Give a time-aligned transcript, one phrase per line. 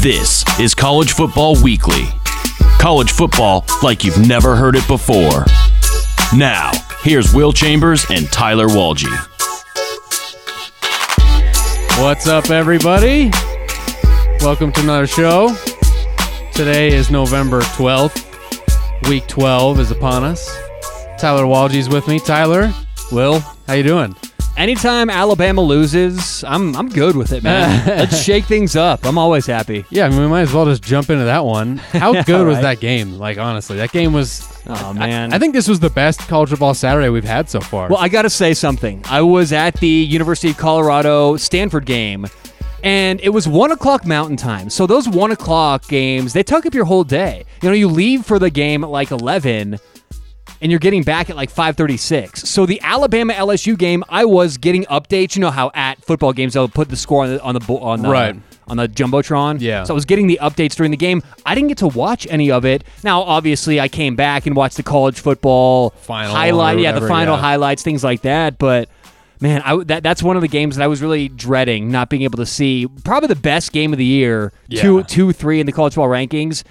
[0.00, 2.06] This is College Football Weekly.
[2.78, 5.44] College football like you've never heard it before.
[6.34, 9.14] Now, here's Will Chambers and Tyler Walgie.
[12.02, 13.30] What's up, everybody?
[14.40, 15.54] Welcome to another show.
[16.54, 19.06] Today is November 12th.
[19.06, 20.50] Week 12 is upon us.
[21.18, 22.18] Tyler Walgie's with me.
[22.18, 22.72] Tyler,
[23.12, 24.16] Will, how you doing?
[24.60, 27.86] Anytime Alabama loses, I'm I'm good with it, man.
[27.86, 29.06] Let's shake things up.
[29.06, 29.86] I'm always happy.
[29.88, 31.78] Yeah, I mean, we might as well just jump into that one.
[31.78, 32.62] How good was right.
[32.62, 33.18] that game?
[33.18, 34.46] Like, honestly, that game was.
[34.66, 35.32] Oh I- man.
[35.32, 37.88] I, think this was the best college football Saturday we've had so far.
[37.88, 39.02] Well, I got to say something.
[39.06, 42.26] I was at the University of Colorado Stanford game,
[42.84, 44.68] and it was one o'clock Mountain Time.
[44.68, 47.46] So those one o'clock games, they took up your whole day.
[47.62, 49.78] You know, you leave for the game at like eleven,
[50.60, 52.48] and you're getting back at like five thirty-six.
[52.48, 55.36] So the Alabama LSU game, I was getting updates.
[55.36, 58.02] You know how at football games they'll put the score on the on the on
[58.02, 58.36] the, Right.
[58.68, 59.60] on the jumbotron.
[59.60, 59.84] Yeah.
[59.84, 61.22] So I was getting the updates during the game.
[61.46, 62.84] I didn't get to watch any of it.
[63.02, 66.76] Now, obviously, I came back and watched the college football Final highlight.
[66.76, 67.40] or Yeah, the final yeah.
[67.40, 68.58] highlights, things like that.
[68.58, 68.88] But
[69.40, 72.22] man, I, that that's one of the games that I was really dreading not being
[72.22, 72.86] able to see.
[73.04, 75.02] Probably the best game of the year, Yeah.
[75.02, 76.62] two, three in the college football rankings.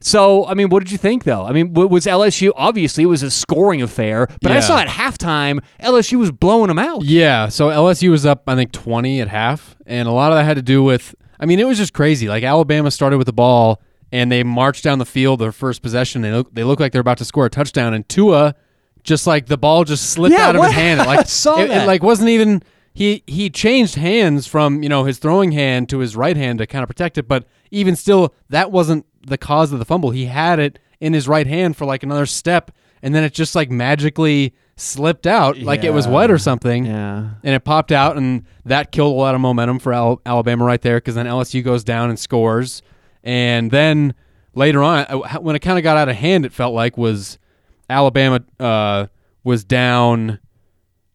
[0.00, 1.44] So, I mean, what did you think though?
[1.44, 5.60] I mean, was LSU obviously it was a scoring affair, but I saw at halftime
[5.80, 7.04] LSU was blowing them out.
[7.04, 10.44] Yeah, so LSU was up, I think, 20 at half, and a lot of that
[10.44, 12.28] had to do with, I mean, it was just crazy.
[12.28, 13.82] Like, Alabama started with the ball,
[14.12, 16.22] and they marched down the field their first possession.
[16.22, 18.54] They look, they look like they're about to score a touchdown, and Tua,
[19.02, 20.68] just like the ball just slipped Yeah, out of what?
[20.68, 21.00] his hand.
[21.00, 22.62] It, I like, saw it, it, like, wasn't even,
[22.94, 26.66] he, he changed hands from, you know, his throwing hand to his right hand to
[26.66, 30.10] kind of protect it, but even still, that wasn't the cause of the fumble.
[30.10, 32.70] He had it in his right hand for like another step,
[33.02, 37.30] and then it just like magically slipped out like it was wet or something Yeah.
[37.42, 40.80] and it popped out, and that killed a lot of momentum for Al- Alabama right
[40.80, 42.80] there because then LSU goes down and scores,
[43.24, 44.14] and then
[44.54, 47.38] later on, uh, when it kind of got out of hand, it felt like was
[47.90, 49.06] Alabama uh,
[49.44, 50.38] was down,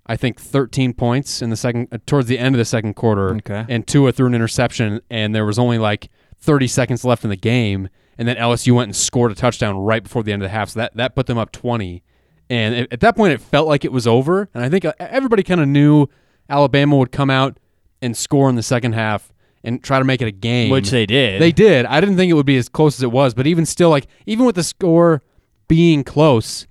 [0.06, 3.36] I think, 13 points in the second uh, towards the end of the second quarter,
[3.36, 3.66] Okay.
[3.70, 6.10] and Tua threw an interception, and there was only like
[6.44, 7.88] 30 seconds left in the game,
[8.18, 10.70] and then LSU went and scored a touchdown right before the end of the half,
[10.70, 12.04] so that that put them up 20.
[12.50, 14.50] And at- at that point, it felt like it was over.
[14.54, 16.08] And I think uh, everybody kind of knew
[16.50, 17.58] Alabama would come out
[18.02, 19.32] and score in the second half
[19.64, 20.70] and try to make it a game.
[20.70, 21.42] Which they did.
[21.42, 21.86] They did.
[21.86, 24.08] I didn't think it would be as close as it was, but even still, like
[24.26, 25.24] even with the score
[25.70, 26.68] being close,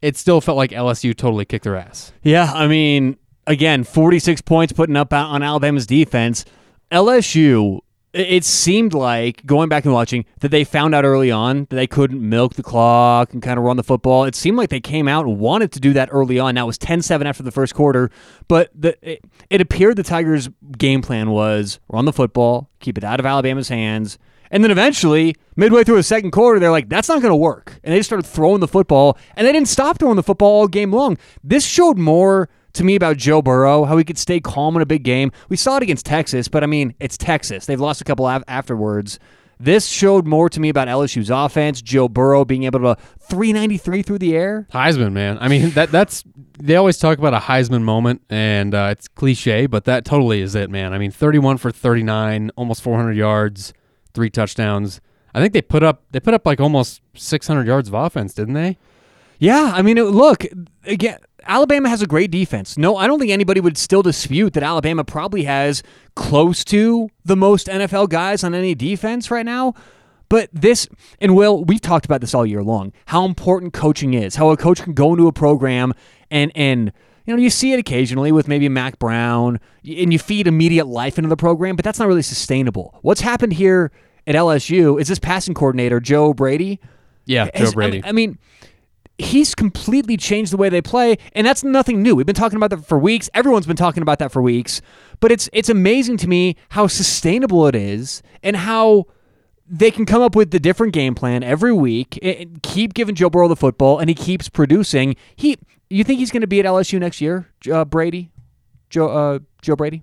[0.00, 2.12] it still felt like LSU totally kicked their ass.
[2.22, 3.16] Yeah, I mean,
[3.48, 6.44] again, 46 points putting up on Alabama's defense.
[6.92, 7.80] LSU,
[8.16, 11.86] it seemed like, going back and watching, that they found out early on that they
[11.86, 14.24] couldn't milk the clock and kind of run the football.
[14.24, 16.54] It seemed like they came out and wanted to do that early on.
[16.54, 18.10] Now it was 10 7 after the first quarter,
[18.48, 23.04] but the, it, it appeared the Tigers' game plan was run the football, keep it
[23.04, 24.18] out of Alabama's hands.
[24.50, 27.80] And then eventually, midway through the second quarter, they're like, that's not going to work.
[27.82, 30.68] And they just started throwing the football, and they didn't stop throwing the football all
[30.68, 31.18] game long.
[31.42, 34.86] This showed more to me about Joe Burrow, how he could stay calm in a
[34.86, 35.32] big game.
[35.48, 37.66] We saw it against Texas, but I mean, it's Texas.
[37.66, 39.18] They've lost a couple af- afterwards.
[39.58, 44.18] This showed more to me about LSU's offense, Joe Burrow being able to 393 through
[44.18, 44.68] the air.
[44.72, 45.38] Heisman, man.
[45.40, 46.24] I mean, that that's
[46.58, 50.54] they always talk about a Heisman moment, and uh, it's cliche, but that totally is
[50.54, 50.92] it, man.
[50.92, 53.72] I mean, 31 for 39, almost 400 yards,
[54.12, 55.00] three touchdowns.
[55.34, 58.54] I think they put up they put up like almost 600 yards of offense, didn't
[58.54, 58.76] they?
[59.38, 60.44] Yeah, I mean, it, look
[60.84, 61.18] again.
[61.46, 62.76] Alabama has a great defense.
[62.76, 65.82] No, I don't think anybody would still dispute that Alabama probably has
[66.14, 69.74] close to the most NFL guys on any defense right now.
[70.28, 70.88] But this,
[71.20, 72.92] and Will, we've talked about this all year long.
[73.06, 74.34] How important coaching is.
[74.36, 75.92] How a coach can go into a program
[76.30, 76.92] and and
[77.24, 81.16] you know you see it occasionally with maybe Mack Brown, and you feed immediate life
[81.18, 82.98] into the program, but that's not really sustainable.
[83.02, 83.92] What's happened here
[84.26, 86.80] at LSU is this passing coordinator Joe Brady.
[87.24, 87.92] Yeah, Joe has- I Brady.
[87.98, 88.38] mean- I mean,
[89.18, 92.14] he's completely changed the way they play, and that's nothing new.
[92.14, 93.30] We've been talking about that for weeks.
[93.34, 94.80] Everyone's been talking about that for weeks.
[95.20, 99.06] But it's it's amazing to me how sustainable it is, and how
[99.68, 102.18] they can come up with the different game plan every week.
[102.22, 105.16] And keep giving Joe Burrow the football, and he keeps producing.
[105.34, 105.56] He,
[105.88, 108.30] you think he's going to be at LSU next year, uh, Brady,
[108.90, 110.02] Joe, uh, Joe Brady?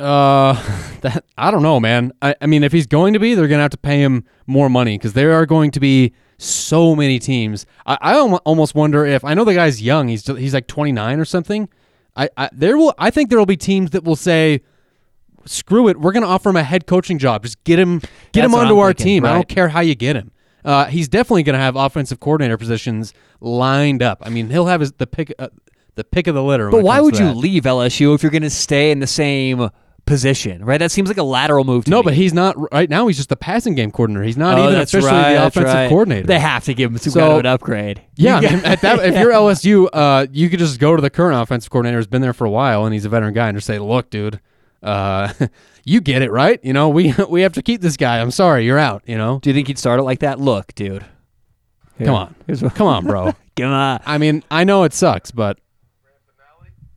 [0.00, 0.54] Uh,
[1.02, 2.12] that I don't know, man.
[2.20, 4.68] I, I mean, if he's going to be, they're gonna have to pay him more
[4.68, 7.66] money because there are going to be so many teams.
[7.86, 10.08] I, I almost wonder if I know the guy's young.
[10.08, 11.68] He's he's like 29 or something.
[12.16, 14.62] I, I there will I think there will be teams that will say,
[15.44, 17.42] "Screw it, we're gonna offer him a head coaching job.
[17.42, 19.24] Just get him get That's him onto I'm our thinking, team.
[19.26, 20.32] I don't care how you get him."
[20.64, 24.18] Uh, he's definitely going to have offensive coordinator positions lined up.
[24.20, 25.48] I mean, he'll have his the pick uh,
[25.94, 26.70] the pick of the litter.
[26.70, 29.70] But why would you leave LSU if you're going to stay in the same
[30.10, 30.78] position, right?
[30.78, 31.84] That seems like a lateral move.
[31.84, 32.02] To No, me.
[32.04, 33.06] but he's not right now.
[33.06, 34.24] He's just the passing game coordinator.
[34.24, 35.88] He's not Oh, even officially right, the offensive right.
[35.88, 36.26] coordinator.
[36.26, 38.02] They have to give him some So- kind of an upgrade.
[38.16, 41.10] Yeah, I mean, at that, if you're LSU, uh, you could just go to the
[41.10, 43.56] current offensive coordinator who's been there for a while and he's a veteran guy and
[43.56, 44.40] just say, "Look, dude,
[44.82, 45.32] uh,
[45.84, 46.58] you get it, right?
[46.64, 48.20] You know, we we have to keep this guy.
[48.20, 49.02] I'm sorry, you're out.
[49.06, 50.40] You know, Do you think he'd start it like that?
[50.40, 51.04] Look, dude.
[51.98, 52.06] Here.
[52.06, 52.34] come on,
[52.70, 53.32] come on, bro.
[53.56, 54.00] Come on.
[54.06, 55.58] I mean, I know it sucks, but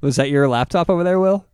[0.02, 1.46] Was that your laptop over there, Will?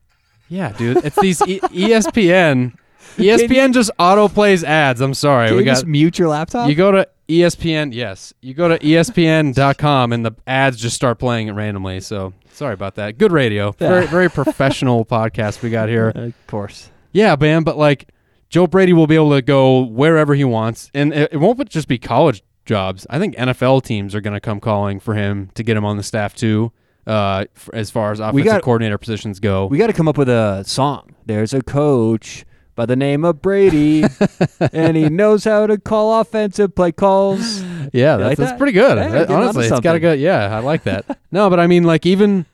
[0.49, 2.73] Yeah, dude, it's these e- ESPN.
[3.17, 5.01] ESPN just auto plays ads.
[5.01, 6.69] I'm sorry, we you got just mute your laptop?
[6.69, 8.33] You go to ESPN, yes.
[8.41, 11.99] You go to ESPN.com and the ads just start playing it randomly.
[11.99, 13.17] So sorry about that.
[13.17, 13.71] Good radio.
[13.73, 16.09] Very very professional podcast we got here.
[16.09, 16.89] of course.
[17.11, 18.09] Yeah, man, but like
[18.49, 20.89] Joe Brady will be able to go wherever he wants.
[20.93, 23.05] And it, it won't just be college jobs.
[23.09, 25.97] I think NFL teams are going to come calling for him to get him on
[25.97, 26.71] the staff too.
[27.09, 30.17] Uh, f- as far as offensive got- coordinator positions go, We got to come up
[30.17, 31.15] with a song.
[31.25, 32.45] There's a coach
[32.75, 34.05] by the name of Brady,
[34.73, 37.61] and he knows how to call offensive play calls.
[37.93, 38.57] Yeah, like that's, that's that?
[38.57, 38.97] pretty good.
[38.97, 40.01] Hey, That- getting onto honestly, it's got a something.
[40.01, 40.19] good.
[40.19, 41.19] Yeah, I like that.
[41.31, 42.45] no, but I mean, like even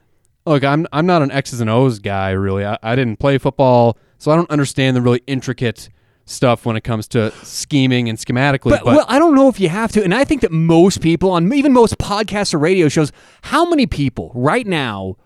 [0.46, 2.66] look, I'm I'm not an X's and O's guy really.
[2.66, 5.90] I, I didn't play football, so I don't understand the really intricate
[6.25, 8.72] stuff when it comes to scheming and schematically.
[8.72, 11.30] But, well, I don't know if you have to, and I think that most people
[11.31, 13.12] on even most podcasts or radio shows,
[13.44, 15.18] how many people right now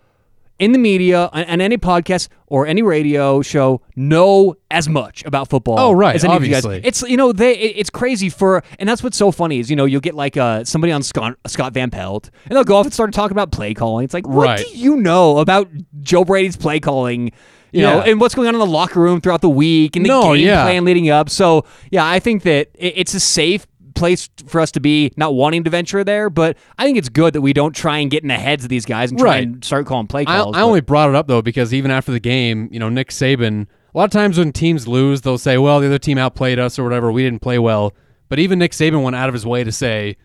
[0.58, 5.48] in the media and, and any podcast or any radio show know as much about
[5.48, 5.78] football?
[5.80, 6.66] Oh, right, as any of you guys.
[6.66, 6.86] obviously.
[6.86, 9.76] It's you know they it- it's crazy for, and that's what's so funny is you
[9.76, 12.84] know you'll get like uh somebody on Scott Scott Van Pelt, and they'll go off
[12.84, 14.04] and start talking about play calling.
[14.04, 14.58] It's like what Right.
[14.66, 15.70] do you know about
[16.02, 17.32] Joe Brady's play calling?
[17.72, 18.10] You know, Yeah.
[18.10, 20.46] and what's going on in the locker room throughout the week and the No, game
[20.46, 20.64] yeah.
[20.64, 21.30] plan leading up.
[21.30, 25.62] So yeah, I think that it's a safe place for us to be, not wanting
[25.64, 28.28] to venture there, but I think it's good that we don't try and get in
[28.28, 29.42] the heads of these guys and try Right.
[29.46, 30.56] and start calling play I, calls.
[30.56, 33.66] I only brought it up though because even after the game, you know, Nick Saban.
[33.94, 36.78] A lot of times when teams lose, they'll say, "Well, the other team outplayed us
[36.78, 37.10] or whatever.
[37.10, 37.92] We didn't play well."
[38.28, 40.16] But even Nick Saban went out of his way to say,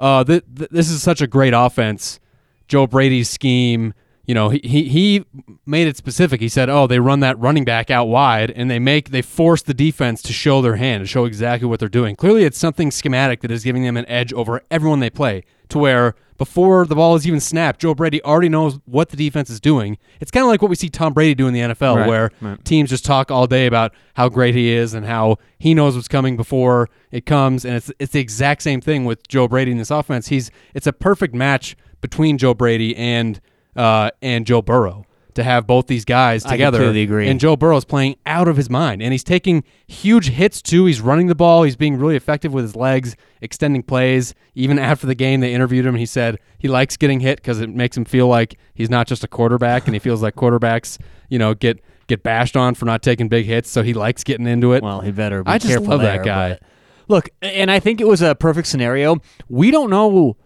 [0.00, 2.18] "Uh, th- th- this is such a great offense.
[2.66, 3.92] Joe Brady's scheme.
[4.30, 5.24] You know, he, he he
[5.66, 6.40] made it specific.
[6.40, 9.60] He said, "Oh, they run that running back out wide, and they make they force
[9.60, 12.14] the defense to show their hand, to show exactly what they're doing.
[12.14, 15.42] Clearly, it's something schematic that is giving them an edge over everyone they play.
[15.70, 19.50] To where before the ball is even snapped, Joe Brady already knows what the defense
[19.50, 19.98] is doing.
[20.20, 22.30] It's kind of like what we see Tom Brady do in the NFL, Right, where
[22.40, 22.64] right.
[22.64, 26.06] teams just talk all day about how great he is and how he knows what's
[26.06, 27.64] coming before it comes.
[27.64, 30.28] And it's it's the exact same thing with Joe Brady in this offense.
[30.28, 33.40] He's it's a perfect match between Joe Brady and
[33.76, 36.78] uh, and Joe Burrow to have both these guys I together.
[36.78, 37.28] completely agree.
[37.28, 40.86] And Joe Burrow's playing out of his mind, and he's taking huge hits too.
[40.86, 41.62] He's running the ball.
[41.62, 44.34] He's being really effective with his legs, extending plays.
[44.56, 45.94] Even after the game, they interviewed him.
[45.94, 49.22] He said he likes getting hit because it makes him feel like he's not just
[49.22, 53.00] a quarterback, and he feels like quarterbacks, you know, get get bashed on for not
[53.02, 53.70] taking big hits.
[53.70, 54.82] So he likes getting into it.
[54.82, 56.50] well, he better be I just careful love that guy.
[56.54, 56.62] but-
[57.06, 59.16] Look, and I think it was a perfect scenario.
[59.48, 60.36] We don't know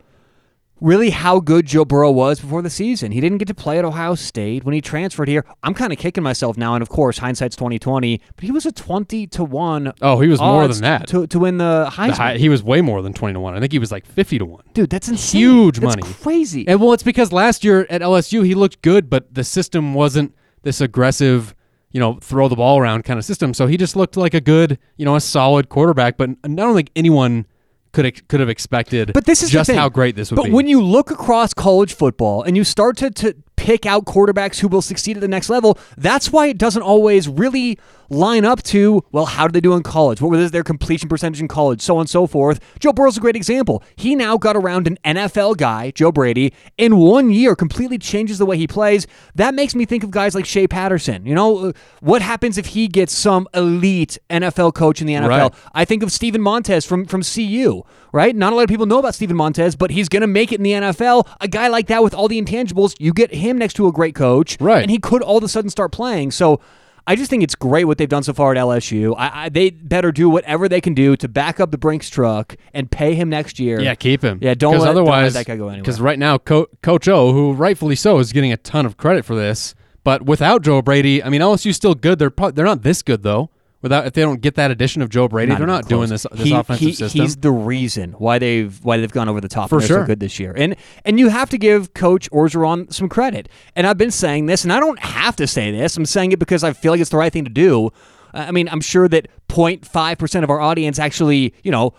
[0.84, 3.10] really how good Joe Burrow was before the season.
[3.10, 5.44] He didn't get to play at Ohio State when he transferred here.
[5.62, 8.20] I'm kind of kicking myself now, and of course, hindsight's 2020.
[8.36, 9.92] But he was a 20 to one.
[10.02, 11.08] Oh, he was more than that.
[11.08, 12.08] to to win the Heisman.
[12.08, 13.54] The high- he was way more than twenty to one.
[13.54, 14.62] I think he was like fifty to one.
[14.75, 15.40] Dude, that's insane.
[15.40, 16.14] Huge That's money.
[16.22, 16.69] crazy.
[16.69, 20.34] And well, it's because last year at LSU he looked good, but the system wasn't
[20.62, 21.54] this aggressive,
[21.92, 23.54] you know, throw the ball around kind of system.
[23.54, 26.17] So he just looked like a good, you know, a solid quarterback.
[26.17, 27.46] But I don't think anyone
[27.94, 29.13] could could have expected.
[29.15, 30.51] But this is just how great this would but be.
[30.51, 34.61] But when you look across college football and you start to, to pick out quarterbacks
[34.61, 37.79] who will succeed at the next level, that's why it doesn't always really
[38.11, 40.20] line up to, well, how did they do in college?
[40.20, 41.81] What was their completion percentage in college?
[41.81, 42.61] So on and so forth.
[42.79, 43.82] Joe Burrow's a great example.
[43.96, 48.46] He now got around an NFL guy, Joe Brady, in one year, completely changes the
[48.46, 49.06] way he plays.
[49.34, 51.27] That makes me think of guys like Shea Patterson.
[51.27, 55.29] You know, uh, what happens if he gets some elite NFL coach in the NFL?
[55.29, 55.55] Right.
[55.75, 57.82] I think of Steven Montez from from CU,
[58.13, 58.34] right?
[58.34, 60.56] Not a lot of people know about Steven Montez, but he's going to make it
[60.56, 61.29] in the NFL.
[61.41, 64.15] A guy like that with all the intangibles, you get him next to a great
[64.15, 64.82] coach, Right.
[64.82, 66.31] And he could all of a sudden start playing.
[66.31, 66.60] So.
[67.06, 69.15] I just think it's great what they've done so far at LSU.
[69.19, 72.56] I, I, they better do whatever they can do to back up the Brinks truck
[72.72, 73.79] and pay him next year.
[73.79, 74.39] yeah, keep him.
[74.41, 75.82] Yeah, don't let- don't let otherwise that guy go anywhere.
[75.82, 79.27] Because right now, Co- Coach O, who rightfully so, is getting a ton of credit
[79.27, 79.74] for this.
[80.03, 82.19] But without Joe Brady, I mean, LSU's still good.
[82.19, 83.51] They're pro- they're not this good though.
[83.84, 86.26] Without if they don't get that addition of Joe Brady, they're even not doing this
[86.32, 87.20] this He- offensive he- system.
[87.20, 89.69] He's the reason why they've why they've gone over the top.
[89.69, 90.06] For they're so sure.
[90.06, 90.74] good this year, and
[91.05, 93.46] and you have to give Coach Orgeron some credit.
[93.76, 95.98] And I've been saying this, and I don't have to say this.
[95.98, 97.91] I'm saying it because I feel like it's the right thing to do.
[98.32, 101.93] Uh, I mean, I'm sure that 0.5 percent of our audience actually, you know,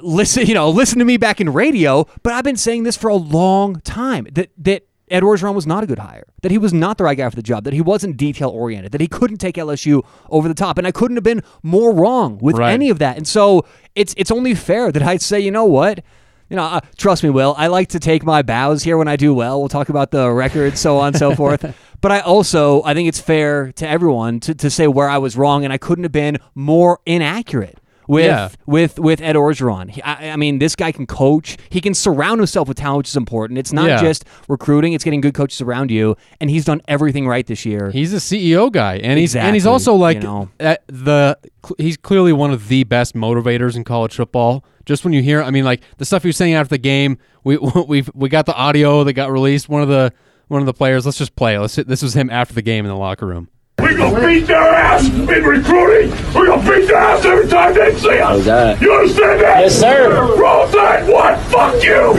[0.00, 2.06] listen, you know, listen to me back in radio.
[2.22, 5.84] But I've been saying this for a long time that that Ed Orgeron was not
[5.84, 7.80] a good hire, that he was not the right guy for the job, that he
[7.80, 11.24] wasn't detail oriented, that he couldn't take LSU over the top, and I couldn't have
[11.24, 12.72] been more wrong with Right.
[12.72, 13.16] any of that.
[13.16, 13.64] And so
[13.94, 16.02] it's it's only fair that I'd say, you know what.
[16.50, 17.54] You know, uh, trust me, Will.
[17.56, 19.58] I like to take my bows here when I do well.
[19.58, 21.64] We'll talk about the record, so on and so forth.
[22.02, 25.34] But I also, I think it's fair to everyone to, to say where I was
[25.34, 27.78] wrong, and I couldn't have been more inaccurate
[28.08, 28.48] with Yeah.
[28.66, 29.90] with with Ed Orgeron.
[29.90, 31.56] He- I, I mean, this guy can coach.
[31.70, 33.58] He can surround himself with talent, which is important.
[33.58, 34.00] It's not Yeah.
[34.00, 36.16] just recruiting; it's getting good coaches around you.
[36.40, 37.90] And he's done everything right this year.
[37.90, 40.48] He's a CEO guy, and he's and he's also like you know.
[40.60, 41.38] at the
[41.78, 44.64] he's clearly one of the best motivators in college football.
[44.84, 47.18] Just when you hear, I mean, like the stuff he was saying after the game,
[47.44, 47.56] we
[47.86, 49.68] we we got the audio that got released.
[49.68, 50.12] One of the
[50.48, 51.06] one of the players.
[51.06, 51.56] Let's just play.
[51.58, 51.76] Let's.
[51.76, 53.48] This was him after the game in the locker room.
[53.80, 56.10] We gonna beat their ass in recruiting.
[56.34, 58.28] We gonna beat their ass every time they see us.
[58.28, 58.80] How's that?
[58.80, 59.60] You understand that?
[59.60, 60.36] Yes, sir.
[60.36, 61.38] Roll Tide, what?
[61.50, 62.12] Fuck you.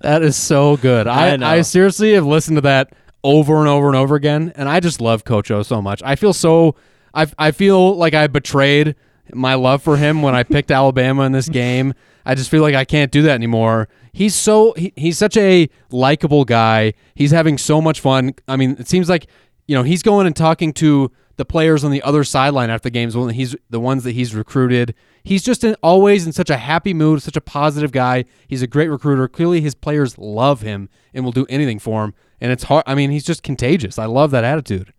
[0.00, 1.06] That is so good.
[1.06, 1.46] I, I know.
[1.46, 5.00] I seriously have listened to that over and over and over again, and I just
[5.00, 6.02] love Coach O so much.
[6.04, 6.74] I feel so.
[7.14, 8.96] I I feel like I betrayed
[9.32, 11.94] my love for him when I picked Alabama in this game.
[12.24, 13.88] I just feel like I can't do that anymore.
[14.12, 16.94] He's so he, he's such a likable guy.
[17.14, 18.34] He's having so much fun.
[18.48, 19.26] I mean, it seems like
[19.66, 22.90] you know he's going and talking to the players on the other sideline after the
[22.90, 24.94] games when he's the ones that he's recruited.
[25.24, 28.24] He's just in, always in such a happy mood, such a positive guy.
[28.48, 29.28] He's a great recruiter.
[29.28, 32.14] Clearly, his players love him and will do anything for him.
[32.40, 32.84] And it's hard.
[32.86, 33.98] I mean, he's just contagious.
[33.98, 34.92] I love that attitude.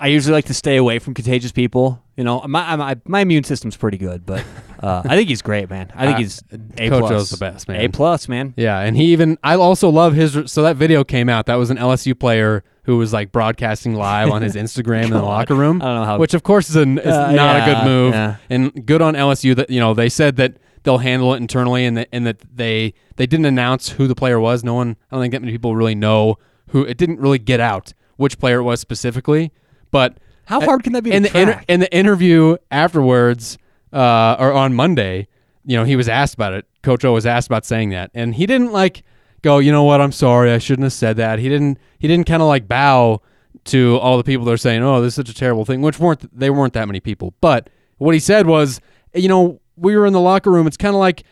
[0.00, 2.02] I usually like to stay away from contagious people.
[2.16, 4.44] You know, my my, my immune system's pretty good, but
[4.80, 5.90] uh, I think he's great, man.
[5.94, 6.42] I think Uh, he's
[6.78, 7.12] a Coach plus.
[7.12, 7.80] O's the best, man.
[7.80, 8.54] A plus, man.
[8.56, 10.38] Yeah, and he even I also love his.
[10.46, 11.46] So that video came out.
[11.46, 15.22] That was an LSU player who was like broadcasting live on his Instagram in the
[15.22, 15.82] locker room.
[15.82, 18.14] I don't know how- Which of course is, a, is Uh, not a good move.
[18.14, 18.36] yeah.
[18.48, 20.54] And good on LSU that you know they said that
[20.84, 24.40] they'll handle it internally and that and that they they didn't announce who the player
[24.40, 24.64] was.
[24.64, 24.96] No one.
[25.10, 26.36] I don't think that many people really know
[26.68, 26.82] who.
[26.84, 29.52] It didn't really get out which player it was specifically,
[29.90, 30.18] but.
[30.46, 33.58] How hard can that be In the inter- in the interview afterwards,
[33.92, 35.28] uh, or on Monday,
[35.64, 36.66] you know, he was asked about it.
[36.82, 39.02] Coach O was asked about saying that, and he didn't like
[39.42, 41.38] go, you know what, I'm sorry, I shouldn't have said that.
[41.38, 41.78] He didn't.
[41.98, 43.20] He didn't kind of like bow
[43.64, 45.98] to all the people that are saying, oh, this is such a terrible thing, which
[45.98, 47.34] weren't they weren't that many people.
[47.40, 48.80] But what he said was,
[49.14, 50.66] you know, we were in the locker room.
[50.66, 51.24] It's kind of like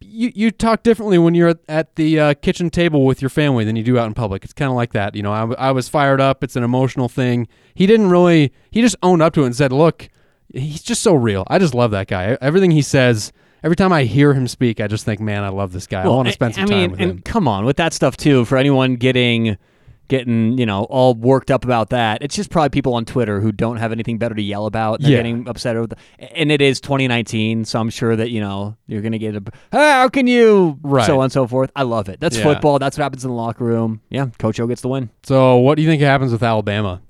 [0.00, 3.76] you, you talk differently when you're at, the uh, kitchen table with your family than
[3.76, 4.44] you do out in public.
[4.44, 5.14] It's kind of like that.
[5.14, 6.44] You know, I was fired up.
[6.44, 7.48] It's an emotional thing.
[7.74, 10.08] He didn't really, he just owned up to it and said, look,
[10.54, 11.44] he's just so real.
[11.48, 12.36] I just love that guy.
[12.40, 13.32] Everything he says,
[13.62, 16.02] every time I hear him speak, I just think, man, I love this guy.
[16.02, 17.22] I want to spend some I time with and him.
[17.22, 18.44] come on with that stuff too.
[18.44, 19.56] For anyone getting
[20.06, 23.50] getting you know all worked up about that, it's just probably people on Twitter who
[23.50, 25.00] don't have anything better to yell about.
[25.00, 25.16] They're Yeah.
[25.18, 25.86] getting upset over.
[25.86, 25.96] The,
[26.38, 29.42] and it is 2019, so I'm sure that you know you're gonna get a
[29.72, 31.06] how can you Right.
[31.06, 31.70] so on and so forth.
[31.74, 32.20] I love it.
[32.20, 32.42] That's Yeah.
[32.44, 32.78] football.
[32.78, 34.02] That's what happens in the locker room.
[34.10, 35.08] Yeah, Coach O gets the win.
[35.22, 37.00] So, what do you think happens with Alabama?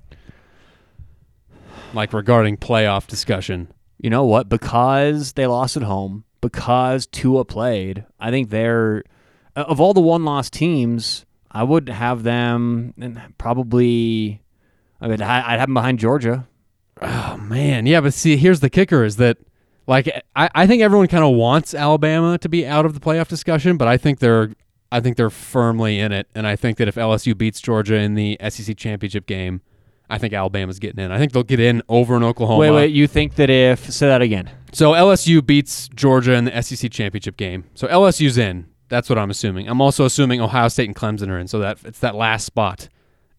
[1.95, 3.69] Like regarding playoff discussion.
[3.97, 4.49] You know what?
[4.49, 9.03] Because they lost at home, because Tua played, I think they're
[9.55, 11.25] of all the one-loss teams.
[11.49, 14.41] I would have them and probably.
[14.99, 16.47] I mean, I'd have them behind Georgia.
[17.01, 19.37] Oh man, yeah, but see, here's the kicker: is that
[19.87, 23.27] like I, I think everyone kind of wants Alabama to be out of the playoff
[23.27, 24.51] discussion, but I think they're
[24.91, 28.15] I think they're firmly in it, and I think that if LSU beats Georgia in
[28.15, 29.61] the SEC championship game,
[30.09, 31.11] I think Alabama's getting in.
[31.11, 32.59] I think they'll get in over in Oklahoma.
[32.59, 32.91] Wait, wait.
[32.91, 34.49] You think that if say that again?
[34.71, 37.65] So LSU beats Georgia in the SEC championship game.
[37.75, 38.67] So LSU's in.
[38.87, 39.67] That's what I'm assuming.
[39.67, 41.47] I'm also assuming Ohio State and Clemson are in.
[41.47, 42.87] So that it's that last spot,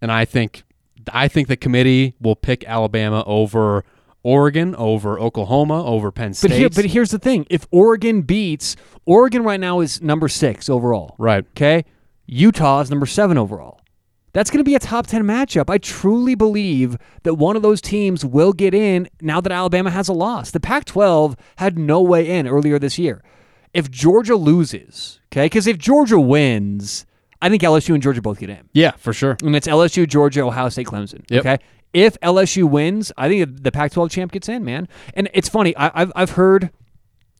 [0.01, 0.65] and I think
[1.13, 3.85] I think the committee will pick Alabama over
[4.25, 6.49] Oregon, over Oklahoma, over Penn State.
[6.49, 10.69] But here, but here's the thing: if Oregon beats Oregon right now is number six
[10.69, 11.15] overall.
[11.19, 11.45] right.
[11.51, 11.85] Okay,
[12.27, 13.81] Utah is number seven overall.
[14.37, 15.71] That's going to be a top 10 matchup.
[15.71, 20.11] I truly believe that one of those teams will get in now that Alabama has
[20.11, 20.50] a loss.
[20.50, 23.25] The Pac 12 had no way in earlier this year.
[23.73, 27.07] If Georgia loses, okay, because if Georgia wins,
[27.40, 28.69] I think LSU and Georgia both get in.
[28.75, 29.38] Yeah, for sure.
[29.43, 31.25] And it's LSU, Georgia, Ohio State, Clemson.
[31.31, 31.40] Yep.
[31.40, 31.59] Okay.
[31.95, 34.87] If LSU wins, I think the Pac-12 champ gets in, man.
[35.14, 35.75] And it's funny.
[35.78, 36.69] I, I've I've heard.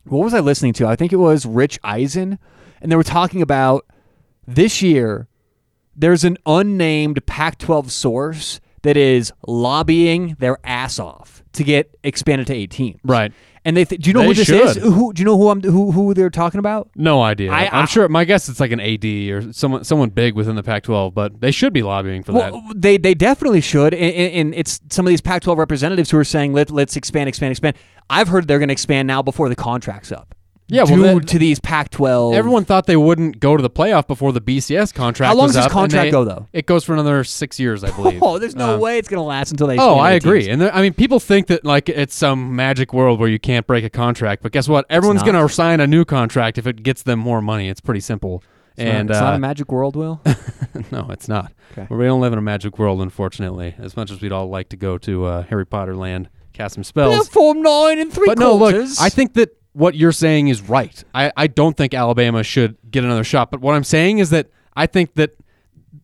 [0.05, 0.87] What was I listening to?
[0.87, 2.39] I think it was Rich Eisen,
[2.81, 3.85] and they were talking about
[4.47, 5.27] this year.
[5.97, 12.53] There's an unnamed Pac-12 source that is lobbying their ass off to get expanded to
[12.53, 12.99] 18.
[13.03, 13.33] Right.
[13.65, 14.61] And they th- do you know They who this should.
[14.61, 14.75] is?
[14.77, 16.89] Who do you know who I'm who who they're talking about?
[16.95, 17.51] No idea.
[17.51, 18.07] I- am sure.
[18.07, 21.51] My guess it's like an AD or someone someone big within the Pac-12, but they
[21.51, 22.81] should be lobbying for Well, that.
[22.81, 26.23] they they definitely should, and, and and it's some of these Pac-12 representatives who are
[26.23, 27.75] saying let let's expand, expand, expand.
[28.09, 30.33] I've heard they're going to expand now before the contract's up,
[30.69, 32.33] Yeah, well, due that- to these Pac-12.
[32.35, 35.27] Everyone thought they wouldn't go to the playoff before the BCS contract.
[35.29, 36.47] How long was does this up, contract they- go, though?
[36.51, 38.21] It goes for another six years, I believe.
[38.27, 39.77] Oh, there's no Uh, way it's going to last until they.
[39.77, 40.41] Oh, I agree.
[40.41, 40.53] teams.
[40.53, 43.65] And there, I mean, people think that like it's some magic world where you can't
[43.65, 44.85] break a contract, but guess what?
[44.89, 47.69] Everyone's going to sign a new contract if it gets them more money.
[47.69, 48.43] It's pretty simple.
[48.75, 50.21] It's not- and it's uh, not a magic world, Will.
[50.91, 51.53] no, it's not.
[51.71, 51.87] Okay.
[51.89, 53.73] We don't live in a magic world, unfortunately.
[53.77, 56.83] As much as we'd all like to go to uh, Harry Potter land, cast some
[56.83, 57.29] spells.
[57.29, 61.03] form nine and three but no, look, I think that what you're saying is right.
[61.13, 63.51] I, I don't think Alabama should get another shot.
[63.51, 65.37] But what I'm saying is that I think that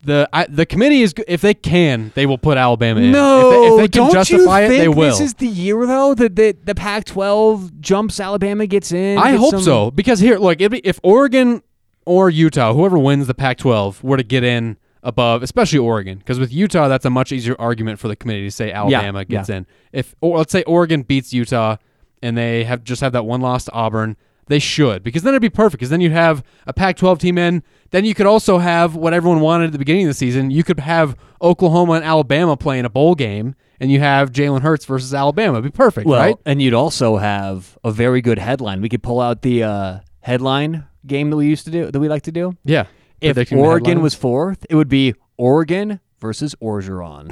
[0.04, 3.12] the I, the committee is if they can, they will put Alabama in.
[3.12, 5.10] No, if they, if they can don't justify you it, think they will.
[5.10, 9.18] This is the year though that the, the Pac-12 jumps Alabama gets in.
[9.18, 11.64] I gets hope some- so because here, look, if, if Oregon
[12.06, 16.54] or Utah, whoever wins the Pac-12, were to get in above, especially Oregon, because with
[16.54, 19.58] Utah, that's a much easier argument for the committee to say Alabama gets yeah.
[19.58, 19.68] in.
[19.92, 21.78] If or let's say Oregon beats Utah
[22.24, 25.42] and they have just have that one loss to Auburn, they should because then it'd
[25.42, 25.80] be perfect.
[25.80, 27.62] Because then you'd have a Pac-12 team in.
[27.92, 30.50] Then you could also have what everyone wanted at the beginning of the season.
[30.50, 34.86] You could have Oklahoma and Alabama playing a bowl game, and you have Jalen Hurts
[34.86, 35.60] versus Alabama.
[35.60, 36.36] It'd be perfect, Well, right?
[36.46, 38.82] and you'd also have a very good headline.
[38.82, 42.08] We could pull out the uh, headline game that we used to do, that we
[42.10, 42.58] like to do.
[42.64, 42.86] Yeah.
[43.22, 47.30] If Oregon was fourth, it would be Oregon versus Orgeron.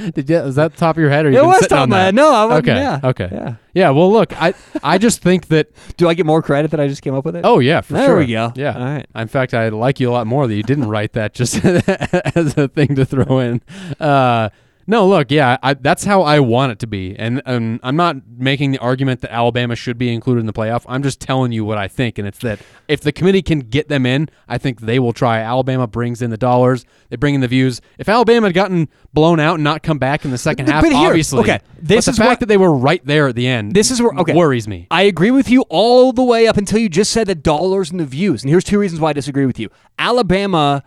[0.14, 1.26] Did you, is that the top of your head?
[1.26, 2.04] Or you It was top on of my that?
[2.06, 2.14] head.
[2.14, 2.78] No, I wasn't- Okay.
[2.80, 3.00] yeah.
[3.04, 3.28] Okay.
[3.30, 3.54] Yeah.
[3.74, 3.90] Yeah.
[3.90, 5.68] Well, look, I I just think that.
[5.98, 7.42] Do I get more credit that I just came up with it?
[7.44, 8.18] Oh yeah, for There sure.
[8.18, 8.52] we go.
[8.54, 8.78] Yeah.
[8.78, 9.06] All right.
[9.14, 12.56] In fact, I like you a lot more that you didn't write that just as
[12.56, 13.60] a thing to throw in.
[14.00, 14.48] Uh,
[14.86, 18.16] no, look, yeah, I, that's how I want it to be, and, and I'm not
[18.38, 20.84] making the argument that Alabama should be included in the playoff.
[20.88, 23.88] I'm just telling you what I think, and it's that if the committee can get
[23.88, 25.40] them in, I think they will try.
[25.40, 27.80] Alabama brings in the dollars, they bring in the views.
[27.98, 30.82] If Alabama had gotten blown out and not come back in the second But- half,
[30.84, 33.28] but here- obviously, okay, but this the is fact what- that they were right there
[33.28, 33.72] at the end.
[33.74, 34.86] This is where okay worries me.
[34.90, 37.98] I agree with you all the way up until you just said the dollars and
[37.98, 38.42] the views.
[38.42, 39.68] And here's two reasons why I disagree with you.
[39.98, 40.84] Alabama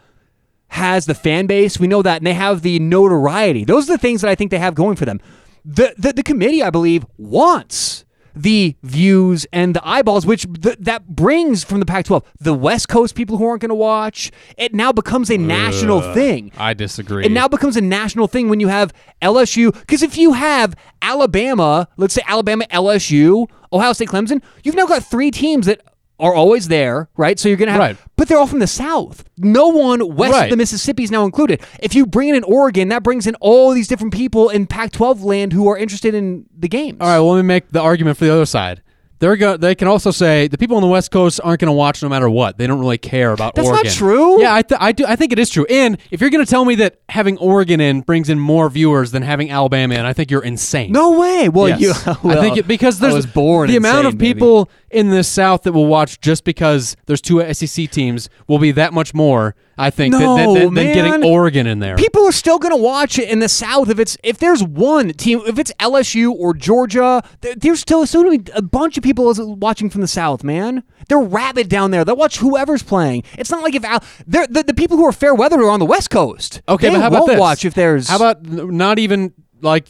[0.70, 3.66] has the fan base, we know that, and they have the notoriety.
[3.66, 5.20] Those are the things that I think they have going for them.
[5.66, 8.06] The the, the committee, I believe, wants
[8.36, 12.24] the views and the eyeballs, which th- that brings from the Pac-12.
[12.40, 16.52] The West Coast people who aren't going to watch, it now becomes a national thing.
[16.58, 17.26] I disagree.
[17.26, 19.74] It now becomes a national thing when you have LSU.
[19.74, 25.04] Because if you have Alabama, let's say Alabama, LSU, Ohio State, Clemson, you've now got
[25.04, 25.82] three teams that
[26.20, 27.40] are always there, right?
[27.40, 27.98] So you're going to have, Right.
[28.16, 29.24] but they're all from the South.
[29.38, 30.44] No one west Right.
[30.46, 31.62] of the Mississippi is now included.
[31.82, 35.24] If you bring in an Oregon, that brings in all these different people in Pac-12
[35.24, 36.98] land who are interested in the games.
[37.02, 38.82] All right, well, let me make the argument for the other side.
[39.20, 41.74] They're go- They can also say the people on the West Coast aren't going to
[41.74, 42.58] watch no matter what.
[42.58, 44.42] They don't really care about That's not true.
[44.42, 45.04] Yeah, I, th- I do.
[45.06, 45.66] I think it is true.
[45.70, 49.12] And if you're going to tell me that having Oregon in brings in more viewers
[49.12, 50.94] than having Alabama in, I think you're insane.
[50.94, 51.50] No way.
[51.50, 51.82] Well, Yes.
[52.06, 52.14] you.
[52.32, 54.70] I think it, because I there's was born the amount of people.
[54.89, 54.89] maybe.
[54.92, 58.94] In the South that will watch just because there's two SEC teams will be that
[58.94, 59.56] much more.
[59.78, 61.24] I think than- than, No, than, than getting.
[61.24, 61.96] Oregon in there.
[61.96, 65.12] People are still going to watch it in the South if it's if there's one
[65.14, 67.24] team if it's LSU or Georgia.
[67.42, 70.44] There's still be a bunch of people watching from the South.
[70.44, 72.04] Man, they're rabid down there.
[72.04, 73.24] They'll watch whoever's playing.
[73.38, 75.86] It's not like if Al- the the people who are fair weather are on the
[75.86, 76.62] West Coast.
[76.68, 77.40] Okay, but how about this?
[77.40, 79.88] watch if there's How about not even like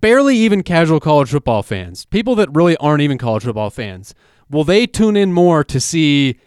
[0.00, 2.04] barely even casual college football fans?
[2.06, 4.14] People that really aren't even college football fans.
[4.50, 6.38] Will they tune in more to see?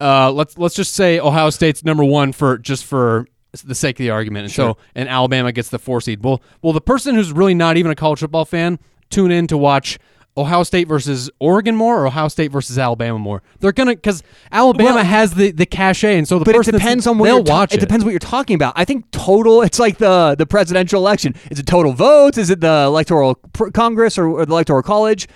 [0.00, 3.26] Uh, let's let's just say Ohio State's number one for just for
[3.64, 6.24] the sake of the argument, and so and Alabama gets the four seed.
[6.24, 8.78] Well, will the person who's really not even a college football fan
[9.10, 9.98] tune in to watch?
[10.36, 13.40] Ohio State versus Oregon more, or Ohio State versus Alabama more?
[13.60, 16.84] They're gonna because Alabama Well- has the the cachet, and so the but person that's-
[16.84, 17.78] depends on what they'll you're ta- watch it.
[17.78, 18.72] depends what you're talking about.
[18.74, 19.62] I think total.
[19.62, 21.36] It's like the the presidential election.
[21.52, 22.36] Is it total votes?
[22.36, 25.28] Is it the electoral pr- Congress or, or the electoral college?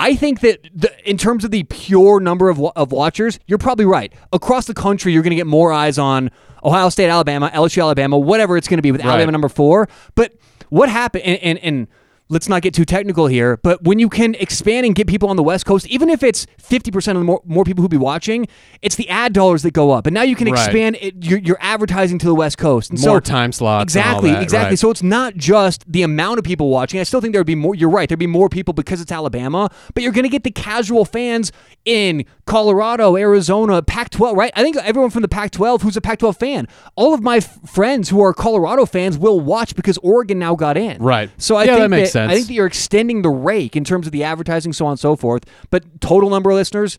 [0.00, 3.84] I think that the, in terms of the pure number of of watchers, you're probably
[3.84, 4.12] right.
[4.32, 6.30] Across the country, you're going to get more eyes on
[6.64, 9.88] Ohio State, Alabama, LSU, Alabama, whatever it's going to be with Alabama number four.
[10.14, 10.34] But
[10.70, 11.24] what happened?
[11.24, 11.88] And, and, and
[12.30, 13.58] let's not get too technical here.
[13.62, 16.46] But when you can expand and get people on the West Coast, even if it's
[16.62, 18.46] 50% of the more, more people who be watching,
[18.80, 20.06] it's the ad dollars that go up.
[20.06, 20.64] And now you can Right.
[20.64, 22.90] expand it, your, your advertising to the West Coast.
[22.90, 24.70] And More so, time slots Exactly, that, exactly.
[24.70, 24.78] right.
[24.78, 27.00] So it's not just the amount of people watching.
[27.00, 27.74] I still think there would be more.
[27.74, 28.08] You're right.
[28.08, 31.52] There'd be more people because it's Alabama, but you're going to get the casual fans
[31.84, 34.36] in Colorado, Arizona, Pac-12.
[34.36, 34.52] Right?
[34.54, 38.08] I think everyone from the Pac-12 who's a Pac-12 fan, all of my f- friends
[38.08, 41.02] who are Colorado fans will watch because Oregon now got in.
[41.02, 41.30] Right.
[41.38, 42.19] So I Yeah, think that makes I sense.
[42.28, 45.16] Think that you're extending the rake in terms of the advertising, so on and so
[45.16, 45.44] forth.
[45.70, 46.98] But total number of listeners,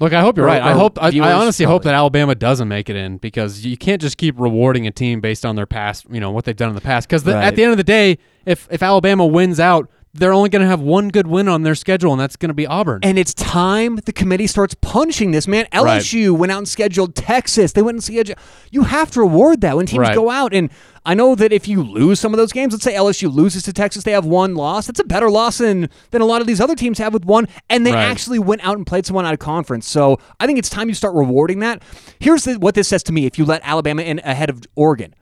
[0.00, 0.60] Look, I hope you're right.
[0.60, 4.02] I hope I, I honestly hope that Alabama doesn't make it in because you can't
[4.02, 6.74] just keep rewarding a team based on their past, you know, what they've done in
[6.74, 7.06] the past.
[7.08, 7.36] Because Right.
[7.36, 10.68] at the end of the day, if if Alabama wins out, they're only going to
[10.68, 13.00] have one good win on their schedule, and that's going to be Auburn.
[13.02, 15.66] And it's time the committee starts punishing this, man.
[15.72, 17.72] LSU went out and scheduled Texas.
[17.72, 18.38] They went and scheduled.
[18.70, 20.14] You have to reward that when teams Right.
[20.14, 20.52] go out.
[20.52, 20.70] And
[21.06, 23.72] I know that if you lose some of those games, let's say LSU loses to
[23.72, 24.86] Texas, they have one loss.
[24.86, 27.48] That's a better loss than, than a lot of these other teams have with one.
[27.70, 28.04] And they Right.
[28.04, 29.88] actually went out and played someone out of conference.
[29.88, 31.82] So I think it's time you start rewarding that.
[32.20, 35.14] Here's the, what this says to me if you let Alabama in ahead of Oregon.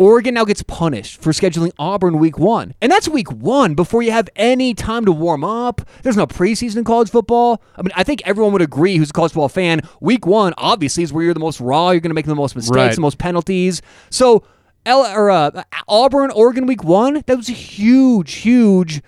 [0.00, 2.74] Oregon now gets punished for scheduling Auburn week one.
[2.80, 5.82] And that's week one before you have any time to warm up.
[6.02, 7.62] There's no preseason in college football.
[7.76, 9.82] I mean, I think everyone would agree who's a college football fan.
[10.00, 11.90] Week one, obviously, is where you're the most raw.
[11.90, 12.94] You're going to make the most mistakes, Right.
[12.94, 13.82] the most penalties.
[14.08, 14.42] So,
[14.86, 19.02] L- or, uh, Auburn, Oregon week one, that was a huge, huge.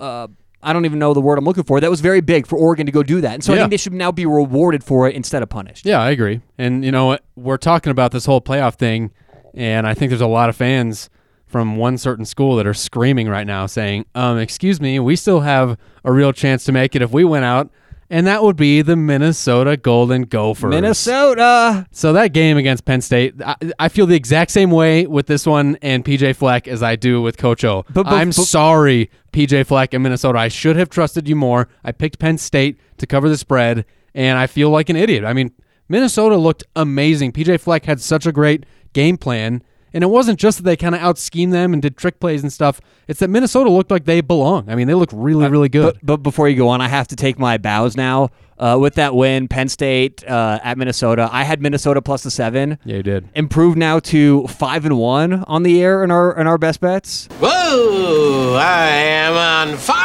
[0.00, 0.26] Uh,
[0.60, 1.78] I don't even know the word I'm looking for.
[1.80, 3.34] That was very big for Oregon to go do that.
[3.34, 5.86] And so I think they should now be rewarded for it instead of punished.
[5.86, 6.40] Yeah, I agree.
[6.58, 7.16] And you know?
[7.36, 9.12] We're talking about this whole playoff thing,
[9.54, 11.08] and I think there's a lot of fans
[11.46, 15.40] from one certain school that are screaming right now saying, um, excuse me, we still
[15.40, 17.70] have a real chance to make it if we went out,
[18.10, 20.70] and that would be the Minnesota Golden Gophers.
[20.70, 21.86] Minnesota.
[21.90, 25.46] So that game against Penn State, I, I feel the exact same way with this
[25.46, 27.84] one and PJ Fleck as I do with Coach O.
[27.92, 30.38] But- but- I'm but- sorry, PJ Fleck in Minnesota.
[30.38, 31.68] I should have trusted you more.
[31.84, 33.84] I picked Penn State to cover the spread,
[34.14, 35.24] and I feel like an idiot.
[35.24, 35.52] I mean,
[35.88, 37.32] Minnesota looked amazing.
[37.32, 38.64] PJ Fleck had such a great
[38.98, 39.62] game plan.
[39.94, 42.42] And it wasn't just that they kind of out schemed them and did trick plays
[42.42, 42.78] and stuff.
[43.06, 44.68] It's that Minnesota looked like they belong.
[44.68, 45.94] I mean, they look really, really good.
[45.94, 48.28] But, but before you go on, I have to take my bows now.
[48.58, 52.76] Uh, with that win, Penn State uh, at Minnesota, I had Minnesota plus the seven.
[52.84, 53.28] yeah, you did.
[53.34, 57.28] Improved now to five and one on the air in our in our best bets.
[57.40, 59.97] Whoa, I am on fire!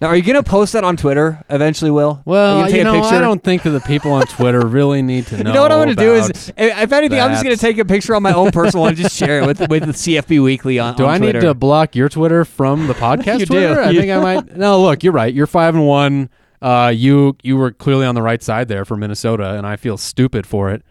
[0.00, 1.90] Now, are you gonna post that on Twitter eventually?
[1.90, 2.08] Will?
[2.10, 3.16] Are you, Well, you know, picture?
[3.16, 5.50] I don't think that the people on Twitter really need to know.
[5.50, 8.14] You know what I'm gonna do is, if anything, I'm just gonna take a picture
[8.14, 10.96] on my own personal and just share it with with the CFB Weekly on.
[10.96, 13.68] Do on I need to block your Twitter from the podcast You do.
[13.74, 14.56] I You- think I might.
[14.60, 15.32] No, look, you're right.
[15.32, 16.30] You're five and one.
[16.62, 19.96] Uh, you you were clearly on the right side there for Minnesota, and I feel
[19.96, 20.82] stupid for it.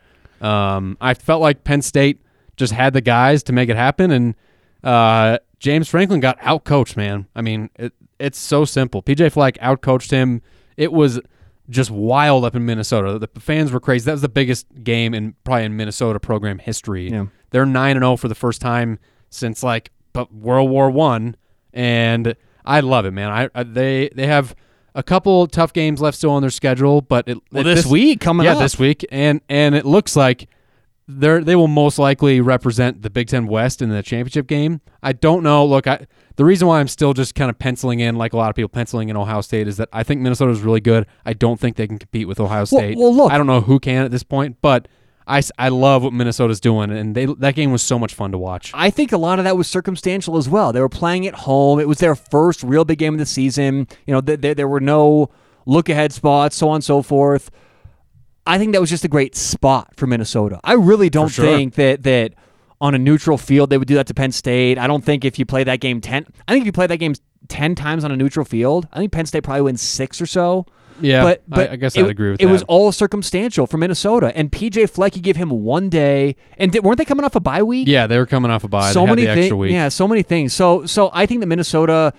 [0.42, 2.22] Um, I felt like Penn State
[2.58, 4.36] just had the guys to make it happen, and
[4.84, 6.96] uh, James Franklin got outcoached.
[6.98, 9.02] Man, I mean, it, it's so simple.
[9.02, 10.42] PJ Fleck outcoached him.
[10.78, 11.20] It was
[11.70, 13.20] just wild up in Minnesota.
[13.20, 14.06] The fans were crazy.
[14.06, 17.10] That was the biggest game in probably in Minnesota program history.
[17.12, 17.28] Yeah.
[17.52, 21.36] They're nine and zero for the first time since like but World War One,
[21.74, 23.30] and I love it, man.
[23.30, 24.56] I, I they they have
[24.96, 28.20] a couple tough games left still on their schedule, but it, Well, it- this week
[28.20, 28.60] coming yeah, up.
[28.60, 30.48] this week, and and it looks like
[31.08, 34.82] they're they will most likely represent the Big Ten West in the championship game.
[35.04, 35.66] I don't know.
[35.66, 36.06] Look, I
[36.40, 38.70] the reason why I'm still just kind of penciling in, like a lot of people
[38.70, 41.06] penciling in Ohio State, is that I think Minnesota is really good.
[41.26, 42.98] I don't think they can compete with Ohio State.
[42.98, 44.88] well, look- I don't know who can at this point, but
[45.28, 48.38] I, I love what Minnesota's doing, and they that game was so much fun to
[48.38, 48.72] watch.
[48.74, 50.72] I think a lot of that was circumstantial as well.
[50.72, 51.78] They were playing at home.
[51.78, 53.90] It was their first real big game of the season.
[54.08, 55.30] You know, th- th- there were no
[55.66, 57.52] look ahead spots, so on and so forth.
[58.48, 60.62] I think that was just a great spot for Minnesota.
[60.64, 61.44] I really don't sure.
[61.44, 62.34] think that that
[62.82, 64.78] on a neutral field they would do that to Penn State.
[64.78, 66.98] I don't think if you play that game ten, I think if you play that
[66.98, 67.14] game
[67.48, 70.66] ten times on a neutral field, I think Penn State probably wins six or so.
[71.02, 72.46] Yeah, but, I- but I guess I'd agree with that.
[72.46, 76.74] it was all circumstantial for Minnesota, and PJ Fleck, you give him one day, and
[76.74, 77.88] di- weren't they coming off a bye week?
[77.88, 78.92] Yeah, they were coming off a bye.
[78.92, 79.54] so many the extra things.
[79.54, 79.72] week.
[79.72, 80.54] Yeah, so many things.
[80.54, 82.14] So so I think that Minnesota,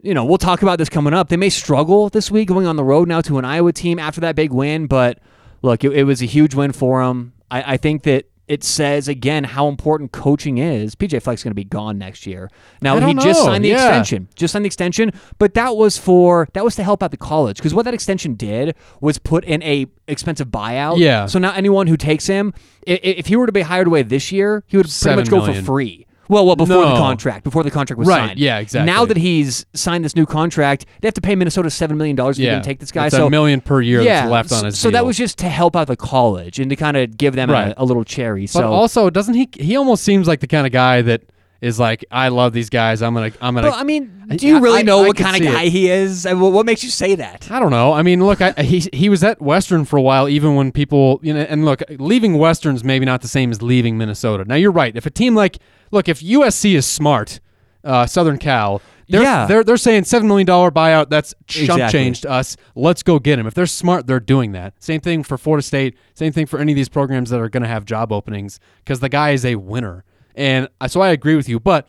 [0.00, 1.28] you know, we'll talk about this coming up.
[1.28, 4.20] They may struggle this week going on the road now to an Iowa team after
[4.20, 5.18] that big win, but
[5.62, 7.32] look, it, it was a huge win for them.
[7.50, 10.96] I, I think that it says again how important coaching is.
[10.96, 12.50] PJ Fleck's going to be gone next year.
[12.82, 13.86] Now he don't just signed the Yeah.
[13.86, 17.16] extension, just signed the extension, but that was for that was to help out the
[17.16, 20.98] college because what that extension did was put in a expensive buyout.
[20.98, 21.26] Yeah.
[21.26, 22.52] So now anyone who takes him,
[22.86, 25.62] if he were to be hired away this year, he would pretty much go million.
[25.62, 26.06] for free.
[26.30, 28.38] Well, well, before the contract, before the contract was Right, signed.
[28.38, 28.86] yeah, exactly.
[28.86, 32.38] Now that he's signed this new contract, they have to pay Minnesota seven million dollars
[32.38, 32.54] yeah.
[32.54, 33.06] can take this guy.
[33.06, 34.78] It's so a million per year yeah, that's left on his.
[34.78, 37.50] So that was just to help out the college and to kind of give them
[37.50, 37.74] Right.
[37.76, 38.42] a, a little cherry.
[38.42, 39.48] But so also, doesn't he?
[39.54, 41.22] He almost seems like the kind of guy that
[41.60, 43.02] is like, I love these guys.
[43.02, 43.70] I'm gonna, I'm gonna.
[43.70, 45.52] I mean, do you really I- know I what kind of see it.
[45.52, 46.26] guy he is?
[46.26, 47.50] What- makes you say that?
[47.50, 47.92] I don't know.
[47.92, 51.20] I mean, look, I, he he was at Western for a while, even when people,
[51.22, 54.44] you know, and look, leaving Western's maybe not the same as leaving Minnesota.
[54.46, 54.96] Now you're right.
[54.96, 55.58] If a team like,
[55.90, 57.40] look, if USC is smart,
[57.84, 59.46] uh, Southern Cal, they're, Yeah.
[59.46, 61.10] they're they're saying seven million dollar buyout.
[61.10, 61.98] That's chump Exactly.
[61.98, 62.56] change to us.
[62.74, 63.46] Let's go get him.
[63.46, 64.72] If they're smart, they're doing that.
[64.82, 65.96] Same thing for Florida State.
[66.14, 69.00] Same thing for any of these programs that are going to have job openings because
[69.00, 70.04] the guy is a winner.
[70.34, 71.88] And so I agree with you, but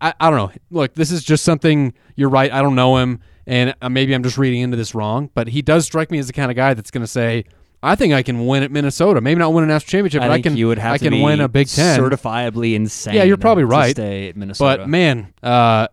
[0.00, 0.60] I, I don't know.
[0.70, 1.94] Look, this is just something.
[2.16, 2.52] You're right.
[2.52, 5.30] I don't know him, and uh, maybe I'm just reading into this wrong.
[5.34, 7.44] But he does strike me as the kind of guy that's going to say,
[7.82, 9.20] "I think I can win at Minnesota.
[9.20, 10.56] Maybe not win a national championship, I but I can.
[10.56, 12.00] you would have I can win a Big Ten.
[12.00, 13.14] certifiably insane.
[13.14, 13.90] Yeah, you're probably to right.
[13.92, 14.82] stay at Minnesota.
[14.82, 15.88] But man, uh,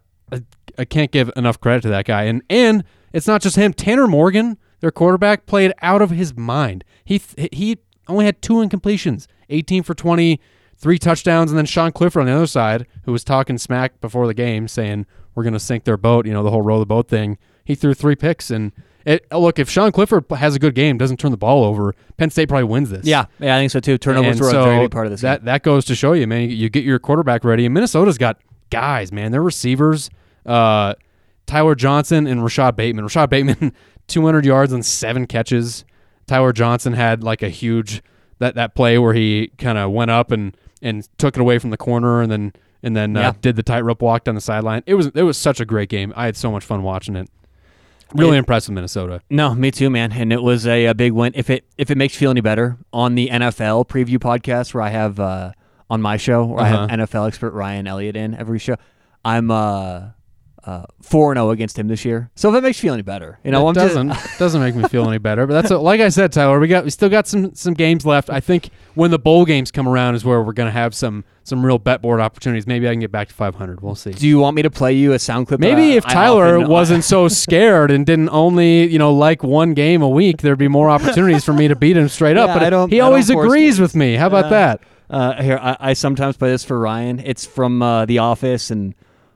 [0.79, 2.23] I can't give enough credit to that guy.
[2.23, 3.73] And and it's not just him.
[3.73, 6.83] Tanner Morgan, their quarterback, played out of his mind.
[7.03, 10.39] He th- he only had two incompletions, 18 for 20,
[10.79, 14.25] three touchdowns, and then Sean Clifford on the other side, who was talking smack before
[14.25, 16.25] the game, saying we're going to sink their boat.
[16.25, 17.37] You know the whole row the boat thing.
[17.63, 18.71] He threw three picks and.
[19.05, 22.29] It, look, if Sean Clifford has a good game, doesn't turn the ball over, Penn
[22.29, 23.05] State probably wins this.
[23.05, 23.97] Yeah, yeah, I think so too.
[23.97, 25.21] Turnovers And were so a very big part of this.
[25.21, 25.45] That game.
[25.45, 26.49] that goes to show you, man.
[26.49, 28.39] You, get your quarterback ready, and Minnesota's got
[28.69, 29.31] guys, man.
[29.31, 30.09] Their receivers,
[30.45, 30.95] uh,
[31.47, 33.05] Tyler Johnson and Rashod Bateman.
[33.05, 33.73] Rashod Bateman,
[34.07, 35.85] 200 yards and seven catches.
[36.27, 38.03] Tyler Johnson had like a huge
[38.39, 41.69] that that play where he kind of went up and and took it away from
[41.69, 43.33] the corner, and then and then uh, Yeah.
[43.41, 44.83] did the tightrope walk down the sideline.
[44.85, 46.13] It was it was such a great game.
[46.15, 47.29] I had so much fun watching it.
[48.15, 49.21] Really It- impressed with Minnesota.
[49.29, 50.11] No, me too, man.
[50.13, 51.33] And it was a, a big win.
[51.35, 54.81] If it if it makes you feel any better, on the NFL preview podcast where
[54.83, 55.51] I have uh,
[55.89, 56.87] on my show, where I Uh-huh.
[56.87, 58.75] have NFL expert Ryan Elliott in every show,
[59.23, 60.09] I'm uh
[61.01, 62.29] four and zero against him this year.
[62.35, 64.75] So if it makes you feel any better, you know, it I'm doesn't doesn't make
[64.75, 65.47] me feel any better.
[65.47, 66.59] But that's a, like I said, Tyler.
[66.59, 68.29] We got we still got some some games left.
[68.29, 71.65] I think when the bowl games come around is where we're gonna have some some
[71.65, 72.67] real bet board opportunities.
[72.67, 73.81] Maybe I can get back to 500.
[73.81, 74.11] We'll see.
[74.11, 75.59] Do you want me to play you a sound clip?
[75.59, 80.01] Maybe Uh, if Tyler wasn't so scared and didn't only you know like one game
[80.01, 82.49] a week, there'd be more opportunities for me to beat him straight up.
[82.49, 84.15] Yeah, but I don't- he I don't always force agrees with me.
[84.15, 84.81] How about Uh, that?
[85.11, 87.19] Uh, here, I, I sometimes play this for Ryan.
[87.25, 88.93] It's from uh, The Office, and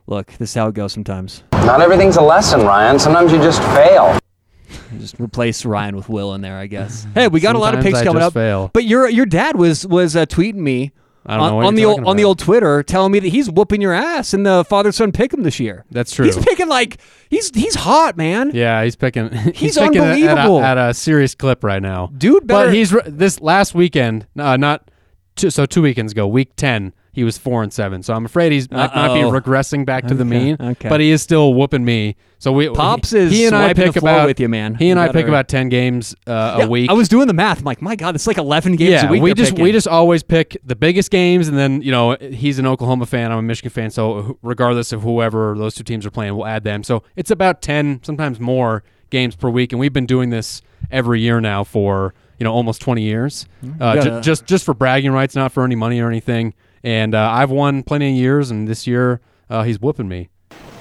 [0.07, 1.43] look, this is how it goes sometimes.
[1.53, 2.99] Not everything's a lesson, Ryan.
[2.99, 4.17] Sometimes you just fail.
[4.97, 7.05] Just replace Ryan with Will in there, I guess.
[7.13, 8.33] hey, we got a lot of Sometimes picks I coming just up.
[8.33, 8.71] fail.
[8.73, 10.91] But your your dad was was uh, tweeting me
[11.25, 13.19] I don't on, know what on the old talking on the old Twitter, telling me
[13.19, 15.85] that he's whooping your ass in the father son pick'em this year.
[15.91, 16.25] That's true.
[16.25, 16.97] He's picking like
[17.29, 18.51] he's he's hot, man.
[18.53, 19.31] Yeah, he's picking.
[19.33, 20.61] He's, He's picking unbelievable.
[20.61, 24.25] at a, at a serious clip right now, Dude, better- But he's this last weekend.
[24.37, 24.89] Uh, not
[25.35, 26.93] two, so two weekends ago, week ten.
[27.13, 28.01] He was four and seven.
[28.01, 30.57] So I'm afraid he's might, might be regressing back to the Okay, mean.
[30.59, 30.89] okay.
[30.89, 32.15] But he is still whooping me.
[32.39, 34.73] So we Pops is he and I swiping pick floor about with you, man.
[34.75, 36.89] He and You I pick about ten games uh, a week.
[36.89, 37.59] I was doing the math.
[37.59, 39.21] I'm like, my God, it's like 11 games yeah, a week.
[39.21, 39.63] we they're just picking.
[39.63, 43.31] we just always pick the biggest games, and then you know he's an Oklahoma fan,
[43.31, 46.63] I'm a Michigan fan, so regardless of whoever those two teams are playing, we'll add
[46.63, 46.83] them.
[46.83, 51.21] So it's about ten, sometimes more games per week, and we've been doing this every
[51.21, 53.45] year now for you know almost 20 years,
[53.79, 56.53] uh, ju- gotta- just just for bragging rights, not for any money or anything.
[56.83, 60.29] And uh, I've won plenty of years, and this year uh, he's whooping me.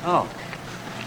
[0.05, 0.29] Oh,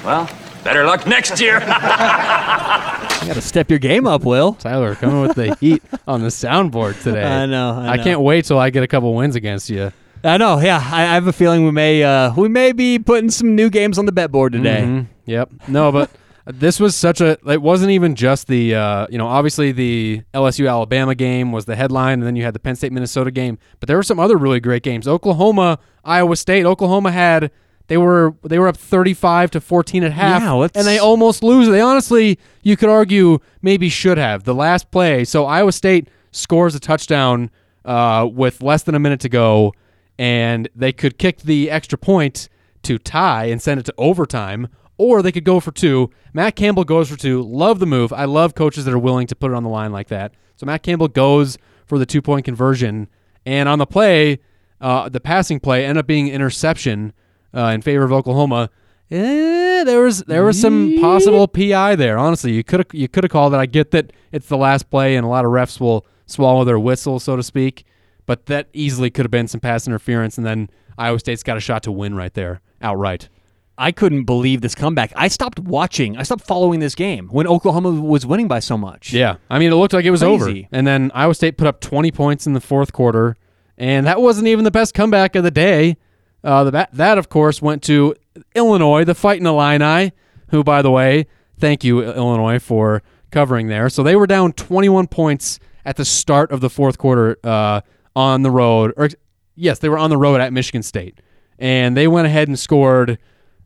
[0.06, 0.30] well,
[0.64, 1.60] better luck next year.
[3.22, 4.54] You got to step your game up, Will.
[4.54, 7.24] Tyler coming with the heat on the soundboard today.
[7.24, 8.04] I know, I know.
[8.04, 9.92] can't wait till I get a couple wins against you.
[10.24, 10.60] I know.
[10.60, 13.72] Yeah, I, I have a feeling we may uh, we may be putting some new
[13.72, 14.82] games on the bet board today.
[14.82, 15.08] Mhm.
[15.26, 15.50] Yep.
[15.68, 16.12] No, but
[16.46, 17.38] this was such a.
[17.52, 18.76] It wasn't even just the.
[18.76, 22.54] Uh, you know, obviously the LSU Alabama game was the headline, and then you had
[22.54, 23.58] the Penn State Minnesota game.
[23.80, 25.08] But there were some other really great games.
[25.08, 26.66] Oklahoma Iowa State.
[26.66, 27.52] Oklahoma had.
[27.88, 31.44] They were they were up thirty five to fourteen at half, Yeah, and they almost
[31.44, 31.68] lose.
[31.68, 35.24] They honestly, you could argue, maybe should have the last play.
[35.24, 37.52] So Iowa State scores a touchdown
[37.86, 39.72] uh, with less than a minute to go,
[40.18, 42.50] and they could kick the extra point
[42.84, 46.10] to tie and send it to overtime, or they could go for two.
[46.34, 47.42] Matt Campbell goes for two.
[47.44, 48.14] Love the move.
[48.14, 50.34] I love coaches that are willing to put it on the line like that.
[50.56, 53.08] So Matt Campbell goes for the two point conversion,
[53.46, 54.40] and on the play,
[54.82, 57.14] uh, the passing play ended up being interception
[57.54, 58.70] uh, in favor of Oklahoma.
[59.12, 62.18] Eh, there was there was some possible PI there.
[62.18, 63.58] Honestly, you could you could have called it.
[63.58, 66.80] I get that it's the last play, and a lot of refs will swallow their
[66.80, 67.86] whistle, so to speak.
[68.26, 71.60] But that easily could have been some pass interference, and then Iowa State's got a
[71.60, 73.30] shot to win right there, outright.
[73.78, 75.12] I couldn't believe this comeback.
[75.16, 76.18] I stopped watching.
[76.18, 79.12] I stopped following this game when Oklahoma was winning by so much.
[79.12, 81.82] Yeah, I mean, it looked like it was over, and then Iowa State put up
[81.82, 83.36] 20 points in the fourth quarter,
[83.78, 85.98] and that wasn't even the best comeback of the day.
[86.44, 88.16] Uh, the, that, that, of course, went to
[88.54, 90.12] Illinois, the Fighting Illini,
[90.50, 91.26] who, by the way,
[91.60, 93.90] thank you, Illinois, for covering there.
[93.90, 97.82] So they were down 21 points at the start of the fourth quarter uh,
[98.16, 98.94] on the road.
[98.96, 99.10] Or
[99.56, 101.20] yes, they were on the road at Michigan State,
[101.60, 103.18] and they went ahead and scored.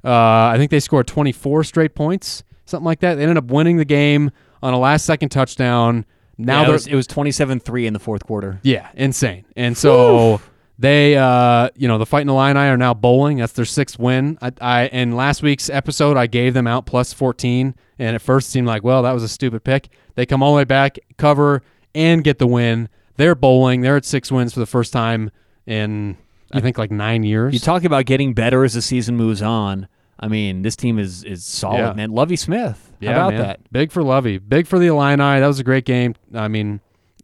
[0.04, 0.10] Uh,
[0.54, 3.16] I think they scored 24 straight points, something like that.
[3.16, 4.32] They ended up winning the game
[4.64, 6.06] on a last-second touchdown.
[6.38, 8.60] Now Yeah, it was, 27-3 in the fourth quarter.
[8.64, 9.44] yeah, insane.
[9.58, 10.40] And so
[10.78, 13.38] they, uh, you know, the Fighting Illini are now bowling.
[13.38, 14.38] That's their sixth win.
[14.42, 18.48] I, I in last week's episode, I gave them out plus 14, and at first
[18.48, 19.90] it seemed like, well, that was a stupid pick.
[20.16, 21.62] They come all the way back, cover,
[21.94, 22.88] and get the win.
[23.18, 23.82] They're bowling.
[23.82, 25.32] They're at six wins for the first time
[25.66, 26.16] in,
[26.52, 27.54] I think, like nine years.
[27.54, 29.88] You talk about getting better as the season moves on.
[30.20, 31.94] I mean, this team is is solid, Yeah.
[31.94, 32.12] man.
[32.12, 32.92] Lovie Smith.
[33.00, 33.42] yeah, How about man.
[33.42, 33.72] that?
[33.72, 34.38] Big for Lovie.
[34.38, 35.18] Big for the Illini.
[35.40, 36.16] That was a great game.
[36.34, 36.82] I mean,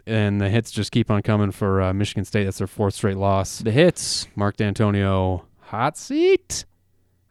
[0.07, 2.43] and the hits just keep on coming for uh, Michigan State.
[2.45, 3.59] That's their fourth straight loss.
[3.59, 4.27] The hits.
[4.35, 6.65] Mark Dantonio hot seat.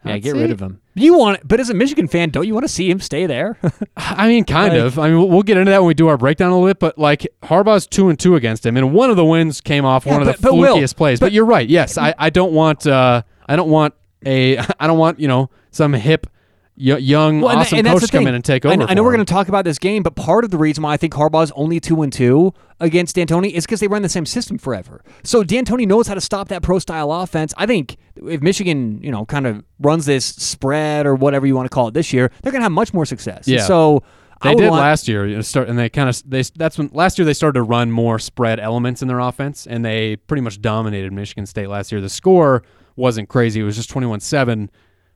[0.04, 0.80] Yeah, I'd get say- rid of him.
[0.96, 3.58] You want, but as a Michigan fan, don't you want to see him stay there?
[3.96, 4.98] I mean, kind Like- of.
[4.98, 6.78] I mean, we'll- we'll get into that when we do our breakdown a little bit.
[6.78, 10.06] But like Harbaugh's two and two against him, and one of the wins came off
[10.06, 11.18] one of the but Will, flukiest plays.
[11.18, 11.68] But, but- you're right.
[11.68, 15.50] Yes, I, I don't want uh I don't want a I don't want you know
[15.72, 16.28] some hip
[16.76, 18.78] young Well, and awesome and coach come in and take I over.
[18.78, 20.82] kn- I, know we're going to talk about this game, but part of the reason
[20.82, 24.08] why I think Harbaugh's only two and two against Dantonio is because they run the
[24.08, 25.02] same system forever.
[25.22, 27.54] So Dantonio knows how to stop that pro style offense.
[27.56, 31.66] I think if Michigan, you know, kind of runs this spread or whatever you want
[31.66, 33.46] to call it this year, they're going to have much more success.
[33.46, 33.62] Yeah.
[33.64, 34.02] So
[34.42, 36.76] I They did want- last year, you know, start, and they kind of they that's
[36.76, 40.16] when last year they started to run more spread elements in their offense, and they
[40.16, 42.00] pretty much dominated Michigan State last year.
[42.00, 42.62] The score
[42.96, 44.70] wasn't crazy; it was just twenty one seven.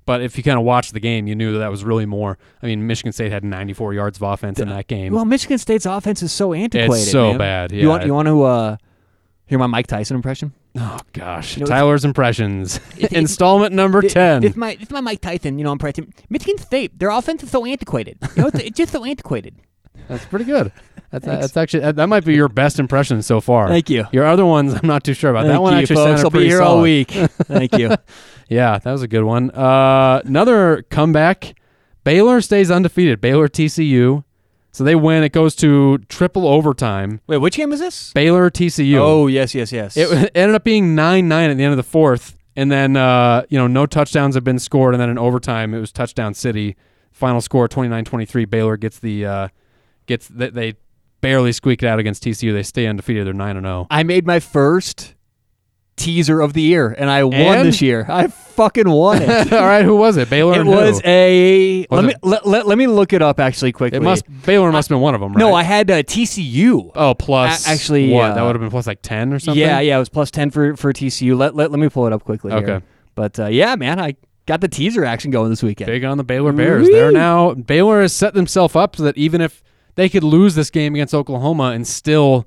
[0.09, 2.39] But if you kind of watched the game, you knew that that was really more.
[2.63, 5.13] I mean, Michigan State had ninety four yards of offense in that game.
[5.13, 7.09] Well, Michigan State's offense is so antiquated.
[7.09, 7.39] so man.
[7.39, 8.77] bad, You want you want to uh,
[9.45, 10.55] hear my Mike Tyson impression?
[10.77, 14.45] oh gosh, know, if- Tyler's impressions, if- installment number ten.
[14.45, 17.67] If my if my Mike Tyson, you know, impression, Michigan State, their offense is so
[17.67, 18.17] antiquated.
[18.35, 19.57] You know, it's, it's just so antiquated.
[20.09, 20.73] That's pretty good.
[21.11, 23.69] That's, that's actually that, that might be your best impression so far.
[23.69, 24.07] Thank you.
[24.13, 25.45] Your other ones, I'm not too sure about.
[25.45, 26.21] that Thank one you, actually folks.
[26.21, 27.11] sounded I'll be here all week.
[27.13, 27.95] Thank you.
[28.49, 29.51] Yeah, that was a good one.
[29.51, 31.55] Uh, another comeback.
[32.05, 33.21] Baylor stays undefeated.
[33.21, 34.25] Baylor TCU.
[34.73, 35.23] So they win.
[35.23, 37.21] It goes to triple overtime.
[37.27, 38.13] Wait, which game is this?
[38.13, 38.97] Baylor TCU.
[38.97, 39.97] Oh, yes, yes, yes.
[39.97, 42.37] It ended up being 9 9 at the end of the fourth.
[42.57, 44.95] And then, uh, you know, no touchdowns have been scored.
[44.95, 46.77] And then in overtime, it was touchdown city.
[47.13, 48.45] Final score 29 23.
[48.45, 49.49] Baylor gets the, uh,
[50.07, 50.75] gets, they, they
[51.21, 52.53] barely squeaked out against TCU.
[52.53, 53.27] They stay undefeated.
[53.27, 53.87] They're 9 0.
[53.91, 55.15] I made my first
[55.99, 57.69] teaser of the year, and I won And?
[57.69, 58.07] this year.
[58.09, 59.53] I fucking won it.
[59.53, 60.31] All right, who was it?
[60.31, 60.75] Baylor it and who?
[60.75, 61.87] was a.
[61.91, 63.99] Was let me let, let, let me look it up actually quickly.
[63.99, 65.39] It must, Baylor must have been one of them, right?
[65.39, 66.91] No, I had uh, TCU.
[66.95, 68.33] Oh, plus A- actually, what?
[68.33, 69.61] uh, that would have been plus like ten or something.
[69.61, 71.37] Yeah, yeah, it was plus ten for for TCU.
[71.37, 72.53] Let let, let me pull it up quickly.
[72.53, 72.61] here.
[72.61, 72.87] Okay.
[73.15, 75.87] but uh, yeah, man, I got the teaser action going this weekend.
[75.89, 76.89] Big on the Baylor Bears.
[76.89, 79.63] They're now Baylor has set themselves up so that even if
[79.95, 82.47] they could lose this game against Oklahoma and still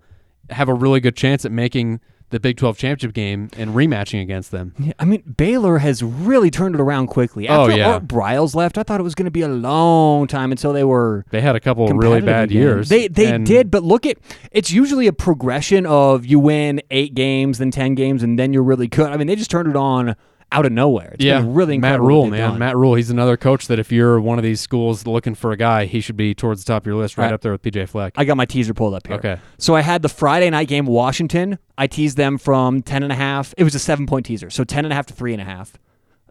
[0.49, 1.99] have a really good chance at making
[2.31, 4.73] the Big 12 championship game and rematching against them.
[4.79, 7.47] Yeah, I mean, Baylor has really turned it around quickly.
[7.47, 7.91] Oh, After yeah.
[7.93, 10.83] Art Briles left, I thought it was going to be a long time until they
[10.83, 12.57] were They had a couple of really bad again.
[12.61, 12.89] years.
[12.89, 14.17] They they did, but look at
[14.51, 18.63] it's usually a progression of you win eight games, then ten games, and then you're
[18.63, 19.11] really good.
[19.11, 20.15] I mean, they just turned it on
[20.51, 21.11] out of nowhere.
[21.13, 22.01] It's Yeah, been really Matt.
[22.01, 22.59] Rhule, man, done.
[22.59, 22.95] Matt Rhule.
[22.95, 26.01] He's another coach that if you're one of these schools looking for a guy, he
[26.01, 27.33] should be towards the top of your list, right Right.
[27.33, 28.13] up there with PJ Fleck.
[28.17, 29.15] I got my teaser pulled up here.
[29.17, 29.37] Okay.
[29.57, 31.57] So I had the Friday night game, Washington.
[31.77, 33.53] I teased them from ten and a half.
[33.57, 35.45] It was a seven point teaser, so ten and a half to three and a
[35.45, 35.73] half.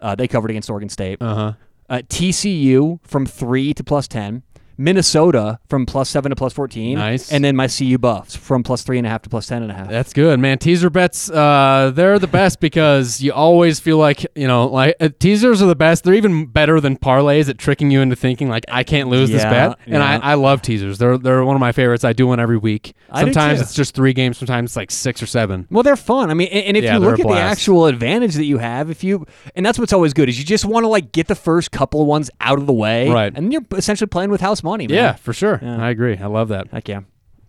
[0.02, 1.18] Uh, they covered against Oregon State.
[1.20, 1.52] Uh huh.
[1.88, 4.42] Uh, TCU from three to plus ten.
[4.81, 6.99] Minnesota from plus seven to plus fourteen.
[6.99, 7.31] Nice.
[7.31, 9.71] And then my CU Buffs from plus three and a half to plus ten and
[9.71, 9.88] a half.
[9.88, 10.59] That's good, man.
[10.59, 15.11] Teaser bets, uh, they're the best because you always feel like, you know, like uh,
[15.19, 16.05] teasers are the best.
[16.05, 19.43] They're even better than parlays at tricking you into thinking like I can't lose this
[19.45, 19.79] bet.
[19.85, 20.19] And yeah.
[20.23, 20.99] I, I love teasers.
[20.99, 22.05] They're they're one of my favorites.
[22.05, 22.95] I do one every week.
[23.14, 24.38] Sometimes it's just three games.
[24.38, 25.66] Sometimes it's like six or seven.
[25.71, 26.31] Well, they're fun.
[26.31, 28.90] I mean, and and if Yeah, you look at the actual advantage that you have,
[28.90, 31.35] if you and that's what's always good is you just want to like get the
[31.35, 33.33] first couple of ones out of the way, Right.
[33.35, 34.96] And you're essentially playing with house money, man.
[34.96, 35.59] Yeah, for sure.
[35.62, 35.83] Yeah.
[35.83, 36.16] I agree.
[36.16, 36.68] I love that.
[36.68, 37.00] heck yeah.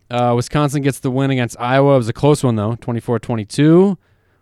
[0.10, 1.94] Uh, Wisconsin gets the win against Iowa.
[1.96, 3.98] It was a close one though, 24-22.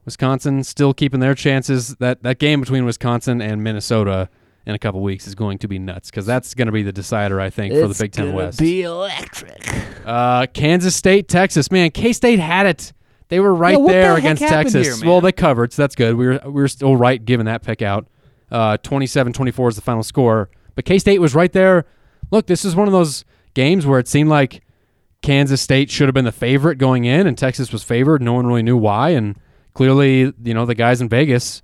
[0.06, 1.96] Wisconsin still keeping their chances.
[1.98, 4.30] That that game between Wisconsin and Minnesota
[4.66, 6.92] in a couple weeks is going to be nuts because that's going to be the
[6.92, 8.60] decider, I think, for the Big Ten West.
[8.60, 9.68] Be electric.
[10.06, 11.72] Uh, Kansas State, Texas.
[11.72, 12.94] Man, K State had it.
[13.28, 14.88] They were right Yeah, what the there heck against happened Texas.
[14.88, 15.10] here, man?
[15.10, 16.16] well, they covered, so that's good.
[16.16, 18.08] We were we were still right giving that pick out.
[18.52, 20.50] Uh, 27-24 is the final score.
[20.74, 21.86] But K State was right there.
[22.32, 24.64] Look, this is one of those games where it seemed like
[25.22, 28.22] Kansas State should have been the favorite going in, and Texas was favored.
[28.22, 29.38] No one really knew why, and
[29.74, 31.62] clearly, you know, the guys in Vegas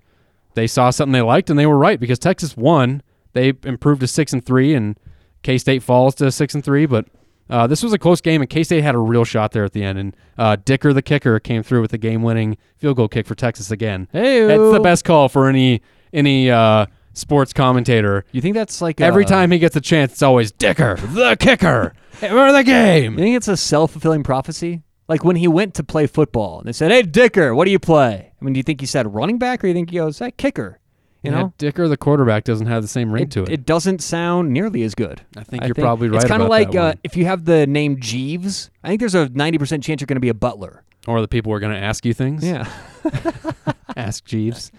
[0.56, 3.04] they saw something they liked, and they were right because Texas won.
[3.34, 4.97] They improved to six and three, and
[5.43, 6.86] K State falls to six and three.
[6.86, 7.08] But
[7.49, 9.73] uh, this was a close game, and K State had a real shot there at
[9.73, 9.99] the end.
[9.99, 13.69] And uh, Dicker, the kicker, came through with a game-winning field goal kick for Texas
[13.69, 14.08] again.
[14.12, 14.47] Hey-o.
[14.47, 15.82] That's the best call for any
[16.13, 18.23] any uh, sports commentator.
[18.32, 21.36] You think that's like Every a- time he gets a chance, it's always Dicker, the
[21.39, 23.13] kicker, for the game.
[23.13, 24.83] You think it's a self fulfilling prophecy?
[25.08, 27.79] Like when he went to play football, and they said, "Hey, Dicker, what do you
[27.79, 29.98] play?" I mean, do you think he said running back, or do you think he
[29.98, 30.79] goes that kicker?
[31.21, 33.50] You Yeah, know, Dicker, the quarterback, doesn't have the same ring it, to it.
[33.50, 35.21] it doesn't sound nearly as good.
[35.35, 38.00] I think you're probably right It's kind of like uh, if you have the name
[38.00, 38.69] Jeeves.
[38.83, 40.83] I think there's a ninety percent chance you're going to be a butler.
[41.08, 42.43] Or the people are going to ask you things.
[42.45, 42.67] Yeah,
[43.95, 44.71] Ask Jeeves.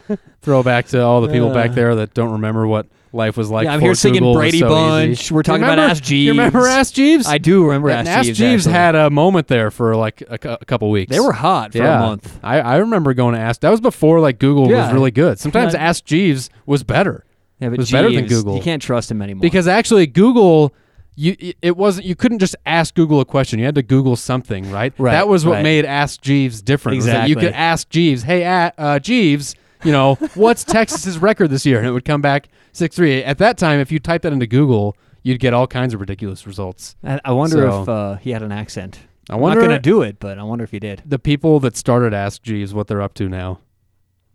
[0.43, 3.65] Throwback to all the people back there that don't remember what life was like.
[3.65, 3.73] yeah.
[3.73, 5.21] I'm here singing Google Brady so Bunch.
[5.21, 5.35] easy.
[5.35, 6.27] We're talking remember- about Ask Jeeves.
[6.27, 7.27] You remember Ask Jeeves?
[7.27, 8.67] I do remember And Ask, Ask Jeeves.
[8.67, 8.73] actually.
[8.73, 11.11] had a moment there for like a, a couple weeks.
[11.11, 11.97] They were hot for yeah.
[11.99, 12.39] a month.
[12.43, 13.63] I, I remember going to Ask.
[13.63, 14.85] That was before like Google Yeah.
[14.85, 15.39] was really good.
[15.39, 15.75] Sometimes.
[15.75, 17.25] Ask Jeeves was better.
[17.59, 18.57] Yeah, but was better than Google.
[18.57, 19.41] You can't trust him anymore.
[19.41, 20.75] because actually Google
[21.17, 23.59] you it wasn't you couldn't just ask Google a question.
[23.59, 24.93] You had to Google something, right?
[24.99, 25.63] Right, That was what right.
[25.63, 27.03] made Ask Jeeves different.
[27.05, 31.79] that you could ask Jeeves, "Hey, uh, Jeeves, you know, what's Texas's record this year?"
[31.79, 33.25] And it would come back 6-3.
[33.25, 36.47] At that time, if you typed that into Google, you'd get all kinds of ridiculous
[36.47, 36.95] results.
[37.03, 39.01] I, I wonder So- if uh, he had an accent.
[39.31, 41.03] I I'm not gonna do it, but I wonder if he did.
[41.05, 43.59] the people that started Ask Jeeves what they're up to now.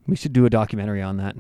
[0.08, 1.36] We should do a documentary on that.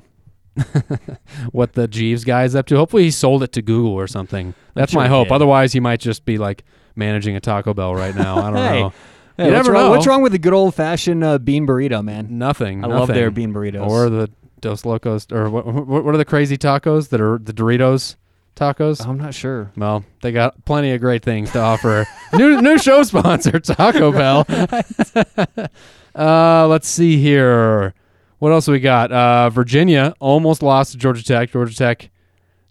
[1.51, 2.75] What the Jeeves guy is up to.
[2.77, 4.53] Hopefully he sold it to Google or something.
[4.73, 5.31] That's sure my hope.
[5.31, 6.63] Otherwise, he might just be like
[6.95, 8.37] managing a Taco Bell right now.
[8.37, 8.79] I don't Hey.
[8.81, 8.93] know.
[9.37, 9.89] Hey, you what's never wrong, know.
[9.91, 12.37] What's wrong with the good old fashioned uh, bean burrito, man?
[12.37, 12.83] Nothing.
[12.83, 13.87] I love their bean burritos.
[13.87, 14.29] Or the
[14.59, 16.03] Dos Locos, or what, what?
[16.03, 18.17] What are the crazy tacos that are the Doritos
[18.55, 19.03] tacos?
[19.07, 19.71] I'm not sure.
[19.75, 22.05] Well, they got plenty of great things to offer.
[22.33, 24.45] new new show sponsor, Taco Bell.
[26.15, 27.93] uh, let's see here.
[28.41, 29.11] What else we got?
[29.11, 31.51] Uh, Virginia almost lost to Georgia Tech.
[31.51, 32.09] Georgia Tech,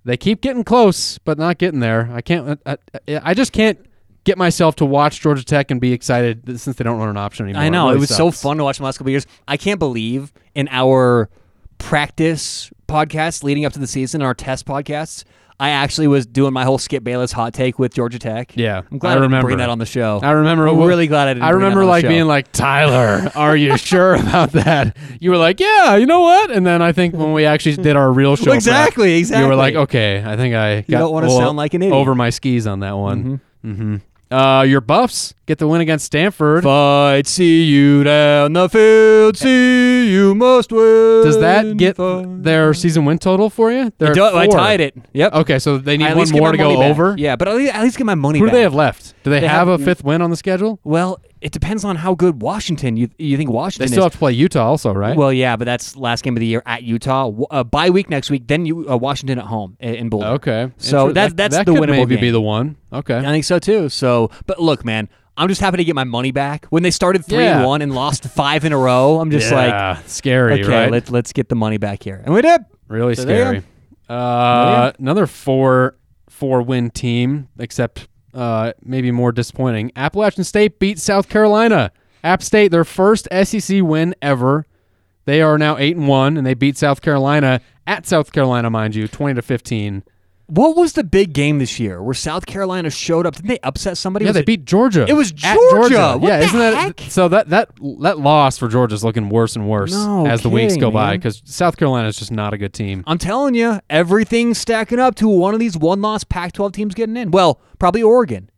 [0.04, 2.10] they keep getting close, but not getting there.
[2.12, 2.60] I can't.
[2.66, 3.78] I, I, I just can't
[4.24, 7.46] get myself to watch Georgia Tech and be excited since they don't run an option
[7.46, 7.62] anymore.
[7.62, 9.28] I know it, really was so fun to watch the last couple of years.
[9.46, 11.30] I can't believe in our
[11.78, 15.22] practice podcasts leading up to the season, our test podcasts,
[15.61, 18.52] I actually was doing my whole Skip Bayless hot take with Georgia Tech.
[18.56, 19.48] Yeah, I'm glad I I, remember.
[19.48, 20.18] bring that on the show.
[20.22, 20.66] I remember.
[20.66, 21.44] I'm really glad I didn't.
[21.44, 24.96] I remember like being like, Tyler, are you sure about that?
[25.20, 26.50] You were like, yeah, you know what?
[26.50, 29.54] And then I think when we actually did our real show, prep, Exactly, You were
[29.54, 31.94] like, okay, I think I got don't wanna sound like an idiot.
[31.94, 33.40] over my skis on that one.
[33.64, 33.96] Mm-hmm.
[34.30, 36.62] Uh, your Buffs get the win against Stanford.
[36.62, 41.24] Fight, see you down the field, see you must win.
[41.24, 42.44] Does that get Fight.
[42.44, 43.92] their season win total for you?
[43.98, 44.94] They're It do- I tied it.
[45.14, 45.32] Yep.
[45.34, 46.90] Okay, so they need at one least more to go back.
[46.90, 47.16] over.
[47.18, 49.14] Yeah, but at least, at least get my money Who do they have left?
[49.24, 50.78] Do they, They have, have- a fifth win on the schedule?
[50.84, 52.97] Well, it depends on how good Washington.
[52.97, 53.86] You you think Washington.
[53.86, 54.05] They still is?
[54.07, 55.16] have to play Utah, also, right?
[55.16, 57.30] Well, yeah, but that's last game of the year at Utah.
[57.51, 58.47] Uh, bye week next week.
[58.47, 60.26] Then you uh, Washington at home i- in Boulder.
[60.28, 60.70] okay.
[60.78, 62.76] So Inter- that- that's that the could winnable maybe be the one.
[62.93, 63.16] Okay.
[63.16, 63.88] I think so too.
[63.88, 66.66] So, but look, man, I'm just happy to get my money back.
[66.66, 67.59] When they started three Yeah.
[67.59, 70.91] and one and lost five in a row, I'm just yeah, like, scary, okay, right?
[70.91, 72.61] let's let's get the money back here, and we did.
[72.88, 73.62] Really So scary.
[74.09, 75.97] Uh, another four
[76.28, 79.92] four win team, except uh, maybe more disappointing.
[79.96, 81.92] Appalachian State beat South Carolina.
[82.22, 84.66] App State, their first SEC win ever.
[85.24, 88.94] They are now eight and one, and they beat South Carolina at South Carolina, mind
[88.94, 90.02] you, twenty to fifteen.
[90.51, 93.36] What was the big game this year where South Carolina showed up?
[93.36, 94.24] Didn't they upset somebody?
[94.24, 95.07] Yeah, Was they it- beat Georgia.
[95.09, 96.16] It was At Georgia.
[96.18, 97.01] What yeah, the isn't that heck?
[97.11, 97.28] so?
[97.28, 97.70] That that
[98.01, 100.90] that loss for Georgia is looking worse and worse No as the weeks kidding, go
[100.90, 103.05] by because South Carolina is just not a good team.
[103.07, 107.30] I'm telling you, everything's stacking up to one of these one-loss Pac-12 teams getting in.
[107.30, 108.51] Well, probably Oregon.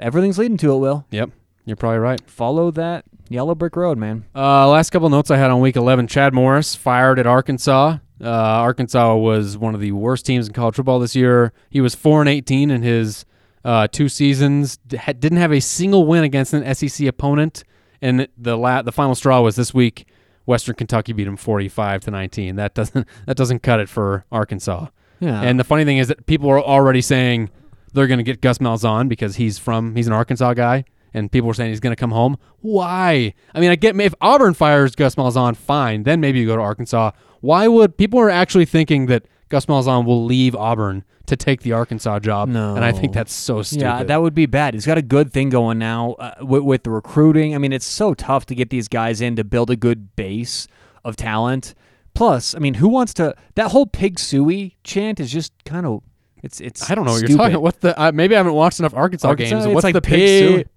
[0.00, 0.78] Everything's leading to it.
[0.78, 1.30] Will Yep,
[1.64, 2.20] you're probably right.
[2.28, 4.24] follow that yellow brick road, man.
[4.34, 6.06] Uh, last couple notes I had on week 11.
[6.08, 7.98] Chad Morris fired at Arkansas.
[8.20, 11.52] Uh, Arkansas was one of the worst teams in college football this year.
[11.70, 13.24] He was 4 and 18 in his
[13.64, 14.78] uh, two seasons.
[14.86, 17.64] D- didn't have a single win against an SEC opponent.
[18.00, 20.06] And the la- the final straw was this week.
[20.46, 22.56] Western Kentucky beat him 45 to 19.
[22.56, 24.86] That doesn't that doesn't cut it for Arkansas.
[25.20, 25.42] Yeah.
[25.42, 27.50] And the funny thing is that people are already saying
[27.92, 31.50] they're going to get Gus Malzahn because he's from he's an Arkansas guy, and people
[31.50, 32.38] are saying he's going to come home.
[32.60, 33.34] Why?
[33.54, 36.04] I mean, I get if Auburn fires Gus Malzahn, fine.
[36.04, 37.10] Then maybe you go to Arkansas.
[37.40, 41.72] Why would people are actually thinking that Gus Malzahn will leave Auburn to take the
[41.72, 42.48] Arkansas job?
[42.48, 42.74] No.
[42.74, 43.82] and I think that's so stupid.
[43.82, 44.74] Yeah, that would be bad.
[44.74, 47.54] He's got a good thing going now uh, with, with the recruiting.
[47.54, 50.66] I mean, it's so tough to get these guys in to build a good base
[51.04, 51.74] of talent.
[52.14, 53.34] Plus, I mean, who wants to?
[53.54, 56.02] That whole pig sooie chant is just kind of.
[56.42, 56.90] It's it's.
[56.90, 57.30] I don't know what stupid.
[57.30, 57.54] you're talking.
[57.54, 57.62] About.
[57.62, 58.00] What the?
[58.00, 59.74] Uh, maybe I haven't watched enough Arkansas, Arkansas, games.
[59.74, 60.66] What's like the pig,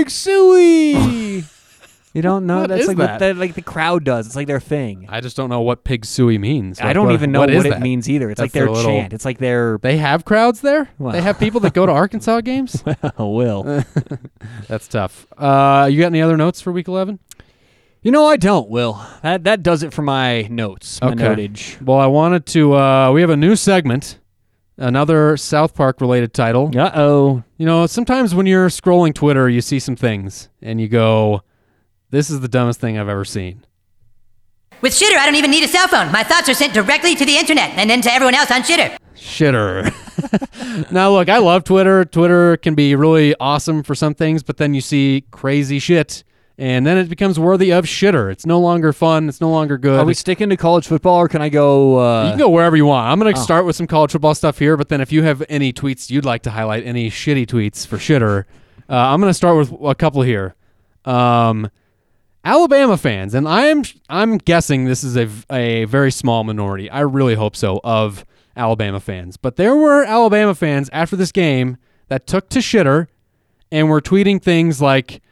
[0.00, 1.11] pig sooie.
[2.14, 2.60] you don't know?
[2.60, 3.12] What That's is like that?
[3.12, 4.26] what the, like the crowd does.
[4.26, 5.06] It's like their thing.
[5.08, 6.80] I just don't know what pig sooie means.
[6.80, 7.80] I Like, don't what- even know what what, is it that?
[7.80, 8.30] means either.
[8.30, 9.12] It's like That's their their little- chant.
[9.12, 10.88] It's like their They have crowds there.
[10.98, 11.12] Well.
[11.12, 12.82] They have people that go to Arkansas games.
[13.18, 13.84] will.
[14.68, 15.26] That's tough.
[15.36, 17.18] Uh, you got any other notes for week eleven?
[18.02, 18.68] You know, I don't.
[18.68, 21.22] Will that that does it for my notes, my Okay.
[21.24, 21.80] notage.
[21.80, 22.74] Well, I wanted to.
[22.74, 24.18] Uh, we have a new segment,
[24.76, 26.70] another South Park related title.
[26.76, 27.44] Uh oh.
[27.58, 31.42] You know, sometimes when you're scrolling Twitter, you see some things and you go,
[32.12, 33.64] "This is the dumbest thing I've ever seen."
[34.80, 36.10] With Shitter, I don't even need a cell phone.
[36.12, 38.96] My thoughts are sent directly to the internet and then to everyone else on Shitter.
[39.16, 39.92] Shitter.
[40.92, 42.04] now, look, I love Twitter.
[42.04, 46.24] Twitter can be really awesome for some things, but then you see crazy shit,
[46.58, 48.32] and then it becomes worthy of shitter.
[48.32, 49.28] It's no longer fun.
[49.28, 50.00] It's no longer good.
[50.00, 52.00] Are we sticking to college football, or can I go?
[52.00, 53.06] Uh, You can go wherever you want.
[53.08, 53.42] I'm going to Oh.
[53.44, 56.24] start with some college football stuff here, but then if you have any tweets you'd
[56.24, 58.44] like to highlight, any shitty tweets for shitter,
[58.90, 60.56] uh, I'm going to start with a couple here.
[61.04, 61.70] Um,
[62.44, 66.90] Alabama fans, and I'm I'm guessing this is a, a very small minority.
[66.90, 68.24] I really hope so of
[68.56, 71.76] Alabama fans, but there were Alabama fans after this game
[72.08, 73.06] that took to shitter
[73.70, 75.22] and were tweeting things like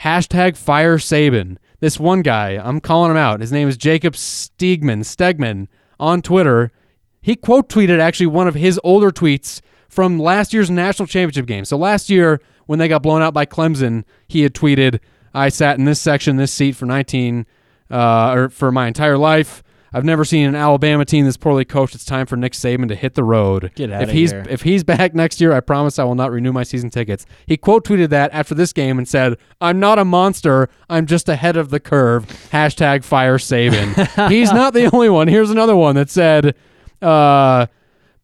[0.00, 1.58] hashtag fire Saban.
[1.80, 3.40] This one guy, I'm calling him out.
[3.40, 5.68] His name is Jacob Stegman, Stegman
[6.00, 6.72] on Twitter.
[7.20, 11.64] He quote tweeted actually one of his older tweets from last year's national championship game.
[11.64, 14.98] So last year when they got blown out by Clemson, he had tweeted,
[15.34, 17.46] "I sat in this section, this seat for 19
[17.90, 19.62] uh, or for my entire life.
[19.92, 21.94] I've never seen an Alabama team this poorly coached.
[21.94, 23.72] It's time for Nick Saban to hit the road.
[23.74, 24.44] Get if outta he's here.
[24.48, 27.24] if he's back next year, I promise I will not renew my season tickets.
[27.46, 30.68] He quote tweeted that after this game and said, "I'm not a monster.
[30.90, 34.28] I'm just ahead of the curve." Hashtag fire Saban.
[34.30, 35.26] he's not the only one.
[35.28, 36.54] Here's another one that said,
[37.00, 37.66] uh,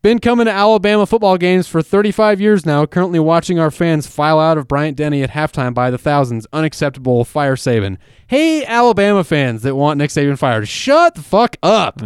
[0.04, 2.84] "Been coming to Alabama football games for 35 years now.
[2.84, 6.46] Currently watching our fans file out of Bryant Denny at halftime by the thousands.
[6.52, 7.24] Unacceptable.
[7.24, 7.96] Fire Saban."
[8.26, 12.02] Hey, Alabama fans that want Nick Saban fired, shut the fuck up.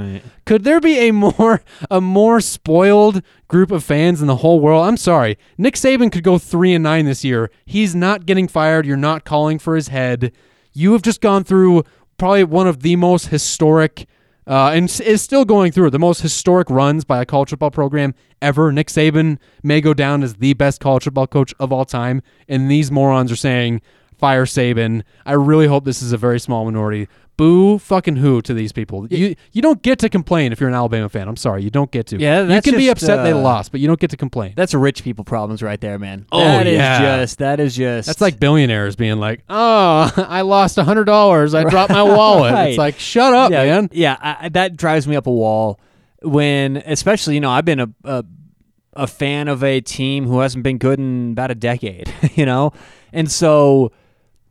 [0.47, 4.87] Could there be a more a more spoiled group of fans in the whole world?
[4.87, 5.37] I'm sorry.
[5.57, 7.51] Nick Saban could go 3 and 9 this year.
[7.67, 8.87] He's not getting fired.
[8.87, 10.31] You're not calling for his head.
[10.73, 11.83] You have just gone through
[12.17, 14.07] probably one of the most historic
[14.49, 18.15] uh, and is still going through the most historic runs by a college football program
[18.41, 18.73] ever.
[18.73, 22.71] Nick Saban may go down as the best college football coach of all time, and
[22.71, 23.83] these morons are saying
[24.19, 25.03] fire Saban.
[25.25, 27.09] I really hope this is a very small minority.
[27.37, 29.07] Boo fucking who to these people.
[29.07, 31.29] You you don't get to complain if you're an Alabama fan.
[31.29, 32.19] I'm sorry, you don't get to.
[32.19, 34.55] Yeah, you can be just, upset they uh, lost, but you don't get to complain.
[34.57, 36.27] That's rich people problems right there, man.
[36.33, 36.99] Oh, That is yeah.
[37.21, 41.55] just that is just That's like billionaires being like, "Oh, I lost hundred dollars.
[41.55, 42.69] I dropped my wallet." Right.
[42.71, 43.89] It's like, shut up, yeah, man.
[43.93, 45.79] Yeah, I- that drives me up a wall.
[46.23, 48.25] When, especially, you know, I've been a, a
[48.95, 52.73] a fan of a team who hasn't been good in about a decade, you know,
[53.13, 53.93] and so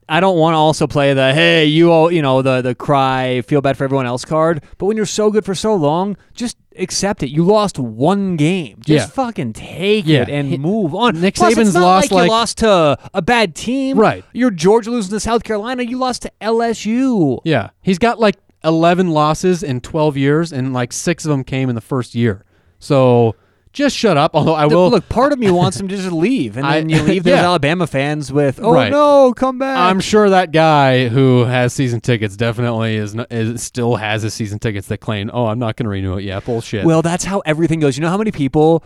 [0.10, 3.41] I don't want to also play the hey, you all, you know, the the cry,
[3.41, 4.64] feel bad for everyone else card.
[4.78, 7.30] But when you're so good for so long, just accept it.
[7.30, 8.78] You lost one game.
[8.86, 9.12] Just Yeah.
[9.12, 10.22] fucking take Yeah.
[10.22, 11.20] it and move on.
[11.20, 13.97] Nick Plus, Saban's lost, like, like- you lost to a bad team.
[13.99, 14.24] Right.
[14.34, 15.84] You're Georgia losing to South Carolina.
[15.84, 17.39] You lost to LSU.
[17.43, 21.68] Yeah, he's got like eleven losses in twelve years, and like six of them came
[21.70, 22.43] in the first year.
[22.80, 23.36] So
[23.78, 24.32] just shut up.
[24.36, 25.07] Although I The- will look.
[25.07, 27.43] Part of me wants him to just leave, and I- then you leave those yeah.
[27.45, 28.91] Alabama fans with, "Oh Right.
[28.91, 33.63] no, come back." I'm sure that guy who has season tickets definitely is, not, is
[33.63, 36.39] still has his season tickets that claim, "Oh, I'm not going to renew it." Yeah,
[36.39, 36.86] bullshit.
[36.86, 37.97] Well, that's how everything goes.
[37.97, 38.84] You know how many people,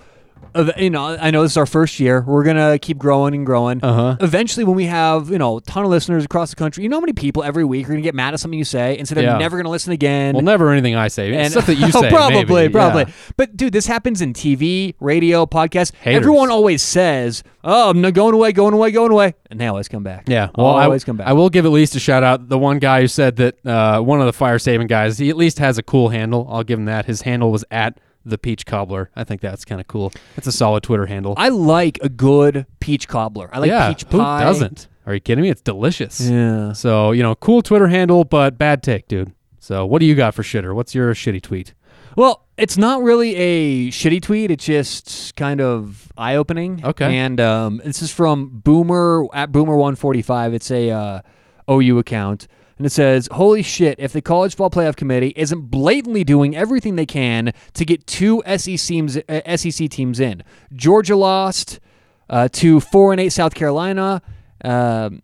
[0.77, 2.21] you know, I know this is our first year.
[2.27, 3.83] We're gonna keep growing and growing.
[3.83, 4.17] Uh-huh.
[4.19, 6.97] Eventually, when we have you know a ton of listeners across the country, you know
[6.97, 9.15] how many people every week are gonna get mad at something you say and say
[9.15, 9.37] they're Yeah.
[9.37, 10.35] never gonna listen again.
[10.35, 11.33] well, never anything I say.
[11.33, 12.71] and Stuff that you say, probably, maybe.
[12.73, 13.03] probably.
[13.07, 13.13] Yeah.
[13.37, 15.93] But dude, this happens in TV, radio, podcast.
[16.01, 16.17] Haters.
[16.17, 19.87] Everyone always says, "Oh, I'm not going away, going away, going away," and they always
[19.87, 20.25] come back.
[20.27, 21.27] Yeah, well, I, always come back.
[21.27, 22.49] I will give at least a shout out.
[22.49, 25.37] The one guy who said that uh, one of the fire Saban guys, he at
[25.37, 26.47] least has a cool handle.
[26.49, 27.05] I'll give him that.
[27.05, 29.09] His handle was at the Peach Cobbler.
[29.15, 30.11] I think that's kind of cool.
[30.37, 31.33] It's a solid Twitter handle.
[31.37, 33.49] I like a good peach cobbler.
[33.51, 34.87] I like yeah, peach who doesn't?
[35.05, 35.49] Are you kidding me?
[35.49, 36.21] It's delicious.
[36.21, 36.73] Yeah.
[36.73, 39.33] So you know, cool Twitter handle, but bad take, dude.
[39.59, 40.73] So what do you got for shitter?
[40.73, 41.73] What's your shitty tweet?
[42.15, 44.51] Well, it's not really a shitty tweet.
[44.51, 46.83] It's just kind of eye opening.
[46.83, 47.17] Okay.
[47.17, 50.53] And um, this is from Boomer at Boomer145.
[50.53, 51.21] It's a uh,
[51.69, 52.47] OU account.
[52.81, 56.95] And it says, Holy shit, if the College Football Playoff Committee isn't blatantly doing everything
[56.95, 60.43] they can to get two SEC teams, uh, SEC teams in.
[60.73, 61.79] Georgia lost
[62.27, 64.23] uh, to 4 and 8 South Carolina.
[64.63, 65.21] Um,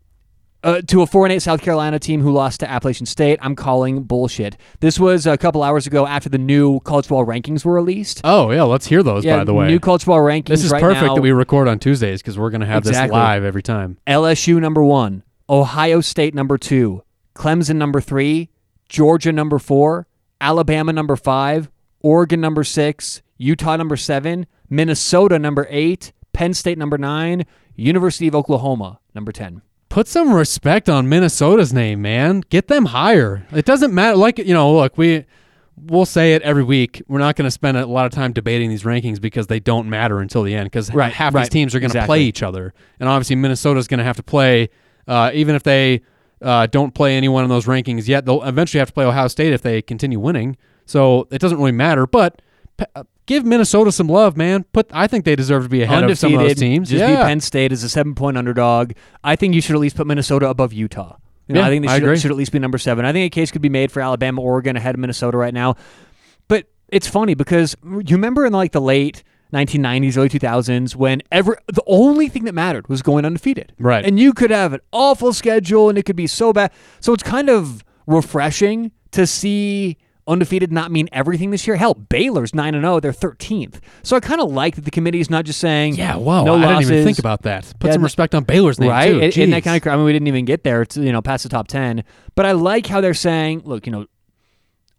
[0.61, 3.39] uh, to a four and eight South Carolina team who lost to Appalachian State.
[3.41, 4.57] I'm calling bullshit.
[4.79, 8.21] This was a couple hours ago after the new college football rankings were released.
[8.23, 9.23] Oh yeah, let's hear those.
[9.23, 10.47] yeah, by the way, new college football rankings.
[10.47, 12.97] this is right perfect now, that we record on Tuesdays because we're gonna have this
[12.97, 13.97] live every time.
[14.07, 17.03] LSU number one, Ohio State number two,
[17.37, 18.49] Clemson number three,
[18.89, 20.07] Georgia number four,
[20.41, 21.69] Alabama number five,
[22.01, 28.35] Oregon number six, Utah number seven, Minnesota number eight, Penn State number nine, University of
[28.35, 29.61] Oklahoma number ten.
[29.89, 32.41] Put some respect on Minnesota's name, man.
[32.49, 33.47] Get them higher.
[33.51, 34.17] It doesn't matter.
[34.17, 35.25] Like you know, look, we
[35.77, 37.01] we'll say it every week.
[37.07, 39.89] We're not going to spend a lot of time debating these rankings because they don't
[39.89, 40.65] matter until the end.
[40.65, 42.17] Because Right, half these teams are going to exactly.
[42.17, 44.69] play each other, and obviously Minnesota's going to have to play,
[45.07, 46.01] uh, even if they
[46.41, 48.25] uh, don't play anyone in those rankings yet.
[48.25, 50.57] They'll eventually have to play Ohio State if they continue winning.
[50.85, 52.07] So it doesn't really matter.
[52.07, 52.41] But
[52.77, 54.63] p- uh, give Minnesota some love, man.
[54.71, 56.89] Put I think they deserve to be ahead of some of those teams.
[56.89, 57.23] Just yeah.
[57.23, 58.93] Penn State as a seven point underdog.
[59.23, 61.17] I think you should at least put Minnesota above Utah.
[61.47, 62.17] You know, Yeah, I think they I should, agree.
[62.19, 63.05] should at least be number seven.
[63.05, 65.75] I think a case could be made for Alabama, Oregon ahead of Minnesota right now.
[66.47, 69.23] But it's funny because you remember in like the late
[69.53, 73.73] 1990s, early 2000s, when every the only thing that mattered was going undefeated.
[73.79, 74.05] Right.
[74.05, 76.71] And you could have an awful schedule and it could be so bad.
[76.99, 81.77] So it's kind of refreshing to see undefeated not mean everything this year.
[81.77, 83.79] Hell, Baylor's 9 and 0, they're 13th.
[84.03, 86.43] So I kind of like that the committee is not just saying Yeah, whoa.
[86.43, 87.73] no I didn't even think about that.
[87.79, 89.09] Put Yeah, some respect on Baylor's name right?
[89.13, 89.21] too.
[89.21, 91.21] And, and that kind of I mean we didn't even get there to you know
[91.21, 92.03] past the top 10.
[92.35, 94.05] But I like how they're saying, look, you know,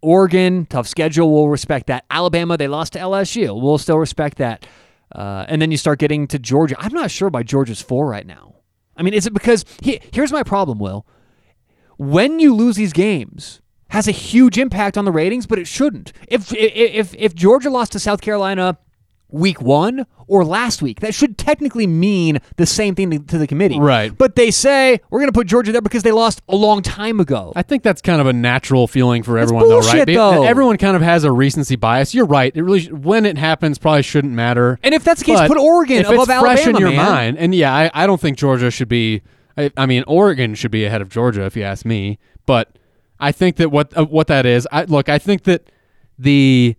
[0.01, 2.05] Oregon, tough schedule, we'll respect that.
[2.09, 3.59] Alabama, they lost to LSU.
[3.61, 4.65] We'll still respect that.
[5.13, 6.75] Uh, and then you start getting to Georgia.
[6.79, 8.55] I'm not sure why Georgia's four right now.
[8.95, 11.05] I mean, is it because he, here's my problem, Will.
[11.97, 16.13] When you lose these games, has a huge impact on the ratings, but it shouldn't.
[16.27, 18.77] If if if Georgia lost to South Carolina
[19.31, 23.47] week one or last week, that should technically mean the same thing to, to the
[23.47, 23.79] committee.
[23.79, 24.15] Right.
[24.15, 27.19] But they say we're going to put Georgia there because they lost a long time
[27.19, 27.53] ago.
[27.55, 30.05] I think that's kind of a natural feeling for everyone, though, right?
[30.05, 30.43] Though.
[30.43, 32.13] Everyone kind of has a recency bias.
[32.13, 32.55] You're right.
[32.55, 34.79] It really, when it happens, probably shouldn't matter.
[34.83, 36.97] And if that's the case, But put Oregon if above it's fresh in your man.
[36.97, 37.37] mind.
[37.37, 39.21] And yeah, I, I don't think Georgia should be.
[39.57, 42.19] I, I mean, Oregon should be ahead of Georgia, if you ask me.
[42.45, 42.77] But
[43.19, 45.09] I think that what uh, what that is, I look.
[45.09, 45.69] I think that
[46.17, 46.75] the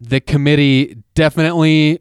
[0.00, 2.00] the committee definitely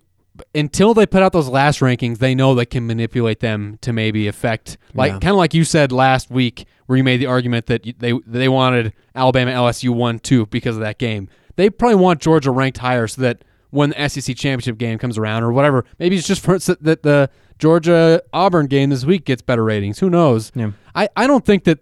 [0.55, 4.27] until they put out those last rankings, they know they can manipulate them to maybe
[4.27, 7.83] affect like kind of like you said last week where you made the argument that
[7.99, 11.29] they they wanted Alabama LSU 1-2 because of that game.
[11.55, 15.43] They probably want Georgia ranked higher so that when the SEC championship game comes around
[15.43, 17.29] or whatever, maybe it's just for that the
[17.59, 19.99] Georgia Auburn game this week gets better ratings.
[19.99, 20.51] Who knows?
[20.55, 20.71] Yeah.
[20.95, 21.79] I, I don't think that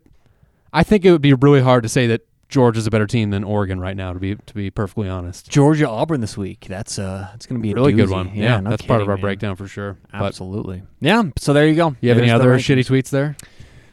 [0.73, 3.43] I think it would be really hard to say that Georgia's a better team than
[3.43, 5.49] Oregon right now to be to be perfectly honest.
[5.49, 6.65] Georgia Auburn this week.
[6.69, 8.27] That's uh, it's going to be a Really good one.
[8.33, 9.21] Yeah, Yeah, no that's part of our man.
[9.21, 9.97] breakdown for sure.
[10.11, 10.83] But Absolutely.
[11.01, 11.23] Yeah.
[11.37, 11.95] So there you go.
[11.99, 13.35] you have any There's the other shitty tweets there?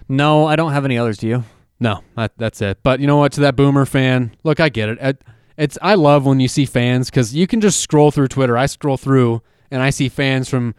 [0.08, 1.18] No, I don't have any others.
[1.18, 1.44] Do you?
[1.80, 2.78] No, that, that's it.
[2.82, 3.32] But you know what?
[3.32, 4.98] To that boomer fan, look, I get it.
[5.02, 5.14] I,
[5.56, 8.56] it's I love when you see fans because you can just scroll through Twitter.
[8.56, 10.74] I scroll through and I see fans from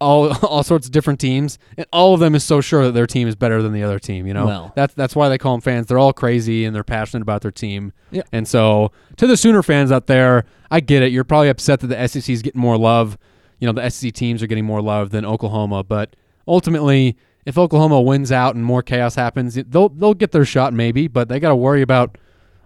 [0.00, 3.06] all all sorts of different teams, and all of them is so sure that their
[3.06, 4.26] team is better than the other team.
[4.26, 4.72] You know, Well.
[4.76, 5.86] that's that's why they call them fans.
[5.86, 7.92] They're all crazy and they're passionate about their team.
[8.10, 8.22] Yeah.
[8.32, 11.12] And so to the Sooner fans out there, I get it.
[11.12, 13.16] You're probably upset that the SEC is getting more love.
[13.58, 16.14] You know, the SEC teams are getting more love than Oklahoma, but
[16.46, 17.16] ultimately,
[17.46, 21.28] if Oklahoma wins out and more chaos happens, they'll they'll get their shot maybe, but
[21.28, 22.18] they got to worry about.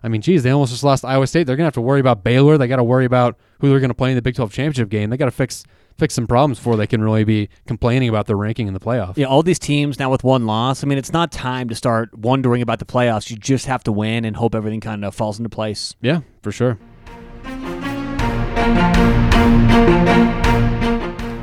[0.02, 1.46] I mean, geez, they almost just lost Iowa State.
[1.46, 2.56] They're gonna have to worry about Baylor.
[2.56, 5.10] They got to worry about who they're gonna play in the Big 12 championship game.
[5.10, 5.62] They got to fix
[6.00, 9.16] fix some problems before they can really be complaining about their ranking in the playoffs.
[9.18, 10.82] Yeah, all these teams now with one loss.
[10.82, 13.30] I mean, it's not time to start wondering about the playoffs.
[13.30, 15.94] You just have to win and hope everything kind of falls into place.
[16.00, 16.78] Yeah, for sure.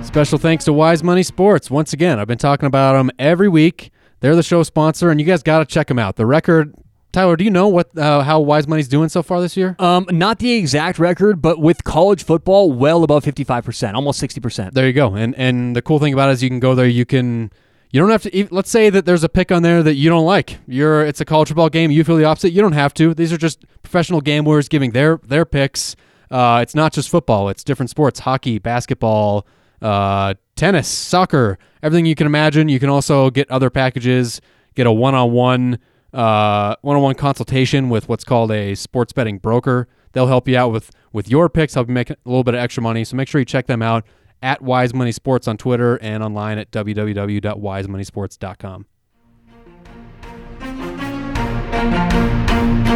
[0.03, 1.69] Special thanks to Wise Money Sports.
[1.69, 3.91] Once again, I've been talking about them every week.
[4.21, 6.15] They're the show sponsor, and you guys got to check them out.
[6.15, 6.73] The record,
[7.17, 9.75] Tyler, do you know what uh, how Wise Money's doing so far this year?
[9.79, 14.39] Um, not the exact record, but with college football, well above fifty-five percent, almost sixty
[14.39, 14.75] percent.
[14.75, 15.15] There you go.
[15.15, 16.85] And and the cool thing about it is you can go there.
[16.85, 17.51] You can
[17.89, 18.47] you don't have to.
[18.51, 20.59] Let's say that there's a pick on there that you don't like.
[20.67, 21.89] You're it's a college football game.
[21.89, 22.51] You feel the opposite.
[22.51, 23.15] You don't have to.
[23.15, 25.95] These are just professional gamblers giving their their picks.
[26.29, 27.49] Uh, it's not just football.
[27.49, 29.47] It's different sports: hockey, basketball,
[29.81, 32.69] uh, tennis, soccer, everything you can imagine.
[32.69, 34.39] You can also get other packages.
[34.75, 35.79] Get a one-on-one
[36.13, 39.87] uh, one-on-one consultation with what's called a sports betting broker.
[40.13, 42.59] They'll help you out with with your picks, help you make a little bit of
[42.59, 43.03] extra money.
[43.03, 44.05] So make sure you check them out
[44.41, 48.85] at Wise Money Sports on Twitter and online at www.wisemoneysports.com.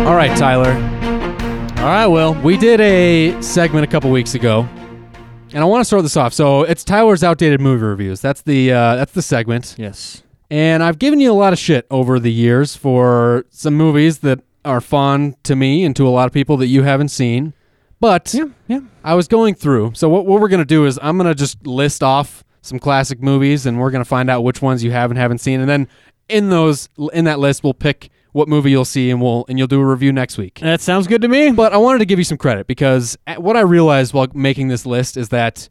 [0.06, 0.74] All right, Tyler.
[1.82, 2.34] All right, Will.
[2.42, 4.68] We did a segment a couple weeks ago,
[5.54, 6.34] and I want to start this off.
[6.34, 8.22] So it's Tyler's outdated movie reviews.
[8.22, 9.76] That's the uh, that's the segment.
[9.78, 10.24] Yes.
[10.52, 14.42] And I've given you a lot of shit over the years for some movies that
[14.66, 17.54] are fun to me and to a lot of people that you haven't seen.
[18.02, 18.48] But yeah.
[18.68, 18.82] yeah.
[19.02, 19.94] I was going through.
[19.96, 22.80] So what, what we're going to do is I'm going to just list off some
[22.80, 25.62] classic movies and we're going to find out which ones you have and haven't seen
[25.62, 25.88] and then
[26.30, 29.68] in those in that list we'll pick what movie you'll see and we'll and you'll
[29.68, 30.60] do a review next week.
[30.60, 31.52] That sounds good to me.
[31.52, 34.68] But I wanted to give you some credit because eh, what I realized while making
[34.68, 35.70] this list is that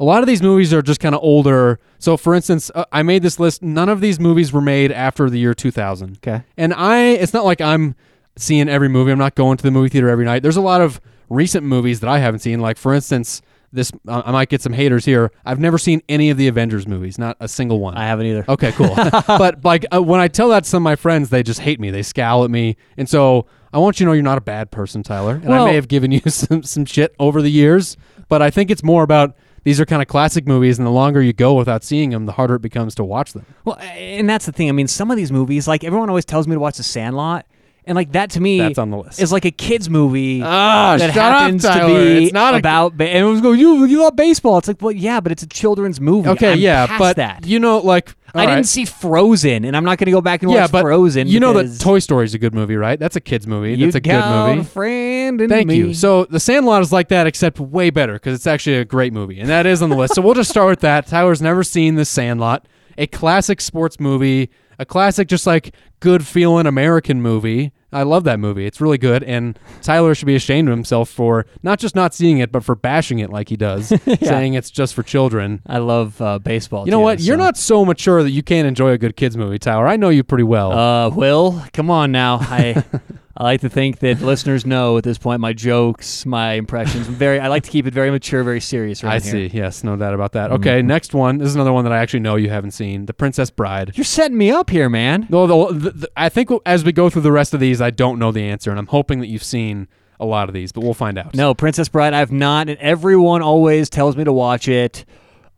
[0.00, 1.80] a lot of these movies are just kind of older.
[1.98, 3.62] So, for instance, uh, I made this list.
[3.62, 6.18] None of these movies were made after the year 2000.
[6.18, 6.44] Okay.
[6.56, 7.94] And I, it's not like I'm
[8.36, 9.10] seeing every movie.
[9.10, 10.42] I'm not going to the movie theater every night.
[10.42, 12.60] There's a lot of recent movies that I haven't seen.
[12.60, 13.42] Like, for instance,
[13.72, 15.30] this uh, I might get some haters here.
[15.44, 17.96] I've never seen any of the Avengers movies, not a single one.
[17.96, 18.44] I haven't either.
[18.48, 18.94] Okay, cool.
[19.26, 21.80] but like uh, when I tell that to some of my friends, they just hate
[21.80, 21.90] me.
[21.90, 24.70] They scowl at me, and so I want you to know you're not a bad
[24.70, 25.40] person, Tyler.
[25.42, 27.96] And I may have given you some some shit over the years,
[28.28, 29.36] but I think it's more about
[29.68, 32.32] these are kind of classic movies, and the longer you go without seeing them, the
[32.32, 33.44] harder it becomes to watch them.
[33.66, 34.70] Well, and that's the thing.
[34.70, 37.44] I mean, some of these movies, like everyone always tells me to watch The Sandlot,
[37.88, 39.20] And like that to me, That's on the list.
[39.20, 42.96] Is like a kids movie Ah, that shut up, happens to be It's not about.
[42.96, 44.58] ba- and it was going, you you love baseball.
[44.58, 46.28] It's like, well, yeah, but it's a children's movie.
[46.28, 47.46] Okay, I'm yeah, but that.
[47.46, 50.42] you know, like I all didn't see Frozen, and I'm not going to go back
[50.42, 51.28] and yeah, watch but Frozen.
[51.28, 52.98] you know that Toy Story is a good movie, right?
[53.00, 53.74] That's a kids movie.
[53.74, 54.22] That's a good
[54.56, 54.64] movie.
[54.64, 55.76] Friend Thank me.
[55.76, 55.94] you.
[55.94, 59.40] So The Sandlot is like that, except way better because it's actually a great movie,
[59.40, 60.14] and that is on the list.
[60.14, 61.06] So we'll just start with that.
[61.06, 62.66] Tyler's never seen The Sandlot,
[62.98, 67.72] a classic sports movie, a classic just like good feeling American movie.
[67.92, 68.66] I love that movie.
[68.66, 72.38] It's really good, and Tyler should be ashamed of himself for not just not seeing
[72.38, 73.88] it, but for bashing it like he does,
[74.22, 75.62] saying it's just for children.
[75.66, 76.84] I love uh, baseball.
[76.84, 77.20] You know too, what?
[77.20, 79.86] You're not so mature that you can't enjoy a good kids movie, Tyler.
[79.86, 80.72] I know you pretty well.
[80.72, 82.38] Uh, Will, come on now.
[82.42, 82.84] I
[83.40, 87.06] I like to think that listeners know at this point my jokes, my impressions.
[87.06, 87.38] I'm very.
[87.38, 89.04] I like to keep it very mature, very serious.
[89.04, 89.48] Around I here.
[89.48, 89.56] see.
[89.56, 90.50] Yes, no doubt about that.
[90.50, 91.38] Okay, next one.
[91.38, 93.06] This is another one that I actually know you haven't seen.
[93.06, 93.92] The Princess Bride.
[93.94, 95.28] You're setting me up here, man.
[95.30, 97.90] No, the, the, the, I think as we go through the rest of these, I
[97.90, 99.88] don't know the answer, and I'm hoping that you've seen
[100.20, 101.34] a lot of these, but we'll find out.
[101.34, 102.12] No, Princess Bride.
[102.14, 105.04] I've not, and everyone always tells me to watch it.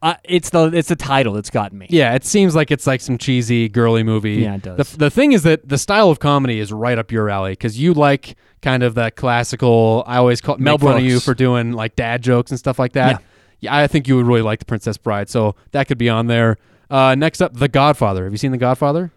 [0.03, 1.87] Uh, it's the it's the title that's gotten me.
[1.91, 4.37] Yeah, it seems like it's like some cheesy, girly movie.
[4.37, 4.93] Yeah, it does.
[4.93, 7.79] The, the thing is that the style of comedy is right up your alley because
[7.79, 10.03] you like kind of that classical.
[10.07, 12.79] I always call Mel make fun of you for doing like dad jokes and stuff
[12.79, 13.23] like that.
[13.61, 13.83] Yeah.
[13.83, 16.57] I think you would really like The Princess Bride, so that could be on there.
[16.89, 18.25] Uh, next up, The Godfather.
[18.25, 19.13] Have you seen The Godfather?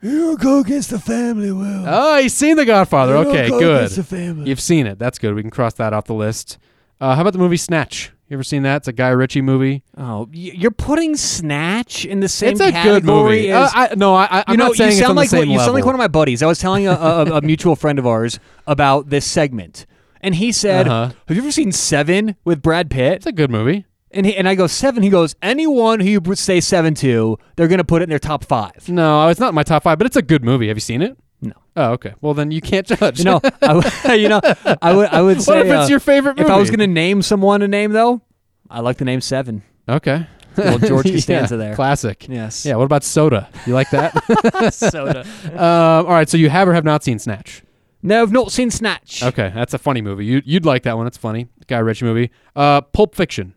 [0.00, 1.84] You don't go against the family, Will.
[1.86, 3.16] Oh, you've seen The Godfather.
[3.16, 3.90] Okay, good.
[4.06, 4.48] family.
[4.48, 4.98] You've seen it.
[4.98, 5.34] That's good.
[5.34, 6.58] We can cross that off the list.
[7.00, 8.12] Uh, how about the movie Snatch?
[8.28, 8.76] You ever seen that?
[8.78, 9.82] It's a Guy Ritchie movie.
[9.96, 13.50] Oh, y- you're putting Snatch in the same it's a category good movie.
[13.50, 15.16] as Uh, I, no, I, I, I'm you know, not saying you it's sound on
[15.16, 15.86] like the same you sound like level.
[15.86, 16.42] one of my buddies.
[16.42, 19.86] I was telling a, a, a mutual friend of ours about this segment,
[20.20, 21.12] and he said, Uh-huh.
[21.26, 23.86] "Have you ever seen Seven with Brad Pitt?" It's a good movie.
[24.10, 25.02] And he, and I go Seven.
[25.02, 28.44] He goes, "Anyone who you say Seven to, they're gonna put it in their top
[28.44, 28.88] five.
[28.88, 30.68] No, it's not my top five, but it's a good movie.
[30.68, 31.16] Have you seen it?
[31.40, 31.52] No.
[31.76, 32.14] Oh, okay.
[32.20, 33.18] Well, then you can't judge.
[33.18, 34.40] You know, I, you know,
[34.82, 36.48] I would I would say what if it's uh, your favorite movie?
[36.48, 38.22] If I was gonna name someone to name though,
[38.70, 39.62] I like the name Seven.
[39.88, 40.26] okay.
[40.58, 41.76] Little George Yeah, there.
[41.76, 42.26] Classic.
[42.28, 42.66] Yes.
[42.66, 42.74] Yeah.
[42.74, 43.48] What about Soda?
[43.64, 44.74] You like that?
[44.74, 45.20] Soda.
[45.52, 46.28] um, all right.
[46.28, 47.62] So you have or have not seen Snatch?
[48.02, 49.22] No, I've not seen Snatch.
[49.22, 50.24] Okay, that's a funny movie.
[50.24, 51.06] You, you'd like that one.
[51.06, 51.48] It's funny.
[51.68, 52.30] Guy Ritchie movie.
[52.56, 53.54] Uh, Pulp Fiction.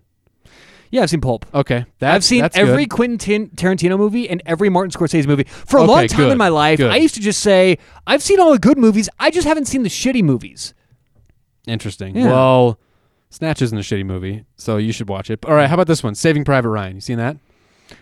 [0.91, 1.45] Yeah, I've seen Pulp.
[1.53, 2.95] Okay, that's, I've seen every good.
[2.95, 5.45] Quentin Tarantino movie and every Martin Scorsese movie.
[5.45, 6.91] For a Okay, long time good, in my life, good.
[6.91, 9.07] I used to just say, I've seen all the good movies.
[9.19, 10.73] I just haven't seen the shitty movies.
[11.67, 12.15] Interesting.
[12.15, 12.25] Yeah.
[12.27, 12.79] Well,
[13.29, 15.45] Snatch isn't a shitty movie, so you should watch it.
[15.45, 16.15] All right, how about this one?
[16.15, 16.95] Saving Private Ryan.
[16.95, 17.37] You seen that?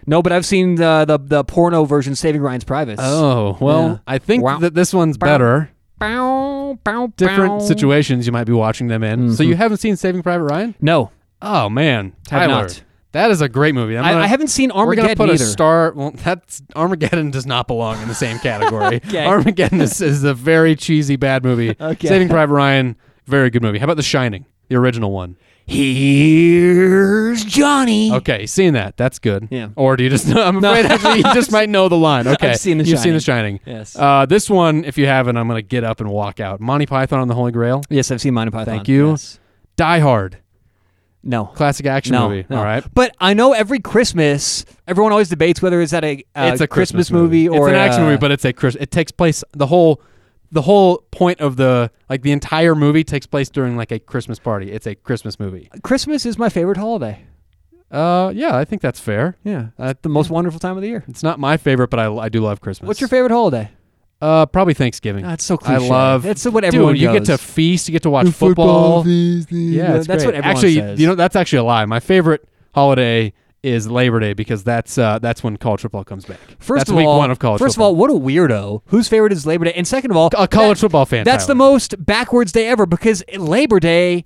[0.08, 3.02] No, but I've seen the the, the porno version, Saving Ryan's Privates.
[3.04, 3.98] Oh, well, Yeah.
[4.08, 4.60] I think Wow.
[4.60, 5.72] that this one's better.
[6.00, 9.20] Bow, bow, Different situations you might be watching them in.
[9.20, 9.34] Mm-hmm.
[9.34, 10.76] So you haven't seen Saving Private Ryan?
[10.80, 11.12] No,
[11.42, 12.70] Oh man, Tyler,
[13.14, 13.98] that is a great movie.
[13.98, 15.44] I'm I, gonna- I haven't seen Armageddon We're gonna put either.
[15.44, 15.94] a star.
[15.96, 18.98] Well, that's Armageddon does not belong in the same category.
[18.98, 19.26] Okay.
[19.26, 21.76] Armageddon is, is a very cheesy bad movie.
[21.82, 22.08] Okay.
[22.08, 23.78] Saving Private Ryan, very good movie.
[23.80, 25.38] How about The Shining, the original one?
[25.66, 28.12] Here's Johnny.
[28.12, 28.98] Okay, seen that.
[28.98, 29.48] That's good.
[29.52, 29.70] Yeah.
[29.76, 30.28] Or do you just?
[30.28, 30.42] know?
[30.44, 32.28] I'm afraid actually you just might know the line.
[32.28, 32.50] Okay.
[32.52, 33.60] I've seen The You've seen The Shining.
[33.66, 33.78] Shining.
[33.78, 33.96] Yes.
[33.96, 36.60] Uh, this one, if you haven't, I'm gonna get up and walk out.
[36.60, 37.84] Monty Python on the Holy Grail.
[37.90, 38.66] Yes, I've seen Monty Python.
[38.76, 39.10] Thank you.
[39.12, 39.40] Yes.
[39.78, 40.40] Die Hard,
[41.24, 41.46] No.
[41.46, 42.46] classic action No, movie.
[42.50, 42.58] no.
[42.58, 42.84] All right.
[42.94, 46.68] But I know every Christmas, everyone always debates whether is that a, uh, it's a
[46.68, 48.76] Christmas, movie, or it's an action a- movie, but it's a Chris.
[48.80, 50.02] It takes place the whole,
[50.52, 54.40] the whole point of the like the entire movie takes place during like a Christmas
[54.40, 54.72] party.
[54.72, 55.70] It's a Christmas movie.
[55.84, 57.24] Christmas is my favorite holiday.
[57.92, 59.36] Uh, yeah, I think that's fair.
[59.44, 61.04] Yeah, that's the most wonderful time of the year.
[61.08, 62.88] It's not my favorite, but I, I do love Christmas.
[62.88, 63.72] What's your favorite holiday?
[64.22, 65.24] Uh, probably Thanksgiving.
[65.24, 66.24] That's so I love.
[66.24, 67.88] That's what everyone Dude, you get to feast.
[67.88, 69.08] You get to watch football.
[69.08, 70.26] Yeah, it's that's great.
[70.26, 71.00] what everyone actually, says.
[71.00, 71.86] you know, that's actually a lie.
[71.86, 73.32] My favorite holiday
[73.64, 76.40] is Labor Day because that's uh that's when college football comes back.
[76.60, 77.60] First that's of week all, one of college.
[77.60, 77.92] First football.
[77.92, 78.82] of all, what a weirdo.
[78.88, 79.74] Whose favorite is Labor Day?
[79.74, 81.24] And second of all, a college that- football fan.
[81.24, 84.26] That's the most backwards day ever because Labor Day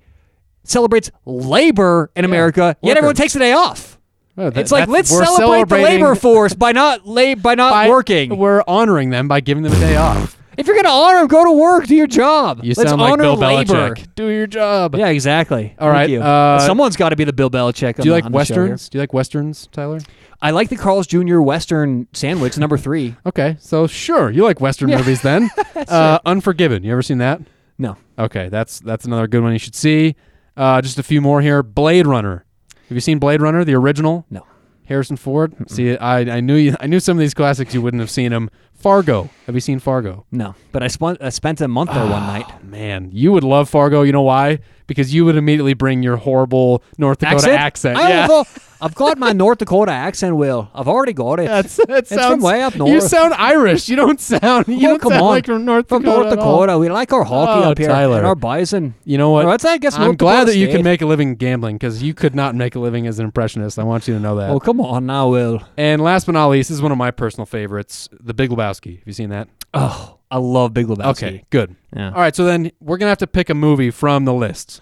[0.63, 3.92] celebrates labor in America, yet everyone takes the day off.
[4.37, 7.89] Oh, that- It's like let's celebrate the labor force by not la- by not by-
[7.89, 8.37] working.
[8.37, 10.37] We're honoring them by giving them a day off.
[10.55, 12.59] If you're gonna honor them, go to work, do your job.
[12.63, 13.73] You let's sound like honor Bill labor.
[13.95, 14.07] Belichick.
[14.15, 14.93] Do your job.
[14.95, 15.75] Yeah, exactly.
[15.79, 17.95] All right, uh, Someone's got to be the Bill Belichick.
[17.95, 18.87] Do you like westerns?
[18.89, 19.99] Do you like westerns, Tyler?
[20.43, 21.39] I like the Carl's Jr.
[21.39, 23.15] Western sandwich, number three.
[23.25, 25.49] Okay, so sure, you like western movies then.
[25.75, 26.83] uh, Unforgiven.
[26.83, 27.41] You ever seen that?
[27.79, 30.15] No, Okay, that's that's another good one you should see.
[30.55, 31.63] Uh, just a few more here.
[31.63, 32.45] Blade Runner.
[32.89, 34.25] Have you seen Blade Runner, the original?
[34.29, 34.45] no.
[34.85, 35.53] Harrison Ford.
[35.71, 36.75] See, I I knew you.
[36.77, 38.49] I knew some of these classics you wouldn't have seen them.
[38.83, 39.29] Fargo.
[39.45, 40.25] Have you seen Fargo?
[40.29, 42.63] No, but I spent I spent a month there one ah, night.
[42.65, 44.01] Man, you would love Fargo.
[44.01, 44.59] You know why?
[44.87, 47.97] Because you would immediately bring your horrible North Dakota accent.
[47.97, 48.27] I, yeah.
[48.27, 48.45] will,
[48.81, 50.69] I've got my North Dakota accent, Will.
[50.75, 51.47] I've already got it.
[51.47, 52.91] That's that it's sounds from way up north.
[52.91, 53.87] You sound Irish.
[53.87, 54.67] You don't sound.
[54.67, 55.29] You Oh, don't come sound on.
[55.29, 56.19] like from North from Dakota.
[56.23, 56.59] North at all.
[56.59, 56.77] Dakota.
[56.79, 57.87] We like our hockey Oh, up here.
[57.87, 58.17] Tyler.
[58.17, 58.95] And our bison.
[59.05, 59.45] You know what?
[59.45, 61.77] Well, that's, I guess, I'm North glad Dakota that you can make a living gambling
[61.77, 63.79] because you could not make a living as an impressionist.
[63.79, 64.49] I want you to know that.
[64.49, 65.61] Oh, come on now, Will.
[65.77, 68.72] And last but not least, this is one of my personal favorites, The Big Lebowski.
[68.81, 69.47] Have you seen that?
[69.73, 71.07] Oh, I love Big Lebowski.
[71.27, 71.75] Okay, good.
[71.95, 72.07] Yeah.
[72.09, 74.81] All right, so then we're gonna have to pick a movie from the list.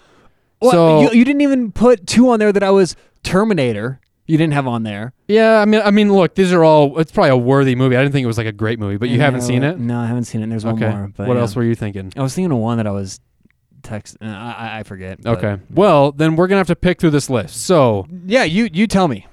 [0.60, 4.00] Well, so you, you didn't even put two on there that I was Terminator.
[4.26, 5.12] You didn't have on there.
[5.28, 6.98] yeah, I mean, I mean, look, these are all.
[7.00, 7.96] It's probably a worthy movie.
[7.96, 9.78] I didn't think it was like a great movie, but you haven't seen it.
[9.78, 10.44] No, I haven't seen it.
[10.44, 10.88] And There's one Okay.
[10.88, 11.10] more.
[11.16, 11.40] But what yeah.
[11.40, 12.12] else were you thinking?
[12.16, 13.20] I was thinking of one that I was
[13.82, 14.16] text.
[14.22, 15.20] uh, I, I- forget.
[15.22, 15.60] but- Okay.
[15.70, 17.62] Well, then we're gonna have to pick through this list.
[17.62, 19.26] So, Yeah, you you tell me.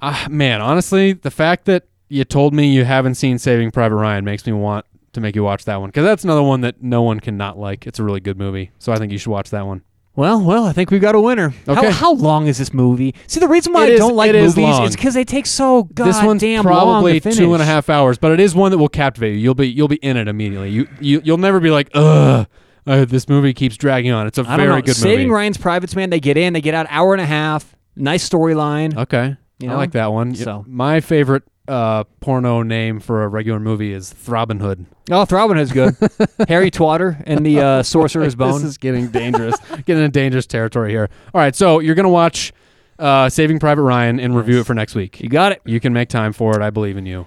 [0.00, 4.24] ah, man, honestly, the fact that you told me you haven't seen Saving Private Ryan
[4.24, 7.02] makes me want to make you watch that one because that's another one that no
[7.02, 7.86] one can not like.
[7.86, 9.82] It's a really good movie, so I think you should watch that one.
[10.14, 11.52] Well, well, I think we've got a winner.
[11.68, 11.86] Okay.
[11.86, 13.14] How, how long is this movie?
[13.26, 14.84] See, the reason why It I is- don't like it is movies long.
[14.86, 17.90] is because they take so goddamn this one's long probably to two and a half
[17.90, 19.38] hours, but it is one that will captivate you.
[19.40, 20.70] You'll be you'll be in it immediately.
[20.70, 22.46] You you you'll never be like, ugh,
[22.86, 24.26] uh, this movie keeps dragging on.
[24.26, 24.82] It's a I very don't know.
[24.82, 25.34] good Saving movie.
[25.34, 26.08] Ryan's Privates, man.
[26.08, 27.76] They get in, they get out, hour and a half.
[27.94, 28.96] Nice storyline.
[28.96, 29.76] Okay, You I know?
[29.76, 30.34] like that one.
[30.34, 30.64] So.
[30.66, 34.86] my favorite uh, porno name for a regular movie is Throbbing Hood.
[35.10, 35.96] Oh, Throbbing Hood's good.
[36.48, 38.54] Harry Twatter and the uh, Sorcerer's Bone.
[38.54, 39.56] This is getting dangerous.
[39.84, 41.08] getting into dangerous territory here.
[41.34, 42.52] All right, so you're gonna watch
[42.98, 45.20] uh, Saving Private Ryan and review it for next week.
[45.20, 45.60] you got it.
[45.64, 46.62] You can make time for it.
[46.62, 47.26] I believe in you.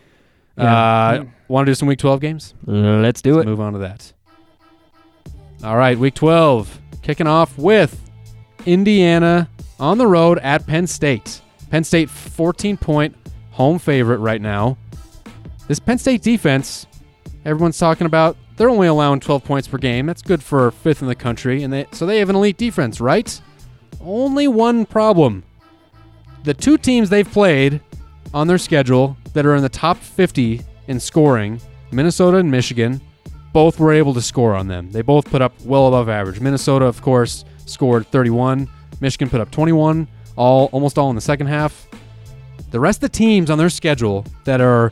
[0.58, 0.76] Yeah.
[0.76, 2.54] Uh, Want to do some Week 12 games?
[2.66, 3.50] Let's do Let's it.
[3.50, 4.12] move on to that.
[5.64, 8.00] All right, week 12, kicking off with
[8.66, 11.42] Indiana on the road at Penn State.
[11.72, 13.16] Penn State 14 point
[13.60, 14.78] home favorite right now.
[15.68, 16.88] This Penn State defense,
[17.43, 20.05] everyone's talking about, they're only allowing 12 points per game.
[20.05, 23.01] That's good for fifth in the country, and they so they have an elite defense,
[23.01, 23.41] right?
[24.01, 25.43] Only one problem.
[26.45, 27.82] The two teams they've played
[28.34, 31.60] on their schedule that are in the top 50 in scoring,
[31.91, 33.01] Minnesota and Michigan,
[33.51, 34.89] both were able to score on them.
[34.89, 36.39] They both put up well above average.
[36.39, 38.70] Minnesota, of course, scored 31.
[39.01, 40.07] Michigan put up 21,
[40.38, 41.89] all almost all in the second half.
[42.72, 44.92] The rest of the teams on their schedule that are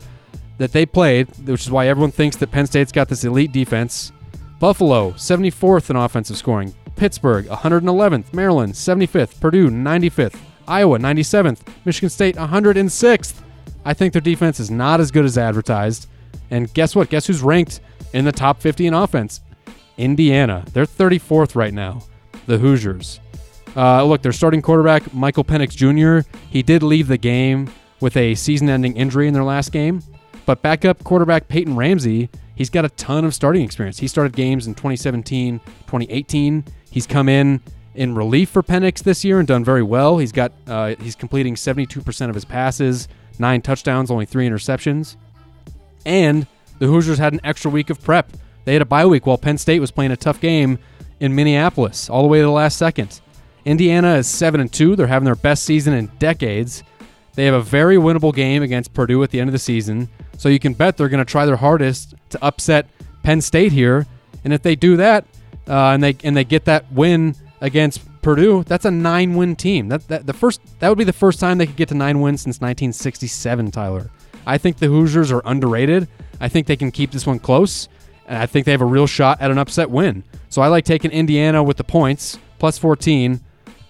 [0.58, 4.12] that they played, which is why everyone thinks that Penn State's got this elite defense.
[4.60, 6.74] Buffalo, 74th in offensive scoring.
[6.96, 8.34] Pittsburgh, 111th.
[8.34, 9.40] Maryland, 75th.
[9.40, 10.40] Purdue, 95th.
[10.68, 11.60] Iowa, 97th.
[11.86, 13.36] Michigan State, 106th.
[13.86, 16.08] I think their defense is not as good as advertised.
[16.50, 17.10] And guess what?
[17.10, 17.82] Guess who's ranked
[18.14, 19.42] in the top 50 in offense?
[19.98, 20.66] Indiana.
[20.74, 22.02] They're 34th right now.
[22.48, 23.20] The Hoosiers.
[23.78, 28.34] Uh, look, their starting quarterback, Michael Penix Jr., he did leave the game with a
[28.34, 30.02] season ending injury in their last game.
[30.48, 34.00] But backup quarterback Peyton Ramsey, he's got a ton of starting experience.
[34.00, 36.66] He started games in 2017, 2018.
[36.90, 37.62] He's come in
[37.94, 40.18] in relief for Penix this year and done very well.
[40.18, 43.08] He's got uh, he's completing 72% of his passes,
[43.38, 45.18] nine touchdowns, only three interceptions.
[46.06, 46.48] And
[46.80, 48.32] the Hoosiers had an extra week of prep.
[48.66, 50.80] They had a bye week while Penn State was playing a tough game
[51.20, 53.22] in Minneapolis, all the way to the last second.
[53.68, 54.96] Indiana is seven and two.
[54.96, 56.84] They're having their best season in decades.
[57.36, 60.08] They have a very winnable game against Purdue at the end of the season,
[60.38, 62.88] so you can bet they're going to try their hardest to upset
[63.24, 64.08] Penn State here.
[64.46, 65.26] And if they do that,
[65.68, 69.90] uh, and they and they get that win against Purdue, that's a nine-win team.
[69.90, 72.22] That, that the first that would be the first time they could get to nine
[72.22, 73.72] wins since 1967.
[73.72, 74.10] Tyler,
[74.46, 76.08] I think the Hoosiers are underrated.
[76.40, 77.90] I think they can keep this one close,
[78.28, 80.24] and I think they have a real shot at an upset win.
[80.48, 83.42] So I like taking Indiana with the points plus 14.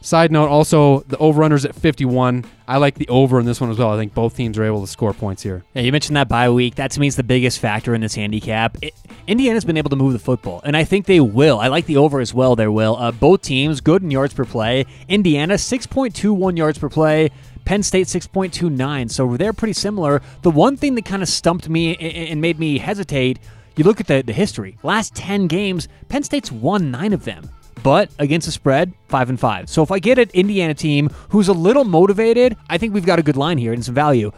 [0.08, 2.46] Side note, also the over/unders at 51.
[2.66, 3.92] I like the over in this one as well.
[3.92, 5.66] I think both teams are able to score points here.
[5.74, 6.76] Yeah, you mentioned that bye week.
[6.76, 8.78] That to me is the biggest factor in this handicap.
[8.82, 8.94] It,
[9.28, 11.60] Indiana's been able to move the football, and I think they will.
[11.60, 12.56] I like the over as well.
[12.56, 12.96] There will.
[12.96, 14.86] Uh, both teams good in yards per play.
[15.10, 17.30] Indiana 6.21 yards per play.
[17.66, 19.12] Penn State 6.29.
[19.12, 20.22] So they're pretty similar.
[20.42, 23.40] The one thing that kind of stumped me and made me hesitate.
[23.76, 24.78] You look at the, the history.
[24.84, 27.50] Last 10 games, Penn State's won nine of them
[27.84, 29.70] but against the spread, five and five.
[29.70, 33.20] So if I get an Indiana team who's a little motivated, I think we've got
[33.20, 34.32] a good line here and some value.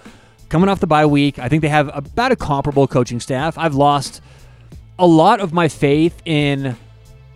[0.49, 3.57] Coming off the bye week, I think they have about a comparable coaching staff.
[3.57, 4.21] I've lost
[4.97, 6.75] a lot of my faith in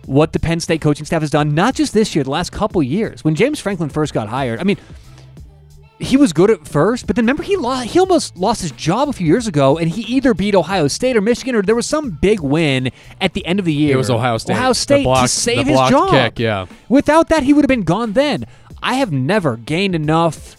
[0.06, 2.82] what the Penn State coaching staff has done, not just this year, the last couple
[2.82, 3.24] years.
[3.24, 4.76] When James Franklin first got hired, I mean,
[6.00, 9.08] he was good at first, but then remember he lost, he almost lost his job
[9.08, 11.86] a few years ago, and he either beat Ohio State or Michigan, or there was
[11.86, 12.90] some big win
[13.20, 13.94] at the end of the year.
[13.94, 14.54] It was Ohio State.
[14.54, 16.10] Ohio State blocked- to save his job.
[16.10, 16.66] kick, yeah.
[16.88, 18.44] Without that, he would have been gone then.
[18.82, 20.56] I have never gained enough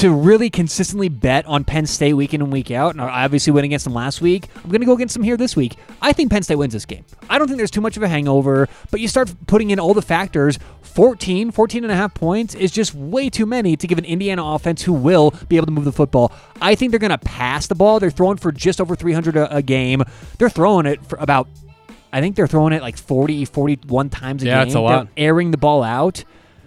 [0.00, 3.52] to really consistently bet on Penn State week in and week out, and I obviously
[3.52, 4.48] went against them last week.
[4.56, 5.76] I'm going to go against them here this week.
[6.02, 7.04] I think Penn State wins this game.
[7.30, 9.94] I don't think there's too much of a hangover, but you start putting in all
[9.94, 10.58] the factors.
[10.82, 14.44] 14, 14 and a half points is just way too many to give an Indiana
[14.44, 16.32] offense who will be able to move the football.
[16.60, 18.00] I think they're going to pass the ball.
[18.00, 20.02] They're throwing for just over 300 a, a game.
[20.38, 21.48] They're throwing it for about
[22.12, 24.66] I think they're throwing it like 40, 41 times a Yeah, game.
[24.68, 25.08] it's a lot.
[25.16, 26.24] They're airing the ball out.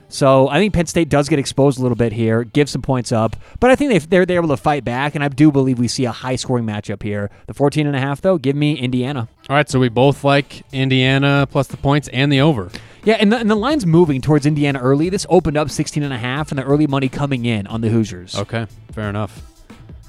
[0.10, 3.12] So I think Penn State does get exposed a little bit here, give some points
[3.12, 5.78] up, but I think they they're, they're able to fight back, and I do believe
[5.78, 7.30] we see a high scoring matchup here.
[7.46, 9.30] The 14 and a half, though, give me Indiana.
[9.50, 12.72] All right, so we both like Indiana plus the points and the over.
[13.04, 15.10] Yeah, and the, and the line's moving towards Indiana early.
[15.10, 17.90] This opened up 16 and a half, and the early money coming in on the
[17.90, 18.36] Hoosiers.
[18.36, 19.42] Okay, fair enough.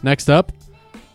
[0.03, 0.51] Next up,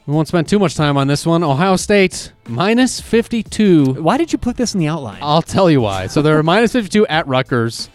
[0.06, 1.44] we won't spend too much time on this one.
[1.44, 3.96] Ohio State minus 52.
[3.96, 5.20] Why did you put this in the outline?
[5.24, 6.06] I'll tell you why.
[6.06, 7.90] So they're minus 52 at Rutgers.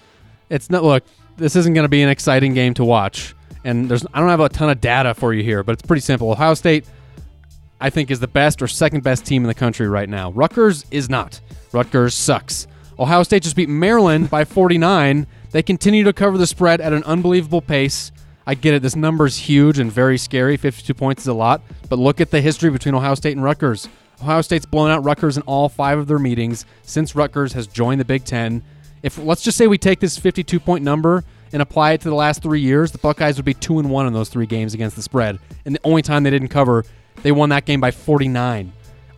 [0.51, 1.05] It's not look,
[1.37, 3.35] this isn't going to be an exciting game to watch.
[3.65, 6.01] And there's I don't have a ton of data for you here, but it's pretty
[6.01, 6.31] simple.
[6.31, 6.85] Ohio State
[7.81, 10.33] I think is the best or second best team in the country right now.
[10.33, 11.41] Rutgers is not.
[11.73, 12.67] Rutgers sucks.
[12.99, 15.27] Ohio State just beat Maryland by 49.
[15.53, 18.13] They continue to cover the spread at an unbelievable pace.
[18.47, 18.83] I get it.
[18.83, 20.57] This number's huge and very scary.
[20.59, 21.63] 52 points is a lot.
[21.89, 23.89] But look at the history between Ohio State and Rutgers.
[24.21, 28.01] Ohio State's blown out Rutgers in all five of their meetings since Rutgers has joined
[28.01, 28.63] the Big Ten.
[29.03, 32.15] If let's just say we take this 52 point number and apply it to the
[32.15, 34.97] last three years, the Buckeyes would be two and one in those three games against
[34.97, 35.39] the spread.
[35.65, 36.85] And the only time they didn't cover,
[37.23, 38.73] they won that game by 49.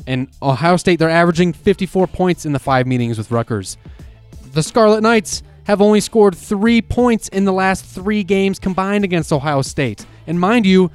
[0.07, 3.77] And Ohio State, they're averaging 54 points in the five meetings with Rutgers.
[4.53, 9.33] The Scarlet Knights have only scored three points in the last three games combined against
[9.33, 10.05] Ohio State.
[10.27, 10.91] And mind you,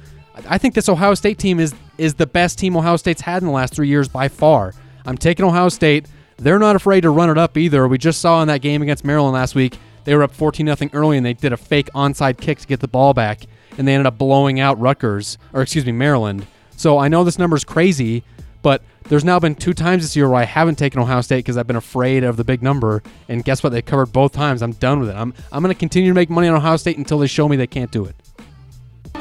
[0.48, 3.48] I think this Ohio State team is is the best team Ohio State's had in
[3.48, 4.72] the last three years by far.
[5.04, 6.06] I'm taking Ohio State.
[6.38, 7.86] They're not afraid to run it up either.
[7.88, 10.90] We just saw in that game against Maryland last week, they were up 14 0
[10.94, 13.42] early and they did a fake onside kick to get the ball back,
[13.76, 16.46] and they ended up blowing out Rutgers, or excuse me, Maryland.
[16.76, 18.22] So I know this number's crazy,
[18.62, 21.56] but there's now been two times this year where I haven't taken Ohio State because
[21.56, 23.02] I've been afraid of the big number.
[23.28, 23.70] And guess what?
[23.70, 24.62] They covered both times.
[24.62, 25.16] I'm done with it.
[25.16, 27.56] I'm I'm going to continue to make money on Ohio State until they show me
[27.56, 28.16] they can't do it.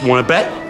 [0.03, 0.66] Want to bet?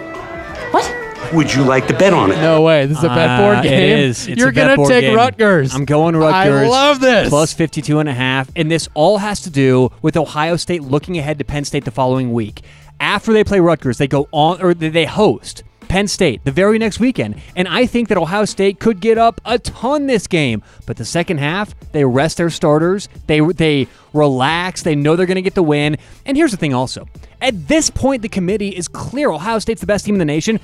[1.28, 1.34] What?
[1.34, 2.36] Would you like to bet on it?
[2.36, 2.86] No way.
[2.86, 3.72] This is a bet board Uh, game.
[3.72, 4.28] It is.
[4.28, 5.16] It's You're a bet gonna board take game.
[5.16, 5.74] Rutgers.
[5.74, 6.66] I'm going Rutgers.
[6.66, 7.28] I love this.
[7.28, 8.50] Plus 52 and a half.
[8.56, 11.90] And this all has to do with Ohio State looking ahead to Penn State the
[11.90, 12.62] following week.
[13.00, 16.98] After they play Rutgers, they go on or they host Penn State the very next
[17.00, 17.36] weekend.
[17.56, 20.62] And I think that Ohio State could get up a ton this game.
[20.86, 23.08] But the second half, they rest their starters.
[23.26, 24.82] They they relax.
[24.82, 25.96] They know they're going to get the win.
[26.26, 27.06] And here's the thing also.
[27.40, 30.58] At this point the committee is clear Ohio State's the best team in the nation.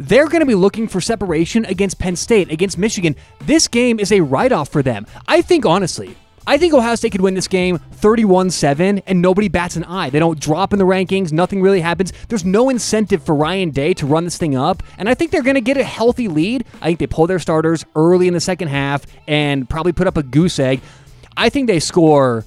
[0.00, 3.14] They're going to be looking for separation against Penn State, against Michigan.
[3.40, 5.06] This game is a write off for them.
[5.28, 9.48] I think, honestly, I think Ohio State could win this game 31 7, and nobody
[9.48, 10.08] bats an eye.
[10.08, 11.32] They don't drop in the rankings.
[11.32, 12.14] Nothing really happens.
[12.30, 15.42] There's no incentive for Ryan Day to run this thing up, and I think they're
[15.42, 16.64] going to get a healthy lead.
[16.80, 20.16] I think they pull their starters early in the second half and probably put up
[20.16, 20.80] a goose egg.
[21.36, 22.46] I think they score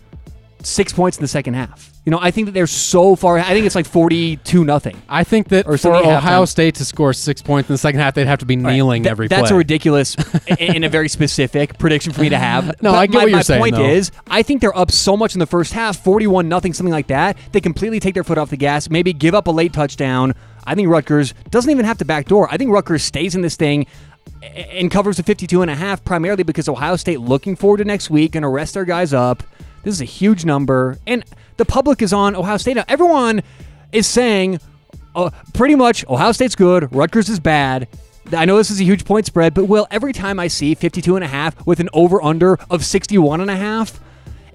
[0.66, 1.91] six points in the second half.
[2.05, 3.38] You know, I think that they're so far.
[3.39, 5.01] I think it's like 42 nothing.
[5.07, 6.47] I think that Or for Ohio halftime.
[6.49, 9.11] State to score six points in the second half, they'd have to be kneeling Th-
[9.11, 9.55] every That's play.
[9.55, 10.16] a ridiculous
[10.59, 12.66] and a very specific prediction for me to have.
[12.82, 13.86] No, But I get my, what you're my saying, point though.
[13.86, 17.07] is, I think they're up so much in the first half, 41 nothing, something like
[17.07, 17.38] that.
[17.53, 20.34] They completely take their foot off the gas, maybe give up a late touchdown.
[20.66, 22.51] I think Rutgers doesn't even have to backdoor.
[22.51, 23.86] I think Rutgers stays in this thing
[24.41, 28.09] and covers the 52 and a half primarily because Ohio State looking forward to next
[28.09, 29.43] week and arrest their guys up.
[29.84, 31.24] This is a huge number and
[31.58, 32.76] the public is on Ohio State.
[32.78, 33.44] Now, everyone
[33.92, 34.60] is saying
[35.16, 37.88] uh, pretty much Ohio State's good, Rutgers is bad.
[38.32, 41.16] I know this is a huge point spread, but Will, every time I see 52
[41.16, 44.00] and a half with an over under of 61 and a half,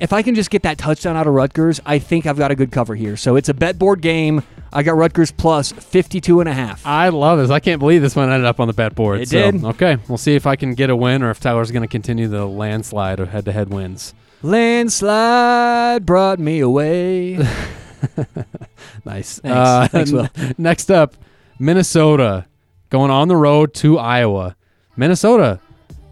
[0.01, 2.55] if I can just get that touchdown out of Rutgers, I think I've got a
[2.55, 3.16] good cover here.
[3.16, 4.43] So it's a bet board game.
[4.72, 6.85] I got Rutgers plus 52 and a half.
[6.87, 7.51] I love this.
[7.51, 9.20] I can't believe this one ended up on the bet board.
[9.20, 9.64] It So, did.
[9.64, 12.29] Okay, we'll see if I can get a win or if Tyler's going to continue
[12.29, 14.14] the landslide of head-to-head wins.
[14.43, 17.39] Landslide brought me away.
[19.05, 19.39] Nice.
[19.41, 19.57] Thanks.
[19.57, 20.28] Uh, Thanks, Will.
[20.59, 21.16] Next up,
[21.59, 22.47] Minnesota
[22.91, 24.55] going on the road to Iowa.
[24.97, 25.61] Minnesota,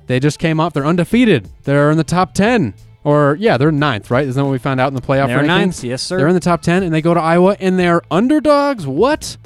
[0.07, 0.73] they just came off.
[0.73, 1.49] They're undefeated.
[1.65, 2.75] They're in the top 10.
[3.05, 4.27] Or, yeah, they're ninth, right?
[4.27, 5.47] Isn't that what we found out in the playoff They're rankings?
[5.47, 6.17] ninth, yes, sir.
[6.17, 8.87] They're in the top 10, and they go to Iowa, and they're underdogs.
[8.87, 9.37] What?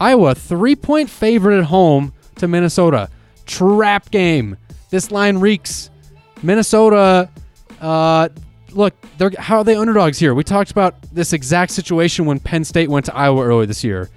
[0.00, 3.10] Iowa, three point favorite at home to Minnesota.
[3.44, 4.56] Trap game.
[4.90, 5.90] This line reeks.
[6.42, 7.28] Minnesota,
[7.80, 8.28] uh,
[8.72, 10.34] look, they're how are they underdogs here?
[10.34, 14.10] We talked about this exact situation when Penn State went to Iowa earlier this year.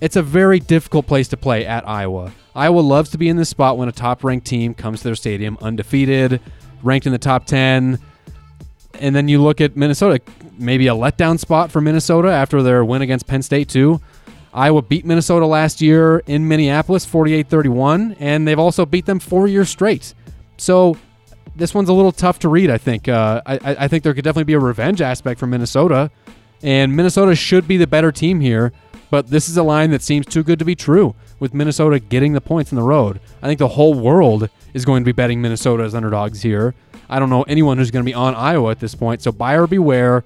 [0.00, 2.32] It's a very difficult place to play at Iowa.
[2.54, 5.14] Iowa loves to be in this spot when a top ranked team comes to their
[5.14, 6.40] stadium undefeated,
[6.82, 7.98] ranked in the top 10.
[9.00, 10.20] And then you look at Minnesota,
[10.58, 14.00] maybe a letdown spot for Minnesota after their win against Penn State, too.
[14.52, 19.70] Iowa beat Minnesota last year in Minneapolis 48-31 and they've also beat them 4 years
[19.70, 20.14] straight.
[20.58, 20.98] So
[21.56, 23.08] this one's a little tough to read, I think.
[23.08, 26.10] Uh, I, I think there could definitely be a revenge aspect for Minnesota
[26.62, 28.72] and Minnesota should be the better team here,
[29.10, 32.32] but this is a line that seems too good to be true with Minnesota getting
[32.32, 33.20] the points in the road.
[33.42, 36.74] I think the whole world is going to be betting Minnesota as underdogs here.
[37.10, 39.22] I don't know anyone who's going to be on Iowa at this point.
[39.22, 40.24] So buyer beware.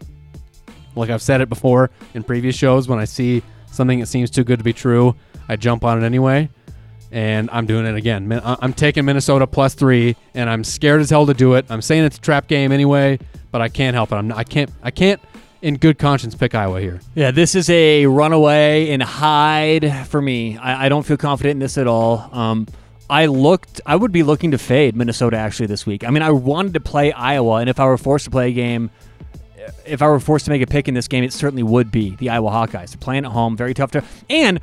[0.95, 4.45] Like I've said it before in previous shows, when I see something that seems too
[4.45, 5.15] good to be true,
[5.49, 6.49] I jump on it anyway.
[7.13, 8.41] And I'm doing it again.
[8.45, 11.67] I'm taking Minnesota plus three, and I'm scared as hell to do it.
[11.69, 13.19] I'm saying it's a trap game anyway,
[13.53, 14.17] but I can't help it.
[14.17, 14.71] I'm, I can't.
[14.83, 15.21] I can't,
[15.63, 17.01] in good conscience, pick Iowa here.
[17.15, 20.59] Yeah, this is a runaway and hide for me.
[20.59, 22.29] I, I don't feel confident in this at all.
[22.33, 22.67] Um,
[23.09, 23.81] I looked.
[23.87, 26.03] I would be looking to fade Minnesota actually this week.
[26.03, 28.53] I mean, I wanted to play Iowa, and if I were forced to play a
[28.53, 28.91] game,
[29.85, 32.17] if I were forced to make a pick in this game, it certainly would be
[32.17, 32.91] the Iowa Hawkeyes.
[32.91, 34.03] They're playing at home, very tough to.
[34.29, 34.61] And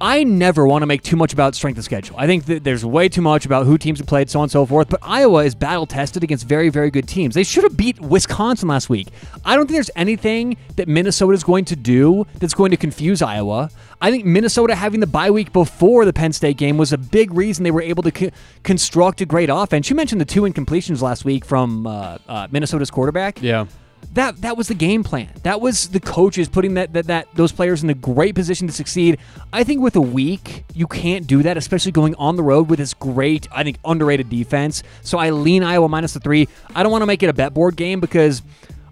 [0.00, 2.16] I never want to make too much about strength of schedule.
[2.18, 4.52] I think that there's way too much about who teams have played, so on and
[4.52, 4.88] so forth.
[4.88, 7.34] But Iowa is battle tested against very, very good teams.
[7.34, 9.08] They should have beat Wisconsin last week.
[9.44, 13.22] I don't think there's anything that Minnesota is going to do that's going to confuse
[13.22, 13.70] Iowa.
[14.00, 17.32] I think Minnesota having the bye week before the Penn State game was a big
[17.34, 18.30] reason they were able to co-
[18.62, 19.90] construct a great offense.
[19.90, 23.66] You mentioned the two incompletions last week from uh, uh, Minnesota's quarterback Yeah.
[24.14, 25.28] That that was the game plan.
[25.42, 28.72] That was the coaches putting that, that that those players in a great position to
[28.72, 29.18] succeed.
[29.52, 32.78] I think with a week, you can't do that, especially going on the road with
[32.78, 34.82] this great, I think underrated defense.
[35.02, 36.48] So I lean Iowa minus the three.
[36.74, 38.42] I don't want to make it a bet board game because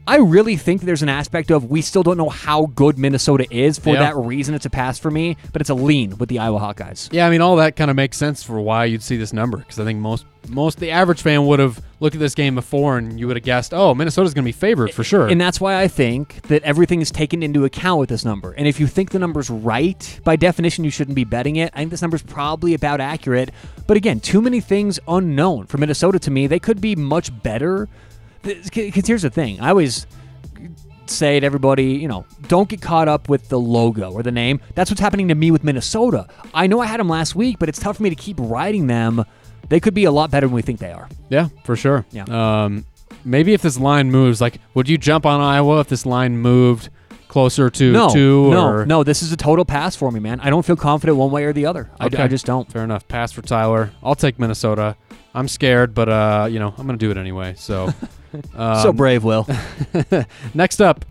[0.07, 3.79] I really think there's an aspect of we still don't know how good Minnesota is.
[3.79, 6.61] For that reason, it's a pass for me, but it's a lean with the Iowa
[6.61, 7.13] Hawkeyes.
[7.13, 9.59] Yeah, I mean, all that kind of makes sense for why you'd see this number
[9.59, 12.99] because I think most most the average fan would have looked at this game before
[12.99, 15.27] and you would have guessed, oh, Minnesota's going to be favored for sure.
[15.27, 18.53] And that's why I think that everything is taken into account with this number.
[18.53, 21.73] And if you think the number's right, by definition, you shouldn't be betting it.
[21.75, 23.51] I think this number's probably about accurate.
[23.87, 26.47] But again, too many things unknown for Minnesota to me.
[26.47, 27.89] They could be much better.
[28.47, 30.07] Because here's the thing I always
[31.07, 34.61] say to everybody, you know, don't get caught up with the logo or the name.
[34.75, 36.27] That's what's happening to me with Minnesota.
[36.53, 38.87] I know I had them last week, but it's tough for me to keep riding
[38.89, 39.25] them.
[39.69, 41.09] They could be a lot better than we think they are.
[41.29, 42.05] yeah, for sure.
[42.11, 42.25] Yeah.
[42.65, 42.85] Um,
[43.25, 46.89] maybe if this line moves, like, would you jump on Iowa if this line moved
[47.29, 48.51] closer to No, two?
[48.51, 48.87] no, or?
[48.87, 49.03] no.
[49.05, 50.41] This is a total pass for me, man.
[50.41, 51.91] I don't feel confident one way or the other.
[52.01, 52.71] I, I just don't.
[52.71, 53.07] Fair enough.
[53.09, 53.91] Pass for Tyler.
[54.03, 54.97] I'll take Minnesota.
[55.35, 57.55] I'm scared, but uh, you know, I'm gonna do it anyway.
[57.59, 57.93] So,
[58.55, 59.47] um, so brave, Will.
[60.55, 61.05] Next up,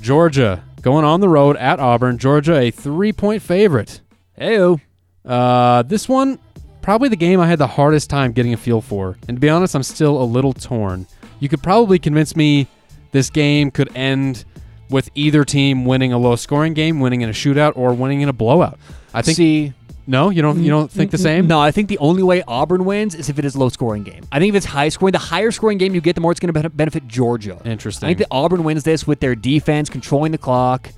[0.00, 2.18] Georgia going on the road at Auburn.
[2.18, 4.00] Georgia, a three-point favorite.
[4.38, 4.80] Heyo.
[5.24, 6.38] Uh, this one,
[6.82, 9.16] probably the game I had the hardest time getting a feel for.
[9.28, 11.06] And to be honest, I'm still a little torn.
[11.38, 12.66] You could probably convince me
[13.12, 14.44] this game could end
[14.88, 18.32] with either team winning a low-scoring game, winning in a shootout, or winning in a
[18.32, 18.78] blowout.
[19.14, 19.36] I think.
[19.36, 19.72] See,
[20.06, 20.56] no, you don't.
[20.56, 20.70] You mm-hmm.
[20.70, 21.46] don't think the same?
[21.46, 24.24] No, I think the only way Auburn wins is if it is low scoring game.
[24.32, 26.40] I think if it's high scoring, the higher scoring game you get, the more it's
[26.40, 27.60] going to benefit Georgia.
[27.64, 28.06] Interesting.
[28.06, 30.90] I think that Auburn wins this with their defense controlling the clock.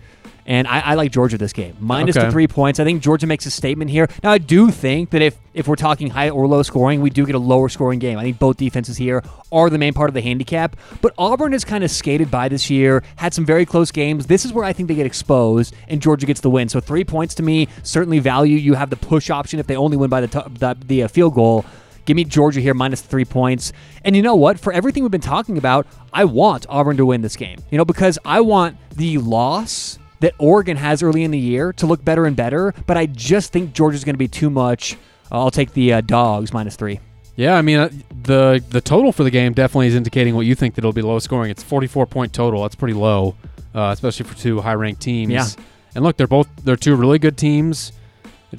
[0.45, 1.77] And I, I like Georgia this game.
[1.79, 2.27] Minus Okay.
[2.27, 2.81] the three points.
[2.81, 4.09] I think Georgia makes a statement here.
[4.25, 7.25] Now, I do think that if, if we're talking high or low scoring, we do
[7.25, 8.19] get a lower scoring game.
[8.19, 9.23] I think both defenses here
[9.53, 10.75] are the main part of the handicap.
[11.01, 14.27] But Auburn has kind of skated by this year, had some very close games.
[14.27, 16.69] This is where I think they get exposed, and Georgia gets the win.
[16.69, 18.57] So three points to me, certainly value.
[18.57, 21.09] You have the push option if they only win by the, t- the, the uh,
[21.09, 21.65] field goal.
[22.05, 23.73] Give me Georgia here minus three points.
[24.05, 24.59] And you know what?
[24.59, 27.61] For everything we've been talking about, I want Auburn to win this game.
[27.71, 31.87] You know, because I want the loss that Oregon has early in the year to
[31.87, 32.75] look better and better.
[32.87, 34.97] But I just think Georgia's going to be too much.
[35.31, 37.01] I'll take the uh, dogs minus three.
[37.37, 37.89] Yeah, I mean uh,
[38.23, 41.03] the the total for the game definitely is indicating what you think that it'll be
[41.03, 41.51] low scoring.
[41.51, 42.63] It's 44 point total.
[42.63, 43.37] That's pretty low,
[43.75, 45.33] uh, especially for two high ranked teams.
[45.33, 45.47] Yeah.
[45.95, 47.93] And look, they're both they're two really good teams.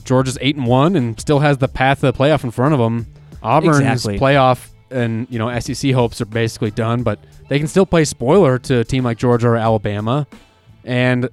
[0.04, 2.80] Georgia's eight and one and still has the path to the playoff in front of
[2.80, 3.06] them.
[3.44, 4.18] Auburn's Exactly.
[4.18, 8.58] playoff and you know SEC hopes are basically done, but they can still play spoiler
[8.58, 10.26] to a team like Georgia or Alabama.
[10.84, 11.30] And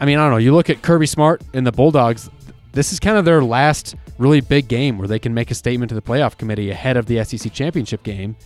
[0.00, 0.38] I mean, I don't know.
[0.38, 2.30] You look at Kirby Smart and the Bulldogs.
[2.72, 5.88] This is kind of their last really big game where they can make a statement
[5.88, 8.36] to the playoff committee ahead of the SEC championship game,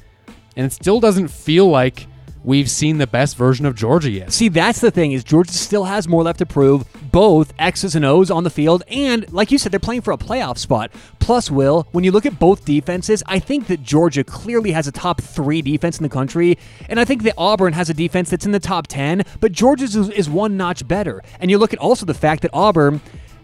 [0.56, 2.06] and it still doesn't feel like
[2.44, 4.32] we've seen the best version of Georgia yet.
[4.32, 8.04] See, that's the thing is Georgia still has more left to prove, both X's and
[8.04, 10.90] O's on the field, and like you said, they're playing for a playoff spot.
[11.18, 14.92] Plus, Will, when you look at both defenses, I think that Georgia clearly has a
[14.92, 16.58] top three defense in the country,
[16.88, 19.94] and I think that Auburn has a defense that's in the top ten, but Georgia's
[19.94, 21.22] is, is one notch better.
[21.40, 23.00] And you look at also the fact that Auburn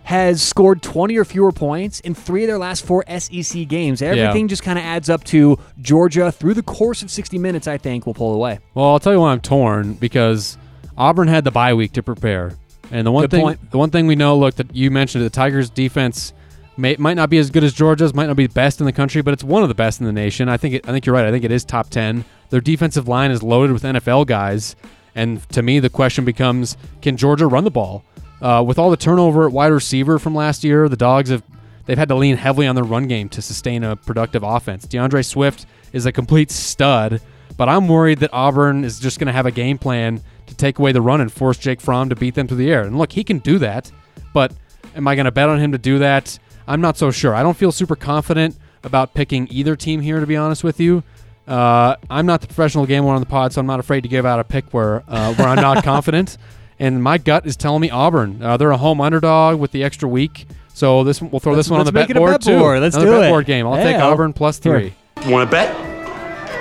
[0.09, 4.01] has scored 20 or fewer points in three of their last four SEC games.
[4.01, 7.77] Everything just kind of adds up to Georgia through the course of 60 minutes, I
[7.77, 8.59] think, will pull away.
[8.73, 10.57] Well, I'll tell you why I'm torn because
[10.97, 12.55] Auburn had the bye week to prepare.
[12.91, 13.71] And the one Good thing, point.
[13.71, 16.33] the one thing we know, look, that you mentioned, the Tigers' defense
[16.79, 18.95] may, might not be as good as Georgia's, might not be the best in the
[18.95, 20.49] country, but it's one of the best in the nation.
[20.49, 21.27] I think, it, I think you're right.
[21.27, 22.25] I think it is top ten.
[22.49, 24.75] Their defensive line is loaded with NFL guys,
[25.15, 28.05] and to me, the question becomes: Can Georgia run the ball?
[28.41, 31.43] Uh, with all the turnover at wide receiver from last year, the Dogs have
[31.87, 34.85] they've had to lean heavily on their run game to sustain a productive offense.
[34.85, 37.21] D'Andre Swift is a complete stud,
[37.57, 40.79] but I'm worried that Auburn is just going to have a game plan to take
[40.79, 42.83] away the run and force Jake Fromm to beat them through the air.
[42.83, 43.91] And look, he can do that,
[44.33, 44.53] but
[44.95, 46.39] am I going to bet on him to do that?
[46.67, 47.35] I'm not so sure.
[47.35, 51.03] I don't feel super confident about picking either team here, to be honest with you.
[51.47, 54.27] Uh, I'm not the professional gambler on the pod, so I'm not afraid to give
[54.27, 56.37] out a pick where uh, where I'm not confident.
[56.81, 58.43] And my gut is telling me Auburn.
[58.43, 61.71] Uh, they're a home underdog with the extra week, so this we'll throw Let's- this
[61.71, 62.59] one on the let's bet board bet too.
[62.59, 62.81] board.
[62.81, 63.31] Let's Another do bet it.
[63.33, 63.67] board game.
[63.67, 64.93] I'll take Yeah, I'll- Auburn plus Here.
[65.17, 65.31] three.
[65.33, 65.75] Want to bet?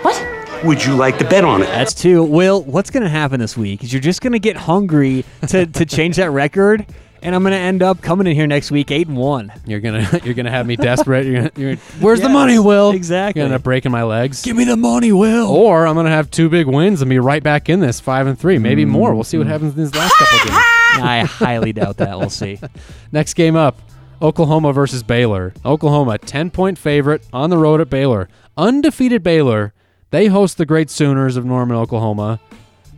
[0.04, 0.66] What?
[0.66, 1.66] Would you like to bet on it?
[1.68, 2.24] That's two.
[2.24, 5.68] Will, what's going to happen this week is you're just going to get hungry to,
[5.68, 6.84] to change that record,
[7.22, 9.52] and I'm going to end up coming in here next week eight and one.
[9.66, 11.26] You're gonna you're gonna have me desperate.
[11.26, 12.92] You're gonna, you're, where's the money, Will?
[12.92, 13.40] exactly.
[13.40, 14.42] You're gonna end up breaking my legs.
[14.42, 15.48] Give me the money, Will.
[15.48, 18.38] Or I'm gonna have two big wins and be right back in this five and
[18.38, 18.90] three, maybe mm.
[18.90, 19.14] more.
[19.14, 19.52] We'll see what mm.
[19.52, 20.52] happens in these last couple games.
[21.00, 22.18] I highly doubt that.
[22.18, 22.60] We'll see.
[23.12, 23.80] Next game up,
[24.22, 25.54] Oklahoma versus Baylor.
[25.66, 28.30] Oklahoma, 10 point favorite on the road at Baylor.
[28.56, 29.74] Undefeated Baylor.
[30.10, 32.40] They host the great Sooners of Norman, Oklahoma.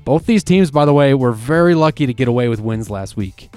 [0.06, 3.18] Both these teams, by the way, were very lucky to get away with wins last
[3.18, 3.50] week.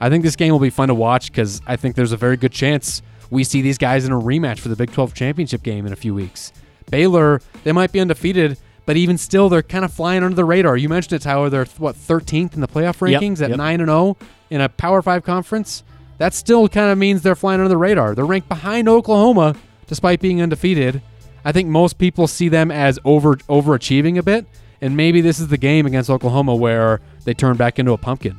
[0.00, 2.36] I think this game will be fun to watch because I think there's a very
[2.36, 5.86] good chance we see these guys in a rematch for the Big 12 championship game
[5.86, 6.52] in a few weeks.
[6.90, 10.76] Baylor, they might be undefeated, but even still, they're kind of flying under the radar.
[10.76, 11.48] You mentioned it, Tyler.
[11.48, 13.58] They're what 13th in the playoff Yep, rankings at yep.
[13.58, 14.16] nine and zero
[14.50, 15.84] in a Power Five conference.
[16.18, 18.14] That still kind of means they're flying under the radar.
[18.14, 19.54] They're ranked behind Oklahoma
[19.86, 21.02] despite being undefeated.
[21.44, 24.46] I think most people see them as over overachieving a bit,
[24.80, 28.38] and maybe this is the game against Oklahoma where they turn back into a pumpkin.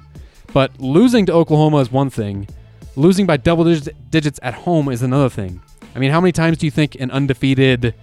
[0.53, 2.47] But losing to Oklahoma is one thing.
[2.95, 5.61] Losing by double digits, at home is another thing.
[5.95, 7.93] I mean, how many times do you think an undefeated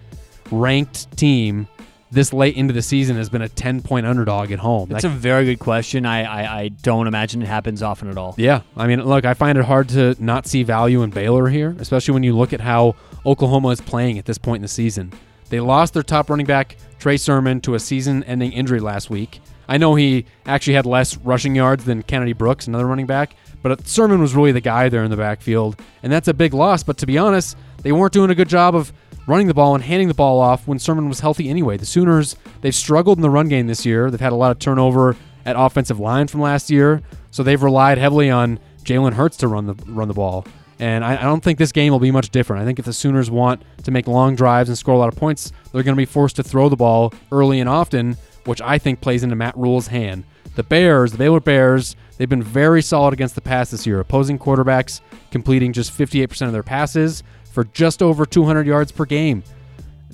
[0.50, 1.68] ranked team
[2.10, 4.88] this late into the season has been a 10 point underdog at home?
[4.88, 6.06] That's That- a very good question.
[6.06, 8.34] I, I, I don't imagine it happens often at all.
[8.38, 11.76] yeah, I mean, look, I find it hard to not see value in Baylor here,
[11.78, 12.94] especially when you look at how
[13.26, 15.12] Oklahoma is playing at this point in the season.
[15.50, 19.40] They lost their top running back, Trey Sermon, to a season ending injury last week.
[19.68, 23.86] I know he actually had less rushing yards than Kennedy Brooks, another running back, but
[23.86, 26.82] Sermon was really the guy there in the backfield, and that's a big loss.
[26.82, 28.92] But to be honest, they weren't doing a good job of
[29.26, 31.76] running the ball and handing the ball off when Sermon was healthy anyway.
[31.76, 34.10] The Sooners, they've struggled in the run game this year.
[34.10, 37.98] They've had a lot of turnover at offensive line from last year, so they've relied
[37.98, 40.46] heavily on Jalen Hurts to run the run the ball.
[40.80, 42.62] And I, I don't think this game will be much different.
[42.62, 45.16] I think if the Sooners want to make long drives and score a lot of
[45.16, 48.16] points, they're going to be forced to throw the ball early and often,
[48.48, 50.24] which I think plays into Matt Rhule's hand.
[50.56, 54.00] The Bears, the Baylor Bears, they've been very solid against the pass this year.
[54.00, 57.22] Opposing quarterbacks completing just 58% of their passes
[57.52, 59.44] for just over 200 yards per game.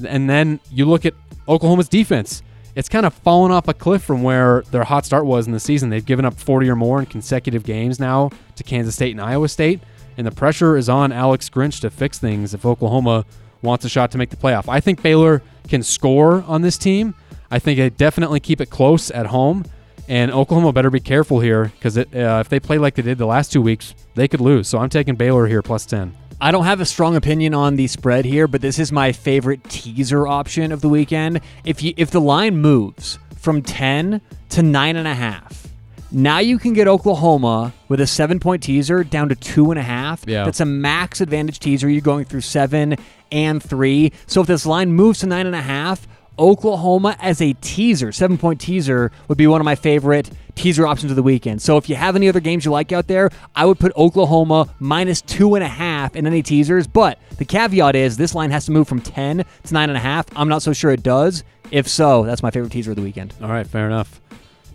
[0.07, 1.15] And then you look at
[1.49, 2.43] Oklahoma's defense.
[2.75, 5.61] It's kind of fallen off a cliff from where their hot start was in the
[5.61, 5.91] season.
[5.91, 9.49] They've given up 40 or more in consecutive games now to Kansas State and Iowa
[9.49, 9.81] State.
[10.17, 13.27] And the pressure is on Alex Grinch to fix things if Oklahoma
[13.63, 14.69] wants a shot to make the playoff.
[14.69, 17.15] I think Baylor can score on this team.
[17.55, 19.65] I think they definitely keep it close at home.
[20.09, 23.27] And Oklahoma better be careful here because uh, if they play like they did the
[23.27, 24.67] last two weeks, they could lose.
[24.67, 26.15] So I'm taking Baylor here plus 10.
[26.41, 29.63] I don't have a strong opinion on the spread here, but this is my favorite
[29.71, 31.41] teaser option of the weekend.
[31.65, 34.21] If you if the line moves from ten
[34.51, 35.69] to nine and a half,
[36.11, 39.83] now you can get Oklahoma with a seven point teaser down to two and a
[39.83, 40.25] half.
[40.27, 40.45] Yeah.
[40.45, 41.89] That's a max advantage teaser.
[41.89, 42.97] You're going through seven
[43.31, 44.13] and three.
[44.27, 46.07] So if this line moves to nine and a half,
[46.39, 51.11] Oklahoma as a teaser, seven point teaser, would be one of my favorite teaser options
[51.13, 51.61] of the weekend.
[51.63, 54.69] So if you have any other games you like out there, I would put Oklahoma
[54.79, 56.87] minus two and a half in any teasers.
[56.87, 60.01] But the caveat is this line has to move from 10 to nine and a
[60.01, 60.27] half.
[60.37, 61.45] I'm not so sure it does.
[61.71, 63.35] If so, that's my favorite teaser of the weekend.
[63.43, 64.21] All right, fair enough.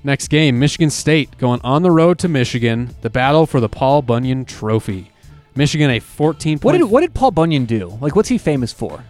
[0.04, 2.96] Next game, Michigan State going on the road to Michigan.
[3.02, 5.12] The battle for the Paul Bunyan Trophy.
[5.56, 6.78] Michigan a 14 What point.
[6.78, 7.98] did what did Paul Bunyan do?
[8.00, 9.04] Like, what's he famous for?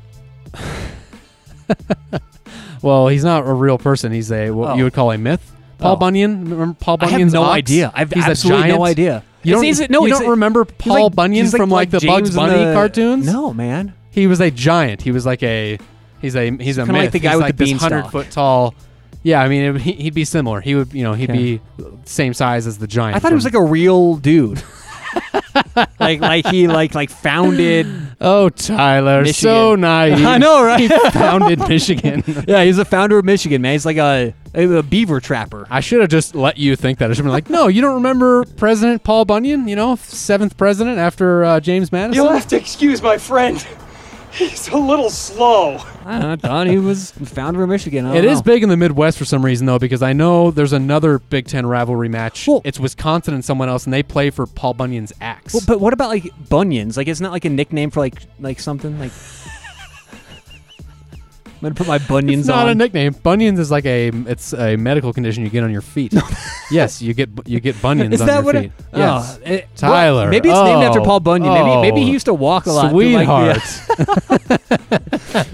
[2.81, 4.11] well, he's not a real person.
[4.11, 4.75] He's a what Oh.
[4.75, 5.51] you would call a myth.
[5.77, 5.95] Paul Oh.
[5.97, 6.49] Bunyan.
[6.49, 7.51] Remember Paul I have Bunyan's no ox?
[7.57, 7.91] idea.
[7.95, 8.79] I have he's absolutely a giant.
[8.79, 9.23] no idea.
[9.43, 11.45] You don't, Is- is it- no, you he's don't a- remember he's Paul like- Bunyan
[11.45, 13.25] he's from like, the Bugs James in Bunny the- uh, cartoons?
[13.25, 13.93] No, man.
[14.11, 15.01] He was a giant.
[15.01, 15.77] He was like a
[16.21, 17.01] he's a he's a Kinda myth.
[17.03, 17.91] like the guy he's with like the this beanstalk.
[17.91, 18.73] hundred foot tall.
[19.23, 20.59] Yeah, I mean it, he- he'd be similar.
[20.59, 21.39] He would you know he'd Okay.
[21.39, 21.61] be
[22.05, 23.15] same size as the giant.
[23.15, 24.61] I thought he was like a real dude.
[25.99, 27.87] like like he like like founded.
[28.21, 29.81] Oh, Tyler, so Michigan.
[29.81, 30.25] naive.
[30.25, 30.79] I know, right?
[30.79, 32.23] He founded Michigan.
[32.47, 33.73] yeah, he's the founder of Michigan, man.
[33.73, 35.67] He's like a, a, a beaver trapper.
[35.69, 37.09] I should have just let you think that.
[37.09, 39.67] I should have been like, no, you don't remember President Paul Bunyan?
[39.67, 42.21] You know, seventh president after uh, James Madison.
[42.23, 43.65] You'll have to excuse my friend.
[44.31, 45.77] He's a little slow.
[46.05, 48.05] I, know, I thought he was the founder of Michigan.
[48.05, 48.43] I It don't is know.
[48.43, 51.65] big in the Midwest for some reason, though, because I know there's another Big Ten
[51.65, 52.47] rivalry match.
[52.63, 55.53] it's Wisconsin and someone else, and they play for Paul Bunyan's axe.
[55.53, 56.95] Well, but what about like bunions?
[56.95, 59.11] Like, isn't that like a nickname for like like something like?
[61.59, 62.53] I'm gonna put my bunions on.
[62.53, 62.69] it's not on.
[62.69, 63.13] a nickname.
[63.21, 66.13] Bunions is like a it's a medical condition you get on your feet.
[66.71, 68.71] yes, you get you get bunions Is on that your what feet.
[68.93, 70.21] Oh, it- yes, oh, it- Tyler.
[70.21, 71.53] well, maybe it's named after Oh, Paul Bunyan.
[71.53, 72.91] Maybe maybe he oh, used to walk a lot.
[72.91, 74.59] through, like, the-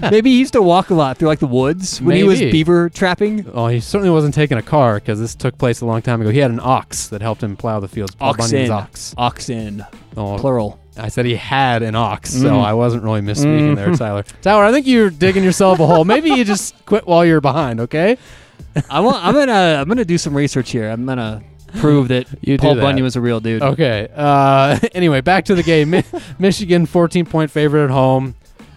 [0.12, 2.88] maybe he used to walk a lot through like the woods when he was beaver
[2.88, 3.44] trapping.
[3.52, 6.30] Oh, he certainly wasn't taking a car because this took place a long time ago.
[6.30, 8.14] He had an ox that helped him plow the fields.
[8.14, 9.12] Paul Bunyan's ox.
[9.18, 9.84] Oxen.
[10.16, 10.78] Oh, Plural.
[10.98, 12.64] I said he had an ox, so Mm.
[12.64, 13.76] I wasn't really misspeaking Mm.
[13.76, 14.24] there, Tyler.
[14.42, 16.04] Tyler, I think you're digging yourself a hole.
[16.04, 18.16] Maybe you just quit while you're behind, okay?
[18.90, 19.24] I want.
[19.24, 19.78] I'm gonna.
[19.80, 20.88] I'm gonna do some research here.
[20.88, 21.42] I'm gonna
[21.78, 22.82] prove that You do Paul that.
[22.82, 23.62] Bunyan was a real dude.
[23.62, 24.08] Okay.
[24.14, 25.90] Uh, anyway, back to the game.
[25.90, 26.04] Mi-
[26.38, 28.34] Michigan 14 point favorite at home.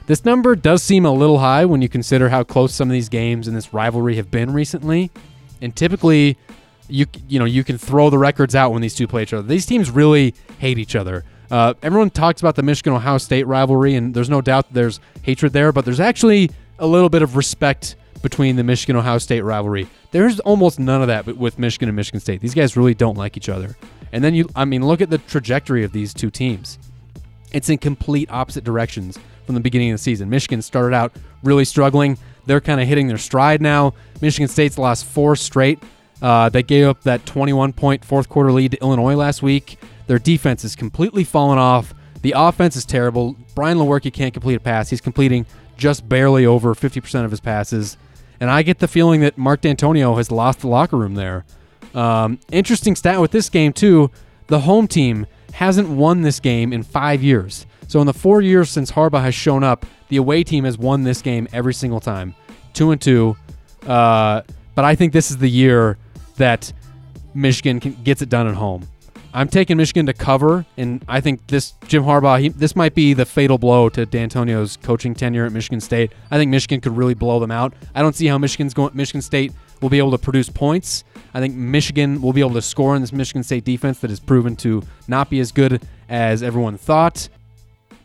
[0.08, 3.10] This number does seem a little high when you consider how close some of these
[3.10, 5.12] games in this rivalry have been recently.
[5.62, 6.38] And typically,
[6.88, 9.48] you you know you can throw the records out when these two play each other.
[9.48, 11.24] These teams really hate each other.
[11.51, 15.53] Uh, everyone talks about the Michigan Ohio State rivalry, and there's no doubt there's hatred
[15.53, 19.88] there, but there's actually a little bit of respect between the Michigan Ohio State rivalry.
[20.11, 22.41] There's almost none of that with Michigan and Michigan State.
[22.41, 23.76] These guys really don't like each other.
[24.11, 26.77] And then you, I mean, look at the trajectory of these two teams.
[27.51, 30.30] It's in complete opposite directions from the beginning of the season.
[30.30, 31.13] Michigan started out
[31.43, 32.17] really struggling.
[32.45, 33.93] They're kind of hitting their stride now.
[34.21, 35.80] Michigan State's lost four straight.
[36.21, 39.80] Uh, they gave up that 21 point fourth quarter lead to Illinois last week.
[40.10, 41.94] Their defense is completely fallen off.
[42.23, 43.36] The offense is terrible.
[43.53, 44.90] Brian Lewerke can't complete a pass.
[44.90, 45.45] He's completing
[45.77, 47.95] just barely over 50% of his passes.
[48.40, 51.45] And I get the feeling that Mark Dantonio has lost the locker room there.
[51.94, 54.10] Um, interesting stat with this game, too
[54.48, 57.68] the home team hasn't won this game in five years.
[57.88, 61.03] So in the four years since Harbaugh has shown up, the away team has won
[61.03, 62.34] this game every single time,
[62.73, 63.38] two and two.
[63.86, 64.41] Uh,
[64.73, 65.99] but I think this is the year
[66.38, 66.73] that
[67.36, 68.88] Michigan can, gets it done at home.
[69.34, 73.14] I'm taking Michigan to cover, and I think this Jim Harbaugh, he, this might be
[73.14, 76.11] the fatal blow to Dantonio's coaching tenure at Michigan State.
[76.31, 77.73] I think Michigan could really blow them out.
[77.93, 78.91] I don't see how Michigan's going.
[78.95, 81.03] Michigan State will be able to produce points.
[81.34, 84.19] I think Michigan will be able to score in this Michigan State defense that has
[84.19, 87.30] proven to not be as good as everyone thought.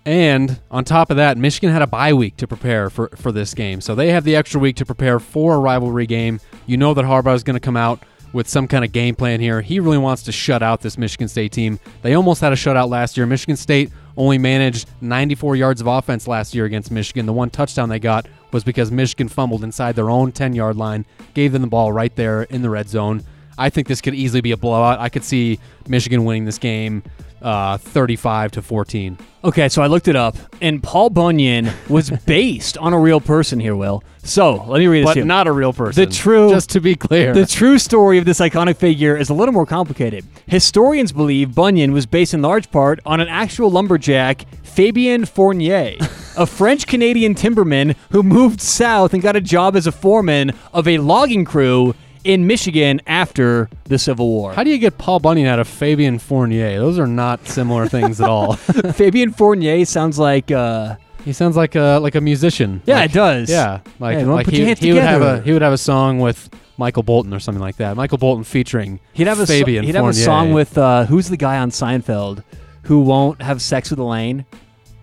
[0.06, 3.54] And on top of that, Michigan had a bye week to prepare for, for this
[3.54, 3.80] game.
[3.80, 6.40] So they have the extra week to prepare for a rivalry game.
[6.66, 8.02] You know that Harbaugh is going to come out
[8.34, 9.62] with some kind of game plan here.
[9.62, 11.78] He really wants to shut out this Michigan State team.
[12.02, 13.26] They almost had a shutout last year.
[13.26, 17.26] Michigan State only managed 94 yards of offense last year against Michigan.
[17.26, 21.06] The one touchdown they got was because Michigan fumbled inside their own 10 yard line,
[21.32, 23.22] gave them the ball right there in the red zone.
[23.56, 24.98] I think this could easily be a blowout.
[24.98, 27.04] I could see Michigan winning this game
[27.44, 29.18] uh, 35 to 14.
[29.44, 33.60] Okay, so I looked it up, and Paul Bunyan was based on a real person
[33.60, 34.02] here, Will.
[34.22, 35.24] So let me read this But to you.
[35.26, 36.02] not a real person.
[36.02, 37.34] The true, Just to be clear.
[37.34, 40.24] the true story of this iconic figure is a little more complicated.
[40.46, 45.96] Historians believe Bunyan was based in large part on an actual lumberjack, Fabian Fournier,
[46.38, 50.88] a French Canadian timberman who moved south and got a job as a foreman of
[50.88, 51.94] a logging crew
[52.24, 54.52] in Michigan after the Civil War.
[54.54, 56.78] How do you get Paul Bunyan out of Fabian Fournier?
[56.78, 58.54] Those are not similar things at all.
[58.94, 60.50] Fabian Fournier sounds like.
[60.50, 62.82] Uh, he sounds like a like a musician.
[62.84, 63.50] Yeah, Like- it does.
[63.50, 66.50] Yeah, like, Hey, like he, he would have a he would have a song with
[66.76, 67.96] Michael Bolton or something like that.
[67.96, 71.36] Michael Bolton featuring He'd have a so- he'd have a song with uh, who's the
[71.38, 72.42] guy on Seinfeld
[72.82, 74.44] who won't have sex with Elaine?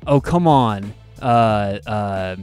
[0.05, 1.25] Oh come on, uh,
[1.87, 2.35] uh,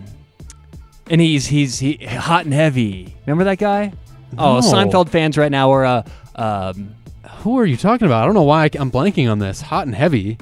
[1.11, 3.15] and he's he's he hot and heavy.
[3.27, 3.93] Remember that guy?
[4.37, 4.61] Oh, No.
[4.61, 6.03] Seinfeld fans right now are uh,
[6.35, 6.95] um,
[7.39, 8.23] Who are you talking about?
[8.23, 9.61] I don't know why I, am blanking on this.
[9.63, 10.39] Hot and heavy.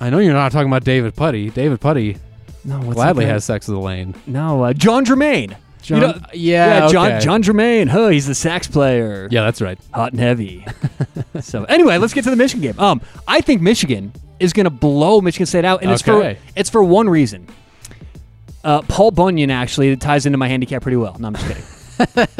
[0.00, 1.50] I know you're not talking about David Puddy.
[1.50, 2.16] David Puddy
[2.64, 3.32] no what's gladly that guy?
[3.34, 4.14] has sex with Elaine.
[4.26, 5.56] no uh, John Germain.
[5.82, 7.24] John, You know- yeah, John okay.
[7.24, 7.88] John Germain.
[7.88, 9.28] Huh, he's the sax player.
[9.30, 9.78] Yeah, that's right.
[9.94, 10.66] hot and heavy.
[11.40, 12.78] so anyway, let's get to the Michigan game.
[12.78, 16.34] Um, I think Michigan is going to blow Michigan State out, and it's Okay.
[16.34, 17.48] for it's for one reason.
[18.62, 21.16] Uh, Paul Bunyan actually it ties into my handicap pretty well.
[21.18, 21.62] No, I'm just kidding.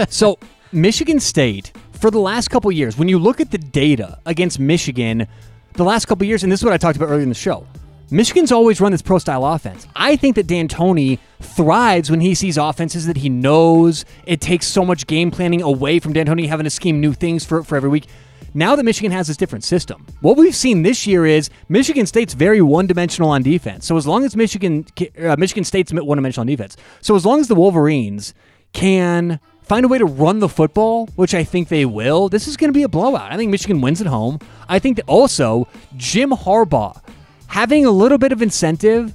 [0.08, 0.38] So
[0.72, 5.26] Michigan State for the last couple years, when you look at the data against Michigan,
[5.74, 7.66] the last couple years, and this is what I talked about earlier in the show.
[8.10, 9.86] Michigan's always run this pro style offense.
[9.94, 14.04] I think that D'Antoni thrives when he sees offenses that he knows.
[14.26, 17.62] It takes so much game planning away from D'Antoni having to scheme new things for,
[17.62, 18.06] for every week.
[18.54, 20.06] now that Michigan has this different system.
[20.20, 23.86] What we've seen this year is Michigan State's very one-dimensional on defense.
[23.86, 24.86] So as long as Michigan
[25.18, 28.34] uh, Michigan State's one-dimensional on defense, so as long as the Wolverines
[28.72, 29.40] can
[29.70, 32.70] find a way to run the football, which I think they will, this is going
[32.70, 33.30] to be a blowout.
[33.30, 34.40] I think Michigan wins at home.
[34.68, 37.00] I think that also Jim Harbaugh
[37.46, 39.14] having a little bit of incentive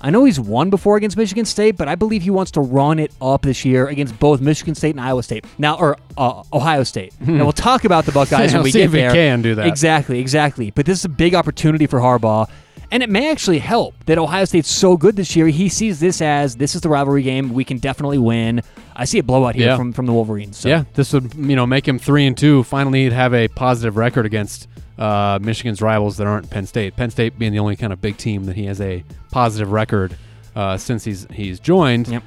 [0.00, 2.98] I know he's won before against Michigan State, but I believe he wants to run
[2.98, 5.46] it up this year against both Michigan State and Iowa State.
[5.58, 7.14] Now, or uh, Ohio State.
[7.18, 9.10] and we'll talk about the Buckeyes when we see get if he there.
[9.10, 9.66] can do that.
[9.66, 10.70] Exactly, exactly.
[10.70, 12.48] But this is a big opportunity for Harbaugh.
[12.90, 15.48] And it may actually help that Ohio State's so good this year.
[15.48, 17.52] He sees this as this is the rivalry game.
[17.52, 18.62] We can definitely win.
[18.94, 19.76] I see a blowout here Yeah.
[19.76, 20.56] from, from the Wolverines.
[20.56, 20.68] So.
[20.68, 22.62] Yeah, this would you know make him three and two.
[22.62, 24.68] Finally, he'd have a positive record against
[24.98, 26.96] uh, Michigan's rivals that aren't Penn State.
[26.96, 30.16] Penn State being the only kind of big team that he has a positive record
[30.54, 32.08] uh, since he's he's joined.
[32.08, 32.22] Yep.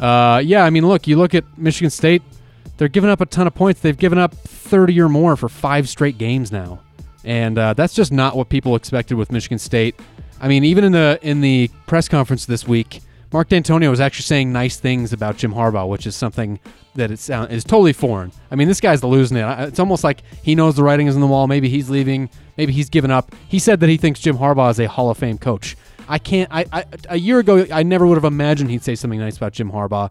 [0.00, 2.22] Uh, yeah, I mean, look, you look at Michigan State;
[2.78, 3.80] they're giving up a ton of points.
[3.80, 6.80] They've given up thirty or more for five straight games now,
[7.24, 9.98] and uh, that's just not what people expected with Michigan State.
[10.40, 13.00] I mean, even in the in the press conference this week,
[13.32, 16.58] Mark Dantonio was actually saying nice things about Jim Harbaugh, which is something
[16.94, 18.32] that it's, is totally foreign.
[18.50, 19.44] I mean, this guy's losing it.
[19.68, 21.46] It's almost like he knows the writing is on the wall.
[21.46, 22.30] Maybe he's leaving.
[22.56, 23.34] Maybe he's given up.
[23.48, 25.76] He said that he thinks Jim Harbaugh is a Hall of Fame coach.
[26.08, 26.48] I can't.
[26.52, 29.52] I, I a year ago, I never would have imagined he'd say something nice about
[29.52, 30.10] Jim Harbaugh.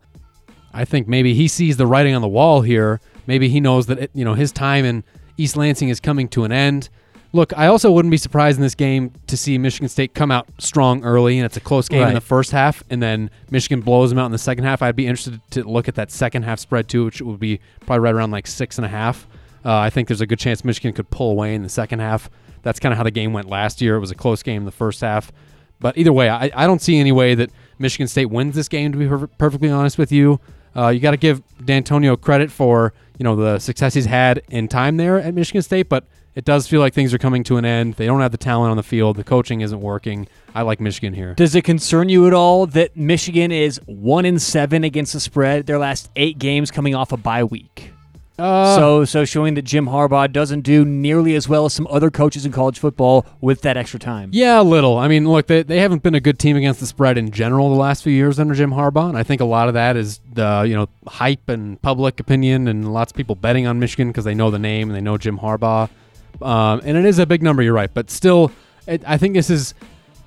[0.73, 3.01] I think maybe he sees the writing on the wall here.
[3.25, 5.03] Maybe he knows that it, you know his time in
[5.37, 6.89] East Lansing is coming to an end.
[7.33, 10.47] Look, I also wouldn't be surprised in this game to see Michigan State come out
[10.59, 12.13] strong early, and it's a close game in Right.
[12.13, 14.81] the first half, and then Michigan blows them out in the second half.
[14.81, 17.99] I'd be interested to look at that second half spread too, which would be probably
[17.99, 19.27] right around like six and a half.
[19.65, 22.29] Uh, I think there's a good chance Michigan could pull away in the second half.
[22.63, 23.97] That's kind of how the game went last year.
[23.97, 25.31] It was a close game in the first half.
[25.81, 28.93] But either way, I, I don't see any way that Michigan State wins this game.
[28.93, 30.39] To be per- perfectly honest with you,
[30.75, 34.67] uh, you got to give Dantonio credit for you know the success he's had in
[34.67, 37.65] time there at Michigan State, but it does feel like things are coming to an
[37.65, 37.95] end.
[37.95, 39.17] They don't have the talent on the field.
[39.17, 40.27] The coaching isn't working.
[40.53, 41.33] I like Michigan here.
[41.33, 45.65] Does it concern you at all that Michigan is one in seven against the spread
[45.65, 47.91] their last eight games coming off a bye week?
[48.39, 52.11] Uh, so, so showing that Jim Harbaugh doesn't do nearly as well as some other
[52.11, 54.29] coaches in college football with that extra time.
[54.31, 54.97] Yeah, a little.
[54.97, 57.69] I mean, look, they, they haven't been a good team against the spread in general
[57.69, 60.19] the last few years under Jim Harbaugh, and I think a lot of that is
[60.31, 64.25] the you know hype and public opinion, and lots of people betting on Michigan because
[64.25, 65.89] they know the name and they know Jim Harbaugh,
[66.41, 67.63] um, and it is a big number.
[67.63, 68.51] You're right, but still,
[68.85, 69.73] it, I think this is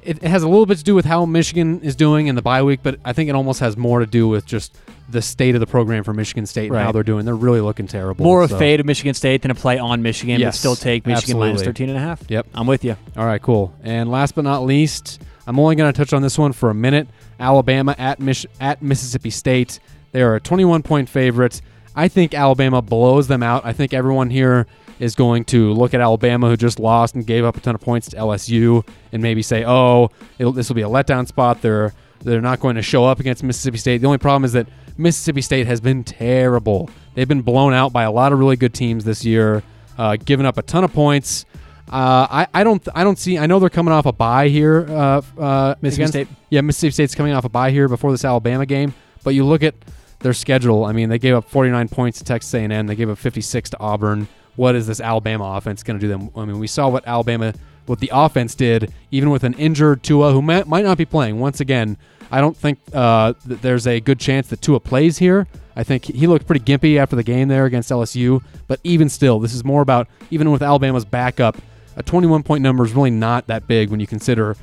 [0.02, 2.42] it, it has a little bit to do with how Michigan is doing in the
[2.42, 4.76] bye week, but I think it almost has more to do with just
[5.10, 7.24] the state of the program for Michigan State and how they're doing.
[7.24, 8.24] They're really looking terrible.
[8.24, 11.38] More a fade of Michigan State than a play on Michigan, but still take Michigan
[11.38, 11.66] minus absolutely.
[11.66, 12.22] 13 and a half.
[12.28, 12.46] Yep.
[12.54, 12.96] I'm with you.
[13.16, 13.74] All right, cool.
[13.82, 16.74] And last but not least, I'm only going to touch on this one for a
[16.74, 17.08] minute.
[17.38, 19.80] Alabama at Mich- at Mississippi State.
[20.12, 21.60] They are a 21 point favorite.
[21.96, 23.64] I think Alabama blows them out.
[23.64, 24.66] I think everyone here
[25.00, 27.80] is going to look at Alabama, who just lost and gave up a ton of
[27.80, 31.92] points to LSU, and maybe say, "Oh, it'll, this will be a letdown spot." They're
[32.20, 33.98] they're not going to show up against Mississippi State.
[33.98, 34.66] The only problem is that
[34.96, 36.90] Mississippi State has been terrible.
[37.14, 39.62] They've been blown out by a lot of really good teams this year,
[39.98, 41.44] uh, giving up a ton of points.
[41.90, 44.86] Uh, I, I don't I don't see I know they're coming off a bye here.
[44.88, 46.28] Uh, uh, Mississippi against- State.
[46.50, 48.94] Yeah, Mississippi State's coming off a bye here before this Alabama game.
[49.24, 49.74] But you look at
[50.20, 50.84] their schedule.
[50.84, 52.86] I mean, they gave up 49 points to Texas A&M.
[52.86, 54.28] They gave up 56 to Auburn.
[54.56, 56.30] What is this Alabama offense going to do them?
[56.36, 57.54] I mean, we saw what Alabama,
[57.86, 61.40] what the offense did, even with an injured Tua who might, might not be playing.
[61.40, 61.96] Once again,
[62.30, 65.46] I don't think uh, that there's a good chance that Tua plays here.
[65.74, 68.42] I think he looked pretty gimpy after the game there against LSU.
[68.66, 71.56] But even still, this is more about even with Alabama's backup,
[71.96, 74.56] a 21 point number is really not that big when you consider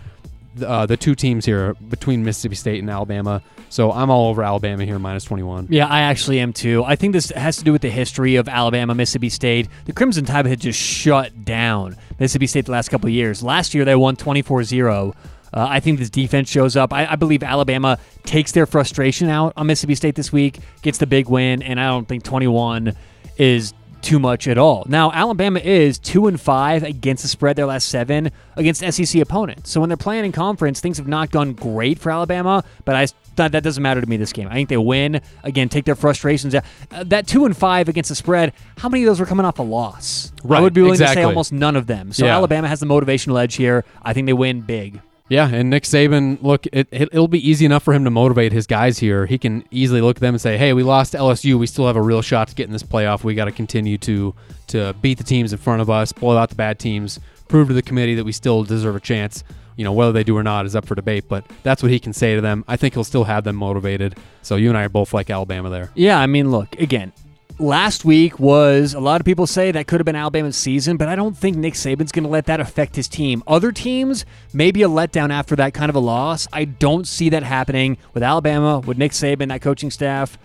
[0.63, 3.41] uh, the two teams here between Mississippi State and Alabama.
[3.69, 5.67] So I'm all over Alabama here, minus 21.
[5.69, 6.83] Yeah, I actually am too.
[6.85, 9.67] I think this has to do with the history of Alabama, Mississippi State.
[9.85, 13.43] The Crimson Tide had just shut down Mississippi State the last couple of years.
[13.43, 15.13] Last year, they won 24 0.
[15.53, 16.93] Uh, I think this defense shows up.
[16.93, 21.07] I, I believe Alabama takes their frustration out on Mississippi State this week, gets the
[21.07, 22.93] big win, and I don't think 21
[23.37, 24.85] is too much at all.
[24.87, 29.69] Now, Alabama is 2 and 5 against the spread their last 7 against SEC opponents.
[29.69, 33.07] So when they're playing in conference, things have not gone great for Alabama, but I
[33.37, 34.47] that, that doesn't matter to me this game.
[34.47, 35.21] I think they win.
[35.43, 36.63] Again, take their frustrations out.
[36.91, 39.59] Uh, that 2 and 5 against the spread, how many of those were coming off
[39.59, 40.31] a loss?
[40.43, 42.11] Right, I would be willing to say almost none of them.
[42.13, 42.35] So Yeah.
[42.35, 43.85] Alabama has the motivational edge here.
[44.01, 45.01] I think they win big.
[45.29, 48.65] Yeah, and Nick Saban, look, it, it'll be easy enough for him to motivate his
[48.65, 49.25] guys here.
[49.25, 51.59] He can easily look at them and say, hey, we lost LSU.
[51.59, 53.23] We still have a real shot to get in this playoff.
[53.23, 54.33] We got to continue to
[54.67, 57.73] to beat the teams in front of us, blow out the bad teams, prove to
[57.73, 59.43] the committee that we still deserve a chance.
[59.75, 61.99] You know, whether they do or not is up for debate, but that's what he
[61.99, 62.65] can say to them.
[62.67, 64.17] I think he'll still have them motivated.
[64.41, 65.91] So you and I are both like Alabama there.
[65.93, 67.13] Yeah, I mean, look, again,
[67.59, 71.07] last week was a lot of people say that could have been Alabama's season, but
[71.07, 73.43] I don't think Nick Saban's going to let that affect his team.
[73.47, 76.47] Other teams, maybe a letdown after that kind of a loss.
[76.53, 80.37] I don't see that happening with Alabama, with Nick Saban, that coaching staff.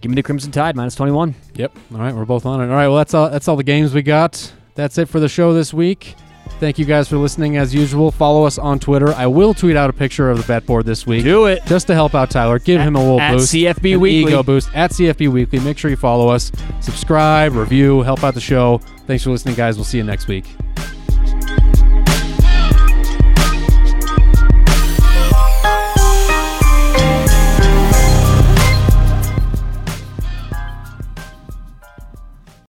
[0.00, 1.34] Give me the Crimson Tide minus 21.
[1.54, 1.76] Yep.
[1.92, 2.64] All right, we're both on it.
[2.64, 4.52] All right, well that's all that's all the games we got.
[4.74, 6.14] That's it for the show this week.
[6.60, 8.10] Thank you guys for listening as usual.
[8.10, 9.14] Follow us on Twitter.
[9.14, 11.24] I will tweet out a picture of the bet board this week.
[11.24, 11.64] Do it.
[11.64, 12.58] Just to help out Tyler.
[12.58, 13.54] Give him a little at boost.
[13.54, 14.30] CFB Weekly.
[14.30, 15.58] Ego boost at CFB Weekly.
[15.60, 16.52] Make sure you follow us.
[16.80, 18.76] Subscribe, review, help out the show.
[19.06, 19.76] Thanks for listening, guys.
[19.76, 20.44] We'll see you next week.